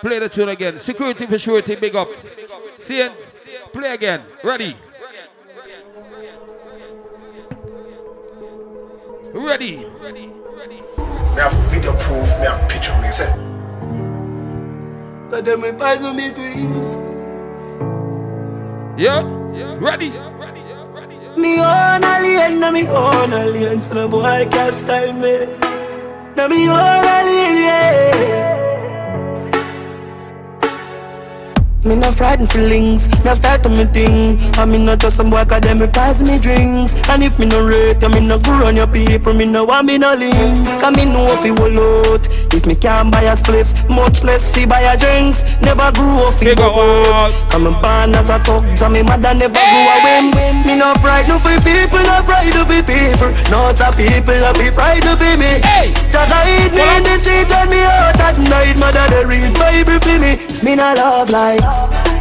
Play 0.02 0.20
the 0.20 0.30
tune 0.30 0.50
again. 0.50 0.78
Security 0.78 1.26
for 1.26 1.38
surety. 1.38 1.76
Big 1.76 1.96
up. 1.96 2.10
See 2.80 3.00
it? 3.00 3.12
Play 3.74 3.94
again. 3.94 4.24
Ready. 4.44 4.76
Ready. 9.34 9.78
Me 9.78 11.44
have 11.44 11.54
video 11.70 11.94
proof, 11.98 12.30
me 12.40 12.46
have 12.46 12.70
picture 12.70 12.96
me. 13.02 13.12
Say. 13.12 13.32
So 15.30 15.42
them 15.42 15.62
me 15.62 15.72
poison 15.74 16.16
me 16.16 16.32
dreams. 16.32 16.98
Yeah. 19.00 19.22
Ready. 19.80 20.12
Me 21.38 21.60
own 21.60 22.04
alien, 22.04 22.60
na 22.60 22.72
me 22.72 22.88
own 22.88 23.34
alien, 23.34 23.80
so 23.80 23.94
no 23.94 24.08
boy 24.08 24.48
can 24.50 24.72
style 24.72 25.14
me. 25.14 25.46
Na 26.36 26.48
me 26.48 26.68
own 26.68 27.06
alien, 27.06 27.58
yeah. 27.58 28.58
Me 31.84 31.96
no 31.96 32.12
frightened 32.12 32.52
feelings, 32.52 33.08
no 33.24 33.34
start 33.34 33.64
to 33.64 33.70
me 33.70 33.86
thing. 33.86 34.40
I 34.56 34.66
me 34.66 34.78
no 34.78 34.96
trust 34.98 35.18
some 35.18 35.30
boy 35.30 35.46
cause 35.46 35.62
them 35.62 35.78
me 35.78 35.88
pass 35.88 36.22
me 36.22 36.40
drinks. 36.40 36.96
And 37.08 37.24
if 37.24 37.40
me 37.40 37.46
no 37.46 37.64
rate, 37.64 38.04
I 38.04 38.08
me 38.08 38.20
no 38.20 38.38
go 38.40 38.66
on 38.66 38.76
your 38.76 38.88
people, 38.88 39.34
me 39.34 39.46
no 39.46 39.64
want 39.64 39.86
me 39.86 39.98
no 39.98 40.14
links. 40.14 40.74
Cause 40.74 40.96
me 40.98 41.06
know 41.06 41.32
if 41.32 41.46
it 41.46 41.58
will 41.58 42.12
out. 42.12 42.28
If 42.54 42.66
me 42.66 42.76
can't 42.76 43.12
buy 43.12 43.22
a 43.22 43.36
spliff, 43.38 43.88
much 43.90 44.24
less 44.24 44.42
see 44.42 44.66
buy 44.66 44.82
a 44.82 44.98
drinks. 44.98 45.44
Never 45.62 45.92
grew 45.94 46.28
up 46.28 46.42
in 46.42 46.56
go 46.58 46.74
out. 47.14 47.32
Cause 47.52 47.62
me 47.62 47.72
born 47.80 48.16
as 48.16 48.30
a 48.30 48.40
thug, 48.40 48.78
so 48.78 48.90
me 48.90 49.04
mother 49.04 49.34
never 49.34 49.54
grew 49.54 49.86
a 49.88 49.98
whim. 50.04 50.66
Me 50.66 50.76
no 50.76 50.94
frightened 50.96 51.40
for 51.40 51.56
people, 51.62 52.02
no 52.04 52.22
frightened 52.26 52.68
for 52.68 52.82
people. 52.84 53.32
No 53.54 53.72
some 53.74 53.94
people 53.94 54.34
a 54.34 54.52
be 54.58 54.72
frightened 54.72 55.18
for 55.18 55.38
me. 55.38 55.62
Just 56.12 56.34
I 56.34 56.66
eat 56.66 56.74
me 56.74 56.84
in 56.98 57.04
the 57.04 57.16
street 57.22 57.52
and 57.54 57.70
me 57.70 57.80
out 57.80 58.20
at 58.20 58.36
night. 58.50 58.76
Mother 58.78 59.08
they 59.14 59.24
read 59.24 59.54
Bible 59.54 60.00
for 60.02 60.20
me. 60.20 60.42
Me 60.64 60.76
no 60.76 60.94
love 60.98 61.30
likes. 61.78 62.18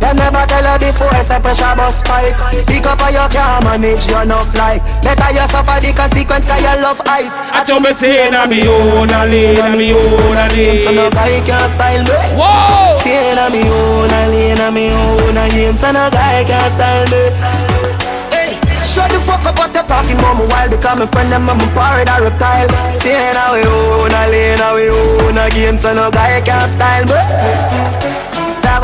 Them 0.00 0.16
never 0.16 0.46
tell 0.48 0.64
her 0.64 0.78
before, 0.78 1.12
say 1.20 1.38
pressure 1.40 1.76
bus 1.76 2.02
pipe. 2.02 2.32
Pick 2.66 2.86
up 2.86 3.00
how 3.00 3.12
you 3.12 3.28
can 3.28 3.62
manage 3.64 4.08
your 4.08 4.22
enough 4.22 4.48
like 4.56 4.80
Better 5.04 5.28
you 5.28 5.44
suffer 5.52 5.76
the 5.76 5.92
consequence 5.92 6.46
cause 6.46 6.62
you 6.64 6.80
love 6.80 7.00
hype. 7.04 7.28
I 7.52 7.64
told 7.68 7.82
me 7.84 7.92
say 7.92 8.30
na 8.30 8.46
me 8.46 8.64
own 8.66 9.12
a 9.12 9.28
lane, 9.28 9.54
na 9.60 9.76
me 9.76 9.92
own 9.92 10.36
a 10.40 10.48
lane. 10.56 10.78
So 10.78 10.90
no 10.96 11.10
guy 11.10 11.44
can 11.44 11.68
style 11.68 12.00
me. 12.00 12.16
Whoa! 12.32 12.96
Stay 12.96 13.36
na 13.36 13.52
me 13.52 13.68
own 13.68 14.08
a 14.08 14.20
lane, 14.32 14.56
na 14.56 14.70
me 14.72 14.88
own 14.88 15.36
a 15.36 15.44
game 15.52 15.76
So 15.76 15.92
no 15.92 16.08
guy 16.08 16.48
can 16.48 16.70
style 16.72 17.04
me. 17.12 17.22
Hey, 18.32 18.56
Shut 18.80 19.12
the 19.12 19.20
fuck 19.20 19.44
up 19.44 19.60
what 19.60 19.68
you 19.76 19.84
talking 19.84 20.16
about 20.16 20.40
me 20.40 20.48
while 20.48 20.96
my 20.96 21.06
friend 21.12 21.30
them 21.30 21.50
I'm 21.50 21.60
a 21.60 21.66
pirate 21.76 22.08
or 22.08 22.24
reptile. 22.24 22.72
Stay 22.88 23.36
na 23.36 23.52
we 23.52 23.68
own 23.68 24.16
a 24.16 24.22
lane, 24.32 24.64
we 24.80 24.88
own 24.88 25.36
a 25.36 25.44
game 25.52 25.76
So 25.76 25.92
no 25.92 26.10
guy 26.10 26.40
can 26.40 26.64
style 26.72 27.04
me 27.04 28.19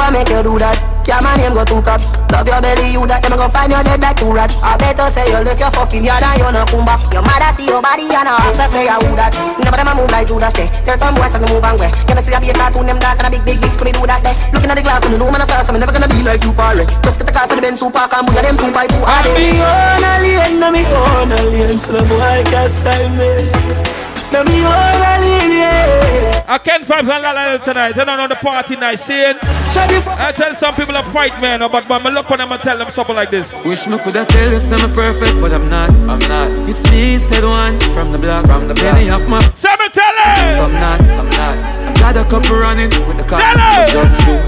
Gonna 0.06 0.22
make 0.22 0.30
you 0.30 0.38
do 0.38 0.54
that. 0.62 0.78
Yeah, 1.02 1.18
my 1.18 1.34
name 1.34 1.50
go 1.50 1.66
two 1.66 1.82
cops. 1.82 2.06
Love 2.30 2.46
your 2.46 2.62
belly, 2.62 2.94
you 2.94 3.02
that 3.10 3.26
Them 3.26 3.34
go 3.34 3.50
find 3.50 3.74
your 3.74 3.82
dead 3.82 3.98
like 3.98 4.14
two 4.14 4.30
rats. 4.30 4.54
I 4.62 4.78
better 4.78 5.10
say 5.10 5.26
you 5.26 5.42
left 5.42 5.58
your 5.58 5.74
fucking 5.74 6.06
yard 6.06 6.22
and 6.22 6.38
you 6.38 6.46
no 6.46 6.62
come 6.62 6.86
back 6.86 7.02
Your 7.10 7.26
mother 7.26 7.50
see 7.58 7.66
your 7.66 7.82
body 7.82 8.06
and 8.06 8.30
her 8.30 8.38
ass 8.38 8.54
I 8.54 8.70
say 8.70 8.86
I 8.86 9.02
who 9.02 9.18
that. 9.18 9.34
Never 9.58 9.74
them 9.74 9.90
a 9.90 9.98
move 9.98 10.10
like 10.14 10.30
Judas 10.30 10.54
say 10.54 10.70
There's 10.86 11.02
some 11.02 11.18
boys 11.18 11.34
that 11.34 11.42
can 11.42 11.50
move 11.50 11.66
and 11.66 11.74
way 11.82 11.90
You 11.90 12.22
see 12.22 12.30
a 12.30 12.38
be 12.38 12.50
a 12.50 12.54
cartoon 12.54 12.86
them 12.86 13.02
dark 13.02 13.18
and 13.18 13.26
a 13.26 13.30
big 13.34 13.42
big 13.42 13.58
big 13.58 13.74
Scooby 13.74 13.90
do 13.98 14.06
that 14.06 14.22
there 14.22 14.34
Looking 14.54 14.70
at 14.70 14.78
the 14.78 14.86
glass 14.86 15.02
and 15.02 15.10
you 15.10 15.18
know 15.18 15.26
man 15.26 15.42
a 15.42 15.46
star 15.46 15.66
So 15.66 15.74
me 15.74 15.82
never 15.82 15.90
gonna 15.90 16.06
be 16.06 16.22
like 16.22 16.42
you 16.46 16.54
party 16.54 16.86
Just 17.02 17.18
get 17.18 17.26
the 17.26 17.34
car 17.34 17.50
for 17.50 17.58
the 17.58 17.62
Benz 17.66 17.82
super 17.82 18.06
car 18.06 18.22
Move 18.22 18.38
them 18.38 18.54
super 18.54 18.86
too 18.86 19.02
hard 19.02 19.26
Me 19.34 19.58
own 19.58 20.06
alien, 20.06 20.62
no 20.62 20.70
me 20.70 20.86
own 20.86 21.34
alien 21.34 21.78
So 21.82 21.98
the 21.98 22.06
boy 22.06 22.46
can't 22.46 22.70
style 22.70 23.10
me 23.10 23.95
No 24.32 24.44
me 24.44 24.64
own 24.64 25.02
alien, 25.02 25.50
yeah 25.50 26.44
I 26.48 26.58
can't 26.58 26.86
find 26.86 27.04
some 27.06 27.22
lot 27.22 27.64
tonight. 27.64 27.98
I 27.98 28.04
don't 28.04 28.18
know 28.18 28.28
the 28.28 28.36
party 28.36 28.76
night. 28.76 29.00
See 29.00 29.20
it? 29.20 29.36
I 29.42 30.32
tell 30.32 30.54
some 30.54 30.76
people 30.76 30.94
to 30.94 31.02
fight, 31.10 31.40
man, 31.40 31.58
but 31.58 31.88
but 31.88 32.06
I 32.06 32.08
look 32.08 32.30
on 32.30 32.38
them 32.38 32.52
and 32.52 32.62
tell 32.62 32.78
them 32.78 32.88
something 32.88 33.16
like 33.16 33.30
this. 33.30 33.52
Wish 33.64 33.86
me 33.88 33.98
coulda 33.98 34.24
tell 34.24 34.52
you 34.52 34.58
I'm 34.76 34.92
perfect, 34.92 35.40
but 35.40 35.52
I'm 35.52 35.68
not. 35.68 35.90
I'm 35.90 36.20
not. 36.20 36.70
It's 36.70 36.84
me, 36.84 37.18
said 37.18 37.42
one 37.42 37.80
from 37.90 38.12
the 38.12 38.18
block, 38.18 38.46
from 38.46 38.68
the 38.68 38.74
block. 38.74 38.94
Many 38.94 39.10
of 39.10 39.28
my 39.28 39.42
Some 39.54 39.78
tell 39.90 40.14
it. 40.22 40.56
Some 40.56 40.72
not, 40.74 41.00
some 41.08 41.30
not. 41.30 41.58
I 41.84 41.92
got 41.98 42.16
a 42.16 42.24
couple 42.24 42.56
running 42.56 42.90
with 43.08 43.18
the 43.18 43.24
cops. 43.24 43.42
Tell 43.42 43.82
it. 43.82 43.90
Just 43.90 44.20
you. 44.26 44.38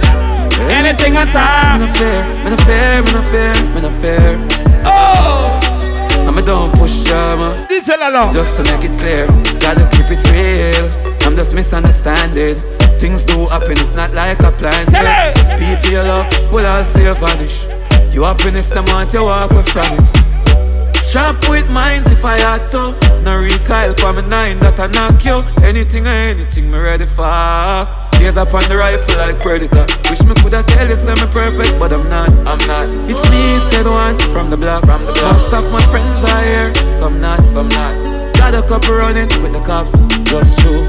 Anything 0.70 1.16
at 1.16 1.32
time. 1.32 1.80
Me 1.80 1.86
no 1.86 1.92
fair, 1.92 2.44
me 2.44 2.50
no 2.50 2.56
fair, 2.56 3.02
me 3.02 3.12
no 3.12 3.22
fair, 3.22 3.74
me 3.74 3.80
no 3.80 3.90
fair. 3.90 4.38
Oh. 4.84 5.57
I'ma 6.28 6.42
don't 6.42 6.72
push 6.74 7.04
drama. 7.04 7.66
Just 8.30 8.56
to 8.58 8.62
make 8.62 8.84
it 8.84 8.92
clear, 9.00 9.26
gotta 9.58 9.88
keep 9.90 10.10
it 10.10 10.22
real. 10.28 10.86
I'm 11.26 11.34
just 11.34 11.54
misunderstanding. 11.54 12.56
Things 12.98 13.24
do 13.24 13.46
happen, 13.46 13.78
it's 13.78 13.94
not 13.94 14.12
like 14.12 14.42
I 14.44 14.50
planned 14.50 14.90
it. 14.92 15.58
People 15.58 15.90
you 15.90 15.98
love 15.98 16.28
will 16.52 16.66
all 16.66 16.84
see 16.84 17.04
you 17.04 17.14
vanish. 17.14 17.66
You 18.14 18.24
happiness 18.24 18.68
the 18.68 18.82
month 18.82 19.14
you 19.14 19.22
walk 19.22 19.52
away 19.52 19.62
from 19.62 19.86
it. 19.98 20.98
Sharp 21.02 21.48
with 21.48 21.70
minds 21.70 22.06
if 22.08 22.22
I 22.22 22.36
had 22.36 22.70
to. 22.72 22.92
No 23.22 23.38
recoil 23.38 23.94
for 23.94 24.12
me 24.12 24.28
nine 24.28 24.58
that 24.58 24.78
I 24.78 24.88
knock 24.88 25.24
you. 25.24 25.42
Anything 25.64 26.06
or 26.06 26.10
anything 26.10 26.70
me 26.70 26.76
ready 26.76 27.06
for. 27.06 27.97
Gaze 28.28 28.36
up 28.36 28.52
on 28.52 28.68
the 28.68 28.76
rifle 28.76 29.16
like 29.16 29.40
predator. 29.40 29.86
Wish 30.10 30.22
me 30.24 30.34
coulda 30.34 30.62
tell 30.62 30.86
you 30.86 30.96
me 31.16 31.26
perfect, 31.32 31.80
but 31.80 31.94
I'm 31.94 32.06
not. 32.10 32.28
I'm 32.44 32.60
not. 32.68 32.92
It's 33.08 33.24
me 33.32 33.56
said 33.70 33.86
one 33.86 34.18
from 34.28 34.50
the 34.50 34.56
block. 34.58 34.84
From 34.84 35.00
the 35.06 35.12
block. 35.12 35.32
Most 35.32 35.54
of 35.54 35.72
my 35.72 35.80
friends 35.86 36.22
are 36.24 36.44
here. 36.44 36.86
Some 36.86 37.22
not, 37.22 37.46
some 37.46 37.70
not. 37.70 37.94
Got 38.34 38.52
a 38.52 38.60
couple 38.68 38.92
running 38.92 39.30
with 39.40 39.54
the 39.54 39.60
cops. 39.60 39.92
Just 40.28 40.58
true. 40.58 40.84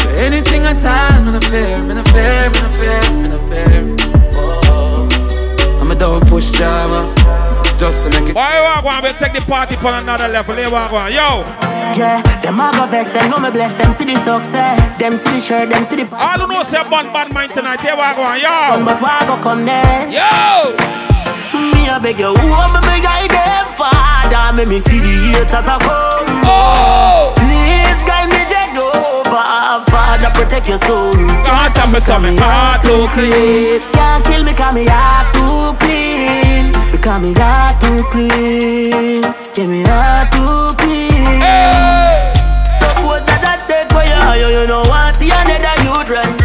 But 0.00 0.16
anything 0.16 0.64
I 0.64 0.72
time, 0.80 1.26
me 1.26 1.32
no 1.32 1.40
fair, 1.40 1.82
me 1.84 1.92
no 1.92 2.02
fair, 2.04 2.48
me 2.48 2.58
no 2.58 2.68
fair, 2.70 3.12
me 3.12 3.28
no 3.28 3.38
fair. 3.50 3.96
Oh. 4.32 5.08
I'ma 5.82 5.92
don't 5.92 6.26
push 6.26 6.52
drama. 6.52 7.04
Just 7.78 8.04
to 8.04 8.10
make 8.10 8.28
it. 8.28 8.34
Why 8.34 8.58
you 8.58 8.62
walk 8.62 8.84
on? 8.84 9.02
We'll 9.02 9.14
take 9.14 9.32
the 9.32 9.40
party 9.40 9.76
on 9.76 10.02
another 10.02 10.28
level. 10.28 10.54
They 10.54 10.66
walk 10.68 10.92
on. 10.92 11.12
Yo. 11.12 11.46
Yeah, 11.96 12.20
them 12.42 12.60
a 12.60 12.70
go 12.76 12.86
vex, 12.86 13.10
them 13.12 13.30
know 13.30 13.38
me 13.38 13.50
bless, 13.50 13.72
them 13.74 13.92
see 13.92 14.04
the 14.04 14.14
success, 14.20 14.98
them 14.98 15.16
see 15.16 15.32
the 15.32 15.40
shirt, 15.40 15.70
them 15.70 15.82
see 15.82 15.96
the. 15.96 16.04
I 16.14 16.36
don't 16.36 16.50
know 16.50 16.62
say 16.62 16.82
bad 16.90 17.12
bad 17.14 17.32
mind 17.32 17.54
tonight. 17.54 17.80
They 17.80 17.94
walk 17.94 18.18
on. 18.18 18.36
Yo. 18.38 18.50
Come, 18.74 18.84
but 18.84 19.00
why 19.00 19.24
go 19.24 19.40
come 19.40 19.64
there? 19.64 20.04
Yo. 20.10 20.76
Me 21.72 21.88
a 21.88 21.98
beg 21.98 22.18
you, 22.20 22.34
who 22.34 22.48
am 22.52 22.74
me 22.84 23.00
guide 23.00 23.30
them 23.30 23.64
father? 23.72 24.52
Make 24.58 24.68
me 24.68 24.78
see 24.78 25.00
the 25.00 25.38
haters 25.38 25.66
a 25.66 25.78
come. 25.80 26.44
Oh. 26.44 27.32
Please 27.40 28.02
guide 28.04 28.28
me 28.28 28.44
Jehovah, 28.44 29.82
Father 29.88 30.30
protect 30.34 30.68
your 30.68 30.78
soul. 30.78 31.14
Can't 31.46 31.72
stop 31.74 31.88
me 31.90 32.00
coming 32.00 32.36
heart 32.36 32.82
too 32.82 33.08
clean. 33.16 33.80
Can't 33.96 34.24
kill 34.26 34.44
me 34.44 34.52
'cause 34.52 34.74
me 34.74 34.84
heart 34.86 35.32
too 35.32 35.74
clean. 35.80 35.97
Because 37.08 37.22
me 37.22 37.32
heart 37.38 37.80
too 37.80 38.04
clean 38.12 39.22
Yeah, 39.56 39.64
me 39.64 39.80
heart 39.88 40.28
too 40.28 40.76
clean 40.76 41.40
Suppose 42.76 43.24
that 43.24 43.40
I 43.48 43.64
take 43.64 43.88
for 43.88 44.04
you 44.04 44.60
You 44.60 44.68
know 44.68 44.84
want 44.84 45.16
see 45.16 45.32
another 45.32 45.72
youth 45.88 46.12
rise 46.12 46.36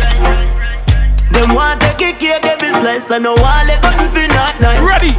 Them 1.35 1.53
want 1.53 1.81
take 1.81 1.99
a 1.99 2.15
cake 2.15 2.45
every 2.47 2.71
slice 2.79 3.11
I 3.11 3.19
know 3.19 3.35
let 3.35 3.83
go 3.83 3.91
if 4.07 4.15
you 4.15 4.31
not 4.31 4.55
nice. 4.63 4.79
Ready. 4.79 5.11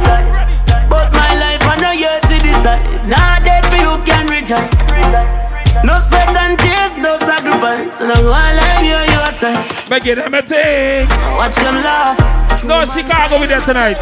But 0.89 1.13
my 1.13 1.31
life 1.37 1.61
I 1.61 1.77
know 1.77 1.93
yours 1.93 2.25
to 2.25 2.41
decide 2.41 2.81
Not 3.05 3.45
dead 3.45 3.69
for 3.69 3.77
you 3.77 4.01
can 4.01 4.25
rejoice 4.25 5.44
no 5.83 5.95
sweat 5.99 6.35
and 6.37 6.57
tears, 6.59 6.91
no 6.97 7.17
sacrifice. 7.17 8.01
And 8.01 8.11
I'm 8.11 8.23
gonna 8.23 8.53
let 8.59 8.83
you 8.85 8.99
yourself. 9.13 9.89
Make 9.89 10.05
it 10.05 10.17
everything. 10.17 11.07
Watch 11.35 11.55
them 11.55 11.75
laugh. 11.83 12.35
No 12.63 12.85
Chicago 12.85 13.39
with 13.39 13.51
us 13.51 13.65
tonight. 13.65 13.97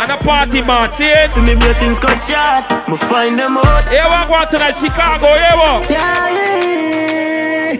And 0.00 0.10
a 0.10 0.16
party 0.16 0.62
man, 0.62 0.90
see 0.92 1.04
it? 1.04 1.36
Me 1.36 1.54
blessings 1.54 1.98
got 1.98 2.18
shot. 2.18 2.88
Me 2.88 2.96
find 2.96 3.38
them 3.38 3.58
out. 3.58 3.84
Here 3.88 4.04
we 4.04 4.26
go 4.26 4.44
tonight, 4.50 4.76
Chicago. 4.76 5.26
Here 5.34 5.54
we 5.54 5.94
Yeah, 5.94 6.28
yeah. 6.34 7.76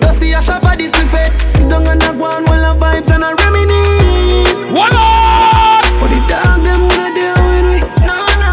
Don't 0.00 0.16
see 0.18 0.32
a 0.32 0.40
shot 0.40 0.62
for 0.62 0.76
this 0.76 0.90
fed. 1.12 1.32
Sit 1.48 1.68
down 1.68 1.86
and 1.86 2.02
a 2.02 2.12
go 2.12 2.24
on 2.24 2.44
while 2.46 2.74
the 2.74 2.80
vibes 2.80 3.10
and 3.14 3.22
a 3.22 3.34
reminisce. 3.34 4.72
What 4.72 4.94
on? 4.96 5.82
But 6.00 6.08
the 6.10 6.18
dog 6.26 6.62
them 6.64 6.80
wanna 6.88 7.14
deal 7.14 7.36
with 7.46 7.64
me. 7.70 7.78
No, 8.06 8.18
no. 8.42 8.52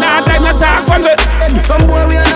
Nah, 0.00 0.24
take 0.24 0.40
the 0.40 0.52
talk 0.58 0.86
from 0.86 1.04
it. 1.04 1.21
Some 1.72 1.86
boy 1.88 2.06
we 2.06 2.16
are 2.16 2.31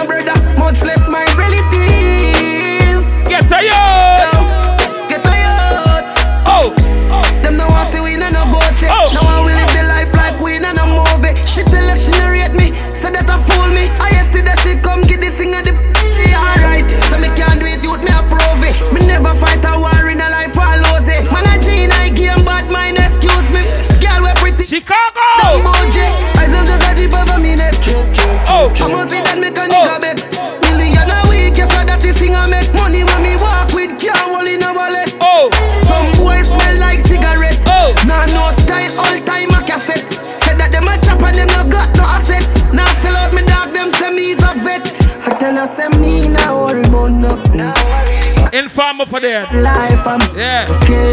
For 49.09 49.21
that. 49.21 49.55
Life 49.55 50.07
I'm 50.07 50.37
yeah. 50.37 51.06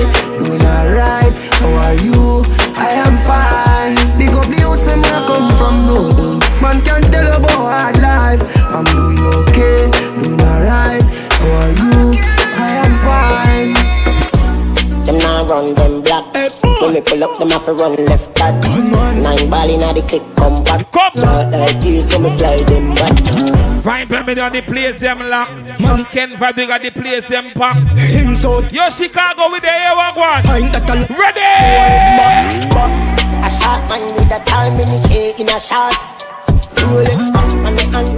Ryan 24.35 24.51
Permit 24.51 24.65
the 24.65 24.71
place 24.71 24.99
them 24.99 25.19
lock. 25.19 25.49
Ken 26.09 26.37
Fabry 26.37 26.65
got 26.65 26.81
the 26.81 26.91
place 26.91 27.27
them 27.27 27.51
pack. 27.53 27.77
Yo 28.71 28.89
Chicago 28.89 29.51
with 29.51 29.61
the 29.61 29.69
air 29.69 29.95
one. 29.95 30.43
Ready? 30.43 31.41
A 33.43 33.49
shot 33.49 33.89
man 33.89 34.03
with 34.15 34.31
a 34.31 34.39
time 34.45 34.73
in 34.73 34.89
the 34.89 35.07
cake 35.07 35.39
in 35.39 35.49
a 35.49 35.59
shots. 35.59 36.23
Rolex 36.81 37.29
watch 37.35 37.53
on 37.53 37.75
the 37.75 37.85
hand. 37.91 38.09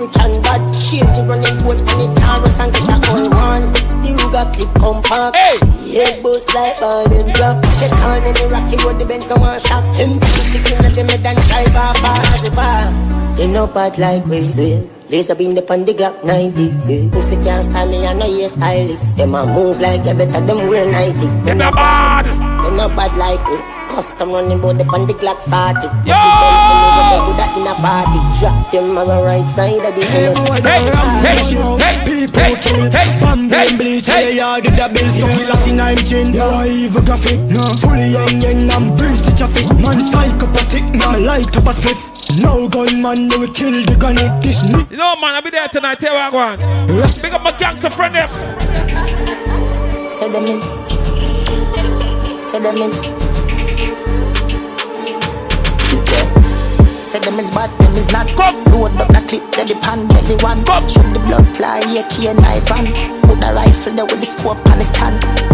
Rich 0.00 0.16
and 0.18 0.42
bad, 0.42 0.60
change 0.80 1.12
the 1.14 1.22
running 1.28 1.58
boat 1.60 1.80
on 1.92 1.98
the 1.98 2.20
Taurus 2.20 2.58
and 2.58 2.72
get 2.72 2.88
a 2.88 2.96
whole 3.06 3.30
one. 3.30 3.72
The 4.02 4.10
Ruger 4.16 4.46
clip 4.54 4.72
compact. 4.80 5.36
Hey. 5.36 5.58
Head 5.92 6.22
boost 6.22 6.54
like 6.54 6.80
ball 6.80 7.04
and 7.04 7.32
drop. 7.34 7.62
Get 7.78 7.92
on 8.00 8.22
in 8.24 8.34
the 8.34 8.48
rocky 8.50 8.76
road, 8.82 8.98
the 8.98 9.04
Benz 9.04 9.26
go 9.26 9.36
on 9.36 9.60
shot. 9.60 9.84
Him 9.96 10.18
click 10.18 10.64
click 10.64 10.72
in 10.72 10.92
the 10.92 11.04
mid 11.04 11.26
and 11.26 11.38
drive 11.48 11.76
off 11.76 12.02
as 12.04 12.42
the 12.42 12.50
bar. 12.56 12.90
They 13.36 13.46
no 13.46 13.66
bad 13.66 13.98
like 13.98 14.26
we 14.26 14.42
swear. 14.42 14.99
Laser 15.10 15.34
beam 15.34 15.54
the 15.56 15.62
on 15.72 15.84
the 15.84 15.92
Glock 15.92 16.22
90 16.24 16.62
yeah. 16.86 17.10
Pussy 17.10 17.34
can't 17.42 17.64
stand 17.64 17.90
me, 17.90 18.06
I 18.06 18.12
know 18.14 18.26
you 18.26 18.48
stylist 18.48 19.18
Them 19.18 19.34
a 19.34 19.44
move 19.44 19.80
like 19.80 20.04
you 20.06 20.14
better 20.14 20.40
them 20.46 20.68
wear 20.68 20.86
90 20.86 21.26
Them 21.44 21.58
not 21.58 21.74
bad 21.74 22.26
Them 22.26 22.76
not 22.76 22.94
bad 22.96 23.16
like 23.18 23.42
we 23.48 23.58
Custom 23.90 24.30
running 24.30 24.60
bout 24.60 24.78
the 24.78 24.86
on 24.86 25.08
the 25.08 25.14
Glock 25.14 25.42
40 25.42 25.82
Yo! 26.06 26.14
Them 26.14 27.26
good 27.26 27.42
at 27.42 27.56
in 27.58 27.66
a 27.66 27.74
party 27.74 28.18
Drop 28.38 28.70
them 28.70 28.96
on 28.96 29.08
the 29.08 29.18
right 29.26 29.48
side 29.48 29.82
of 29.82 29.94
the 29.98 30.04
Hey, 30.06 30.30
boy, 30.30 30.62
Hey, 30.62 30.86
hey, 31.26 31.42
hey, 31.82 31.96
people 32.06 32.40
hey, 32.40 32.54
kill. 32.62 32.90
hey, 32.90 33.20
Bam, 33.20 33.50
hey, 33.50 33.66
bam, 33.66 33.78
bleach, 33.78 34.06
hey. 34.06 34.30
hey, 34.30 34.36
yard, 34.38 34.62
the 34.64 34.88
bills, 34.94 35.18
so 35.18 35.26
kill 35.26 35.50
us 35.50 35.66
in 35.66 35.80
I'm 35.80 35.96
chin. 35.96 36.32
Yeah, 36.32 36.64
evil 36.66 37.02
graphic, 37.02 37.40
no. 37.50 37.62
Fully 37.82 38.08
young, 38.14 38.40
young, 38.40 38.70
and 38.70 38.96
breeze 38.96 39.20
the 39.22 39.34
traffic. 39.36 39.66
Man, 39.76 40.00
psychopathic, 40.00 40.84
no, 40.94 41.18
light 41.18 41.54
up 41.56 41.66
a 41.66 41.72
spliff. 41.72 42.09
No 42.38 42.68
gunman, 42.68 43.28
they 43.28 43.36
will 43.36 43.48
kill 43.52 43.72
the 43.72 43.96
gunny. 43.98 44.28
This 44.40 44.62
ni- 44.62 44.86
You 44.90 44.96
know 44.96 45.16
man, 45.16 45.34
I'll 45.34 45.42
be 45.42 45.50
there 45.50 45.68
tonight. 45.68 46.00
Here 46.00 46.10
we 46.12 46.30
go. 46.30 46.56
Big 47.20 47.32
up 47.32 47.42
my 47.42 47.52
gangster 47.56 47.90
friend 47.90 48.14
them. 48.14 48.28
Say 50.10 50.28
them 50.30 50.44
is 50.44 50.62
Say 52.44 52.60
them 52.60 52.76
is 52.78 52.96
Say 57.06 57.18
them 57.18 57.38
is 57.40 57.50
bad, 57.50 57.70
them 57.80 57.96
is 57.96 58.10
not 58.12 58.28
Come. 58.36 58.62
Load 58.66 58.92
up 59.00 59.08
the 59.08 59.22
clip, 59.28 59.50
they 59.52 59.64
the 59.64 59.74
pan 59.80 60.06
belly 60.08 60.36
one 60.42 60.64
Come. 60.64 60.88
Shoot 60.88 61.12
the 61.12 61.18
blood 61.20 61.54
clot, 61.56 61.86
yeah, 61.88 62.06
key 62.08 62.28
and 62.28 62.38
knife 62.40 62.70
and 62.72 62.88
Put 63.22 63.40
the 63.40 63.52
rifle 63.54 63.92
there 63.94 64.04
with 64.06 64.20
the 64.20 64.26
scope 64.26 64.58
on 64.70 64.78
the 64.78 64.84
stand 64.84 65.49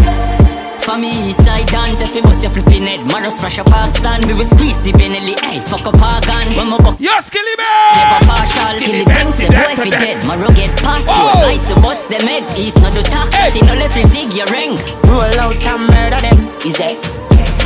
For 0.86 0.96
me, 0.96 1.10
east 1.34 1.42
side 1.42 1.66
dance, 1.66 2.00
if 2.00 2.14
you 2.14 2.22
bust 2.22 2.46
your 2.46 2.52
flipping 2.54 2.86
head, 2.86 3.02
Maro 3.10 3.28
splash 3.28 3.58
a 3.58 3.64
park 3.64 3.90
stand, 3.96 4.24
we 4.24 4.34
will 4.38 4.46
squeeze 4.46 4.80
the 4.82 4.92
Benelli, 4.94 5.34
hey, 5.42 5.58
fuck 5.66 5.82
up 5.82 5.98
our 5.98 6.20
gun, 6.22 6.54
when 6.54 6.70
my 6.70 6.78
buck 6.78 6.94
Yo, 7.02 7.10
Skilly 7.18 7.58
Man. 7.58 7.90
never 7.98 8.22
partial, 8.30 8.78
kill 8.78 9.02
the 9.02 9.06
Ben, 9.10 9.32
say 9.34 9.50
boy 9.50 9.74
if 9.74 9.82
he 9.82 9.90
dead, 9.90 10.22
Maro 10.24 10.46
get 10.54 10.70
passport, 10.78 11.42
Oh. 11.42 11.50
I 11.50 11.58
so 11.58 11.74
bust 11.82 12.06
them 12.08 12.22
head, 12.22 12.46
east 12.56 12.78
no 12.78 12.86
do 12.94 13.02
talk, 13.02 13.34
Hey. 13.34 13.50
shit, 13.50 13.66
no 13.66 13.74
left 13.74 13.98
his 13.98 14.06
zig, 14.14 14.30
your 14.38 14.46
ring. 14.46 14.78
Roll 15.10 15.26
out 15.42 15.58
and 15.58 15.82
murder 15.90 16.22
them, 16.22 16.38
is 16.62 16.78
it? 16.78 17.02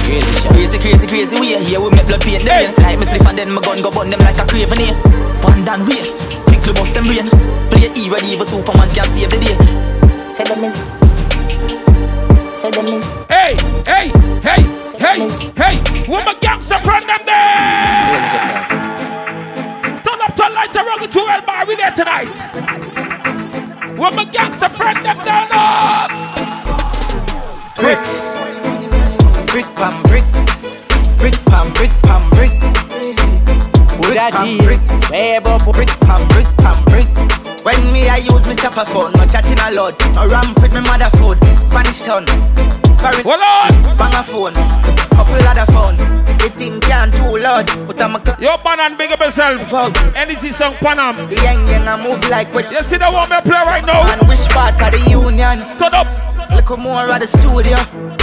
Crazy 0.08 0.34
shot. 0.40 0.52
Crazy, 0.56 0.78
crazy, 0.80 1.06
crazy 1.06 1.36
way. 1.36 1.60
Here 1.62 1.78
we 1.78 1.90
make 1.92 2.08
blood 2.08 2.24
paint 2.24 2.40
the 2.42 2.50
rain. 2.50 2.72
Like 2.80 2.98
me 2.98 3.04
spliff 3.04 3.28
and 3.28 3.36
then 3.36 3.52
my 3.52 3.60
gun 3.60 3.84
go 3.84 3.92
burn 3.92 4.08
them 4.08 4.18
like 4.24 4.40
a 4.40 4.46
craven 4.48 4.80
here. 4.80 4.96
One 5.44 5.62
down 5.62 5.84
way. 5.86 6.08
Quickly 6.48 6.72
bust 6.72 6.96
them 6.96 7.04
brain. 7.04 7.28
Play 7.70 7.92
E 7.94 8.08
ready 8.10 8.32
even 8.34 8.48
Superman 8.48 8.88
can 8.90 9.04
save 9.06 9.28
the 9.30 9.38
day. 9.38 9.54
Say 10.26 10.42
them 10.48 10.64
is 10.64 10.80
Say 12.60 12.70
them 12.72 12.88
is 12.88 13.06
Hey, 13.30 13.56
hey, 13.86 14.08
hey, 14.42 14.62
hey, 14.98 15.30
hey. 15.56 15.78
Where 16.06 16.22
my 16.26 16.34
gangster 16.42 16.78
friend 16.80 17.08
them 17.08 17.20
there? 17.24 18.68
Turn 20.04 20.20
up, 20.20 20.36
turn 20.36 20.52
light, 20.52 20.76
around 20.76 21.00
the 21.00 21.08
Joel 21.08 21.40
bar. 21.46 21.64
We 21.64 21.76
there 21.76 21.90
tonight. 21.92 22.28
Where 23.98 24.10
my 24.10 24.26
gangster 24.26 24.68
friend 24.68 24.98
them 25.06 25.18
down 25.20 25.48
up? 25.52 26.10
Bricks. 27.76 28.20
Brick 29.50 29.74
pam 29.74 30.02
brick. 30.02 30.24
Brick 31.16 31.42
pam 31.46 31.72
brick 31.72 31.90
pam 32.02 32.28
brick. 32.28 33.19
Brick 34.10 34.18
pam 34.34 34.58
brick. 34.58 34.80
Brick 35.70 35.88
pam 36.02 36.26
brick 36.34 36.46
pam 36.58 36.84
brick. 36.90 37.06
When 37.64 37.92
me 37.92 38.08
I 38.08 38.16
use 38.16 38.44
me 38.48 38.56
chopper 38.56 38.84
phone, 38.90 39.12
no 39.12 39.24
chatting 39.24 39.58
a 39.62 39.70
lot. 39.70 39.94
No 40.16 40.26
ramp 40.26 40.60
with 40.60 40.74
me 40.74 40.80
mother 40.80 41.10
food. 41.14 41.38
Spanish 41.70 42.02
town. 42.02 42.26
Foreign 42.98 43.22
Hold 43.22 43.38
on. 43.38 43.96
bang 43.96 44.14
a 44.18 44.22
phone. 44.26 44.54
Couple 45.14 45.46
other 45.46 45.66
phone. 45.70 45.96
The 46.42 46.50
thing 46.56 46.80
can't 46.80 47.14
too 47.14 47.38
loud. 47.38 47.66
But 47.86 48.02
I'm 48.02 48.16
a 48.16 48.24
cl- 48.24 48.40
Yo, 48.42 48.56
Panan, 48.58 48.98
big 48.98 49.12
up 49.12 49.20
yourself. 49.20 49.70
NEC 50.14 50.52
song 50.54 50.74
Panam. 50.82 51.30
The 51.30 51.36
young 51.44 51.68
young 51.68 51.86
I 51.86 51.96
move 52.02 52.28
like 52.28 52.52
what 52.52 52.68
You 52.72 52.82
see 52.82 52.96
the 52.96 53.08
one 53.10 53.30
me 53.30 53.36
play 53.42 53.62
right 53.62 53.86
now? 53.86 54.02
And 54.10 54.26
which 54.28 54.42
part 54.50 54.74
of 54.82 54.90
the 54.90 55.08
union? 55.08 55.60
Turn 55.78 55.94
up. 55.94 56.08
Look 56.54 56.78
more 56.78 57.08
at 57.10 57.20
the 57.20 57.26
studio. 57.26 57.76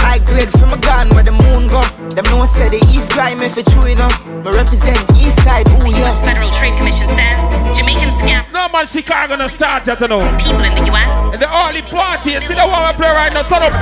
I 0.04 0.18
grade 0.24 0.50
from 0.58 0.72
a 0.72 0.78
gun 0.78 1.08
where 1.10 1.22
the 1.24 1.32
moon 1.32 1.68
go. 1.68 1.82
Them 2.14 2.24
no 2.30 2.44
say 2.44 2.68
the 2.68 2.80
East 2.92 3.12
crime 3.12 3.40
if 3.40 3.56
it's 3.56 3.72
true 3.72 3.90
enough. 3.90 4.14
Me 4.26 4.50
represent 4.52 4.98
East 5.16 5.42
Side, 5.42 5.68
ooh 5.68 5.90
yeah. 5.90 6.08
U.S. 6.08 6.20
Federal 6.22 6.50
Trade 6.50 6.76
Commission 6.76 7.08
says 7.08 7.40
Jamaican 7.76 8.10
scam 8.10 8.44
No 8.52 8.68
man, 8.68 8.86
Chicago 8.86 9.36
gonna 9.36 9.48
start 9.48 9.86
yet, 9.86 10.00
you 10.00 10.08
know. 10.08 10.20
people 10.38 10.62
in 10.64 10.74
the 10.74 10.84
U.S. 10.92 11.12
And 11.32 11.40
the 11.42 11.48
early 11.48 11.82
party, 11.82 12.32
you 12.32 12.40
see 12.40 12.54
the 12.54 12.66
one 12.66 12.84
we 12.88 12.92
play 12.96 13.10
right 13.10 13.32
now? 13.32 13.42
Turn 13.48 13.62
up. 13.68 13.74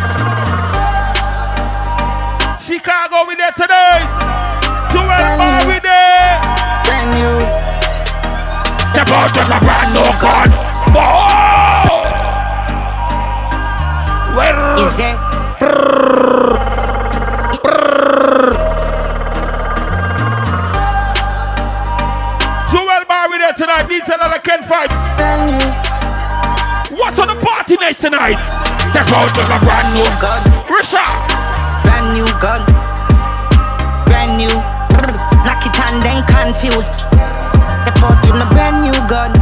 Chicago, 2.62 3.26
we 3.28 3.36
there 3.36 3.53
today. 3.53 4.03
12 4.90 5.38
bar, 5.38 5.66
we 5.66 5.78
there. 5.78 6.38
Brand 6.86 7.09
new. 7.14 7.38
Step 8.94 9.09
out 9.11 9.30
just 9.34 9.51
a 9.51 9.59
brand 9.62 9.90
new 9.94 10.09
gun. 10.22 10.51
Where? 10.94 11.66
Is 14.79 14.99
it? 15.01 15.16
Joel 22.70 23.05
bar, 23.09 23.31
we 23.31 23.39
there 23.39 23.53
tonight. 23.55 23.89
Needs 23.89 24.09
another 24.09 24.39
Ken 24.39 24.61
Vibes. 24.61 24.93
What's 26.91 27.18
on 27.18 27.29
the 27.29 27.37
party 27.43 27.77
next 27.77 28.01
tonight? 28.01 28.37
Step 28.91 29.09
out 29.16 29.29
just 29.35 29.51
a 29.51 29.59
brand 29.64 29.95
new 29.97 30.05
gun. 30.20 30.43
Richard. 30.68 31.09
Brand 31.85 32.12
new 32.12 32.29
gun. 32.39 32.64
Brand 34.05 34.37
new. 34.37 34.53
Knock 35.45 35.64
it 35.64 35.79
and 35.81 36.03
then 36.03 36.22
confused. 36.27 36.93
Step 37.41 37.97
out 38.03 38.20
with 38.27 38.43
a 38.43 38.49
brand 38.51 38.83
new 38.85 39.09
gun. 39.09 39.33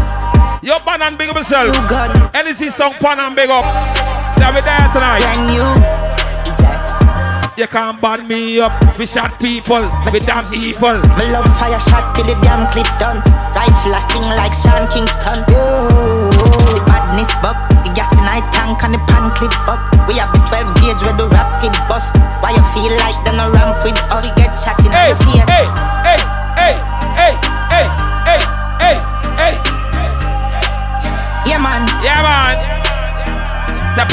Yo, 0.63 0.79
pan 0.79 1.03
and 1.03 1.19
big 1.19 1.29
up 1.29 1.37
yourself. 1.37 1.75
NEC 2.33 2.71
song 2.73 2.95
pan 2.95 3.21
and 3.21 3.35
big 3.37 3.51
up. 3.51 3.65
Shall 4.45 4.53
we 4.53 4.61
there 4.61 4.89
tonight? 4.93 5.25
Brand 5.25 5.49
new. 5.49 5.65
You 7.57 7.67
can't 7.67 7.97
ban 7.97 8.29
me 8.29 8.61
up. 8.61 8.77
We 8.99 9.07
shot 9.07 9.41
people. 9.41 9.81
We 10.13 10.21
damn 10.21 10.45
evil. 10.53 11.01
My 11.17 11.25
love 11.33 11.49
fire 11.57 11.81
shot 11.81 12.13
till 12.13 12.29
the 12.29 12.37
damn 12.45 12.69
clip 12.69 12.85
done. 13.01 13.25
Rifle 13.57 13.97
I 13.97 14.05
sing 14.05 14.27
like 14.37 14.53
Sean 14.53 14.85
Kingston. 14.93 15.49
The 15.49 16.83
badness 16.85 17.33
buck, 17.41 17.57
the 17.89 17.91
gas 17.97 18.13
in 18.13 18.27
I 18.29 18.45
tank 18.53 18.77
and 18.85 18.93
the 18.93 19.01
pan 19.09 19.33
clip 19.33 19.55
up. 19.65 19.81
We 20.05 20.21
have 20.21 20.29
the 20.37 20.43
12 20.45 20.77
gauge 20.77 21.01
where 21.09 21.17
the 21.17 21.25
rapid 21.33 21.73
bus. 21.89 22.13
Why 22.45 22.53
you 22.53 22.65
feel 22.77 22.93
like 23.01 23.17
them 23.25 23.41
a 23.41 23.49
ramp 23.49 23.81
with 23.81 23.97
us? 24.13 24.29
We 24.29 24.45
get 24.45 24.53
shot 24.53 24.77
in 24.85 24.93
Hey, 24.93 25.17
the 25.17 25.25
face. 25.25 25.49
hey, 25.49 25.65
hey, 26.05 26.21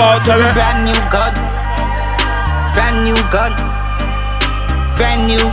Step 0.01 0.17
out 0.17 0.25
to 0.25 0.31
the 0.33 0.49
brand 0.57 0.81
new 0.89 0.97
gun. 1.13 1.33
Brand 2.73 2.97
new 3.05 3.13
gun. 3.29 3.53
Brand 4.97 5.27
new. 5.29 5.45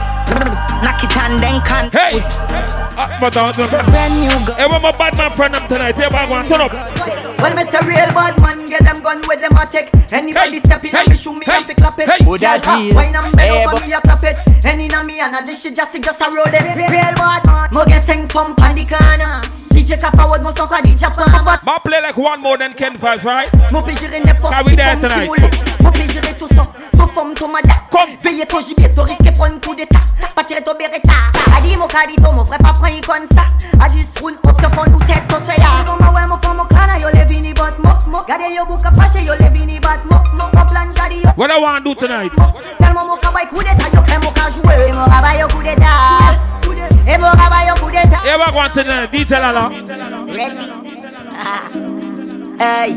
Knock 0.81 1.05
it 1.05 1.17
and 1.21 1.37
then 1.43 1.61
can. 1.69 1.91
Hey! 1.93 2.17
Uh, 2.97 3.21
but 3.21 3.37
uh, 3.37 3.53
uh, 3.53 3.69
Brand 3.93 4.15
new 4.17 4.33
gun. 4.49 4.57
Hey, 4.57 4.65
where 4.67 4.81
my 4.81 4.93
bad 4.97 5.19
man 5.19 5.33
friend 5.37 5.53
them 5.53 5.67
tonight? 5.69 5.97
Hey, 5.97 6.09
bad 6.09 6.31
one, 6.31 6.49
turn 6.49 6.63
up. 6.63 6.73
Well, 6.73 7.55
me 7.55 7.65
say 7.71 7.81
real 7.85 8.09
bad 8.17 8.41
man, 8.41 8.65
get 8.71 8.85
them 8.85 9.03
gun 9.03 9.21
with 9.29 9.41
them 9.41 9.53
a 9.53 9.67
take. 9.67 9.93
Anybody 10.11 10.61
step 10.61 10.83
in 10.83 10.97
and 10.97 11.09
me 11.11 11.17
shoot 11.17 11.35
me 11.37 11.45
and 11.47 11.67
fi 11.67 11.75
clap 11.75 11.99
it. 11.99 12.09
hey. 12.09 12.25
Girl, 12.25 12.39
that 12.39 12.65
ha, 12.65 12.79
deal? 12.81 12.95
Wine 12.95 13.17
and 13.17 13.37
bend 13.37 13.51
Hey, 13.53 13.65
over 13.67 13.77
but- 13.77 13.87
me 13.87 13.93
a 13.93 14.01
clap 14.01 14.25
it. 14.25 14.37
Any 14.65 14.89
na 14.89 15.03
me 15.03 15.21
and 15.21 15.35
a 15.37 15.45
this 15.45 15.61
shit 15.63 15.77
just 15.77 15.93
just 16.03 16.21
a 16.23 16.25
roll 16.33 16.49
it. 16.49 16.65
Real 16.75 16.89
bad 17.21 17.45
man, 17.45 17.69
mo 17.75 17.85
get 17.85 18.03
sing 18.03 18.27
from 18.29 18.57
pan 18.57 18.77
the 18.77 18.85
corner. 18.89 19.58
DJ 19.89 19.97
tap 19.97 20.15
forward, 20.21 20.43
mo 20.43 20.53
son 20.53 20.69
ka 20.69 20.83
DJ 20.85 21.09
pan. 21.09 21.25
Ma 21.65 21.79
play 21.81 22.03
like 22.03 22.17
one 22.19 22.43
more 22.43 22.59
than 22.59 22.75
Ken 22.75 22.99
Vibes, 22.99 23.25
right? 23.25 23.49
Mon 23.73 23.81
peut 23.81 23.97
gérer 23.97 24.21
n'importe 24.21 24.53
Can 24.53 24.63
we 24.65 24.71
qui 24.73 24.77
dance 24.77 25.01
forme 25.01 25.01
qui 25.01 25.09
tonight? 25.09 25.27
moule. 25.27 25.51
Mon 25.81 25.91
peut 25.91 26.13
gérer 26.13 26.35
tout 26.39 26.49
ça, 26.49 26.67
ton 26.93 27.07
forme, 27.07 27.33
ton 27.35 27.49
madame. 27.49 27.75
Veillez 28.23 28.45
ton 28.45 28.61
gibier, 28.61 28.91
ton 28.91 29.05
risque 29.05 29.33
prendre 29.33 29.55
un 29.55 29.59
coup 29.59 29.75
d'état. 29.75 30.01
Pas 30.37 30.45
tirer 30.45 30.61
ton 30.63 30.75
beretta. 30.75 31.33
Adi 31.57 31.75
mon 31.79 31.87
cadito, 31.87 32.31
mon 32.33 32.45
frère 32.45 32.59
pas 32.59 32.75
prendre 32.75 33.01
comme 33.07 33.27
ça. 33.35 33.45
A 33.83 33.89
juste 33.89 34.19
roule 34.21 34.35
up, 34.47 34.57
se 34.61 34.77
fond 34.77 34.91
nous 34.91 35.01
tête, 35.07 35.27
ton 35.27 35.41
soya. 35.41 35.83
Mon 35.87 35.97
ma 36.05 36.13
ouais, 36.13 36.27
mon 36.29 36.37
fond, 36.37 36.53
mon 36.55 36.67
crâne, 36.99 37.01
yo 37.01 37.09
le 37.11 37.25
vini 37.25 37.53
bot 37.55 37.79
mo 37.79 37.91
mo. 38.11 38.25
Gade 38.27 38.55
yo 38.55 38.65
bouka 38.67 38.91
fâché, 38.93 39.25
yo 39.25 39.35
le 39.39 39.49
vini 39.51 39.79
bat 39.81 40.05
mo 40.05 40.17
mo. 40.35 40.45
Mon 40.53 40.67
plan 40.67 40.93
jadi 40.93 41.23
yo. 41.23 41.31
What 41.37 41.51
I 41.51 41.59
want 41.59 41.85
to 41.85 41.95
do 41.95 42.01
tonight? 42.01 42.33
Tellement 42.79 43.07
mon 43.07 43.17
cabay 43.17 43.47
coup 43.49 43.63
d'état, 43.63 43.89
yo 43.93 44.03
crée 44.03 44.19
mon 44.23 44.31
cas 44.31 44.51
jouer. 44.51 44.89
Et 44.89 44.93
mon 44.93 45.05
rabat 45.05 45.37
yo 45.41 45.47
coup 45.49 45.63
d'état. 45.63 45.85
Et 47.07 47.19
mon 47.19 47.27
rabat 47.27 47.67
yo 47.69 47.75
coup 47.83 47.91
d'état. 47.91 48.21
Hey, 48.25 48.37
what 48.37 48.49
I 48.49 48.55
want 48.55 48.75
tonight? 48.75 49.13
DJ 49.13 49.31
Lala. 49.33 49.71
Hey, 52.61 52.97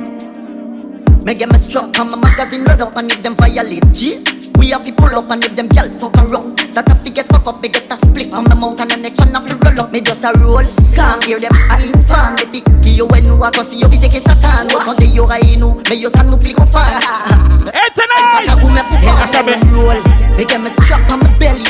me 1.24 1.34
get 1.34 1.52
me 1.52 1.60
struck 1.60 1.98
on 2.00 2.10
my 2.12 2.18
magazine 2.18 2.66
load 2.66 2.82
up 2.82 2.98
and 2.98 3.12
if 3.12 3.22
them 3.22 3.36
violate 3.36 3.86
G. 3.94 4.24
We 4.58 4.70
have 4.70 4.84
to 4.84 4.92
pull 4.92 5.14
up 5.16 5.30
and 5.30 5.44
if 5.44 5.56
them 5.56 5.70
gyal 5.70 5.90
fuck 6.00 6.18
around. 6.18 6.58
That 6.74 6.90
I 6.90 6.96
forget 6.96 7.28
fuck 7.28 7.48
up, 7.48 7.62
they 7.62 7.70
get 7.70 7.90
a 7.92 7.96
split 7.98 8.32
from 8.32 8.46
the 8.46 8.56
mouth 8.56 8.80
and 8.80 8.92
the 8.92 8.98
next 8.98 9.20
one 9.20 9.34
have 9.34 9.46
to 9.46 9.56
roll 9.58 9.80
up. 9.82 9.92
Me 9.92 10.02
just 10.02 10.24
a 10.24 10.32
roll, 10.40 10.64
can't 10.94 11.24
hear 11.24 11.40
them 11.40 11.52
a 11.70 11.76
infant. 11.82 12.52
They 12.52 12.62
pick 12.62 12.98
you 12.98 13.06
when 13.06 13.26
you 13.26 13.38
walk, 13.38 13.54
cause 13.54 13.74
you 13.74 13.88
be 13.88 13.98
taking 13.98 14.22
satan. 14.22 14.68
What 14.74 14.88
on 14.88 14.96
the 14.98 15.06
yora 15.06 15.38
inu, 15.42 15.78
me 15.90 15.96
yo 15.96 16.10
san 16.10 16.28
nou 16.28 16.38
pli 16.38 16.54
kon 16.54 16.68
fan. 16.68 17.02
Hey 17.70 17.90
tonight! 17.94 18.50
Me 19.46 19.58
me 19.58 19.72
roll. 19.74 20.02
Me 20.38 20.46
get 20.46 20.62
me 20.62 20.70
struck 20.82 21.10
on 21.10 21.20
my 21.20 21.30
belly. 21.38 21.66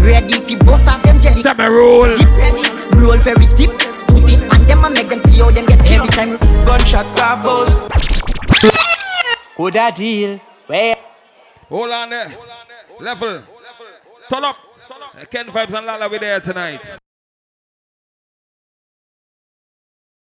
Ready 0.00 0.40
fi 0.40 0.56
bust 0.56 0.88
off 0.88 1.02
them 1.02 1.18
jelly. 1.18 1.42
Say 1.42 1.54
me 1.54 1.64
roll. 1.64 2.08
Deep 2.16 2.36
ready, 2.36 2.62
roll 2.96 3.18
very 3.18 3.46
deep. 3.56 3.91
Put 4.12 4.30
it 4.30 4.42
on 4.52 4.64
them 4.64 4.84
and 4.84 4.94
make 4.94 5.08
them 5.08 5.20
see 5.24 5.38
how 5.38 5.50
them 5.50 5.66
get 5.66 5.90
every 5.90 6.08
time. 6.08 6.38
Gunshot 6.66 7.16
car 7.16 7.42
buzz. 7.42 7.88
Could 9.56 9.74
that 9.74 9.94
deal? 9.96 10.40
Where? 10.66 10.96
Hold 11.68 11.90
on 11.90 12.10
there. 12.10 12.36
Level. 13.00 13.42
Turn 14.30 14.44
up. 14.44 14.56
Ken 15.30 15.46
Vibes 15.48 15.74
and 15.74 15.86
Lala, 15.86 16.08
we 16.08 16.18
there 16.18 16.40
tonight. 16.40 16.86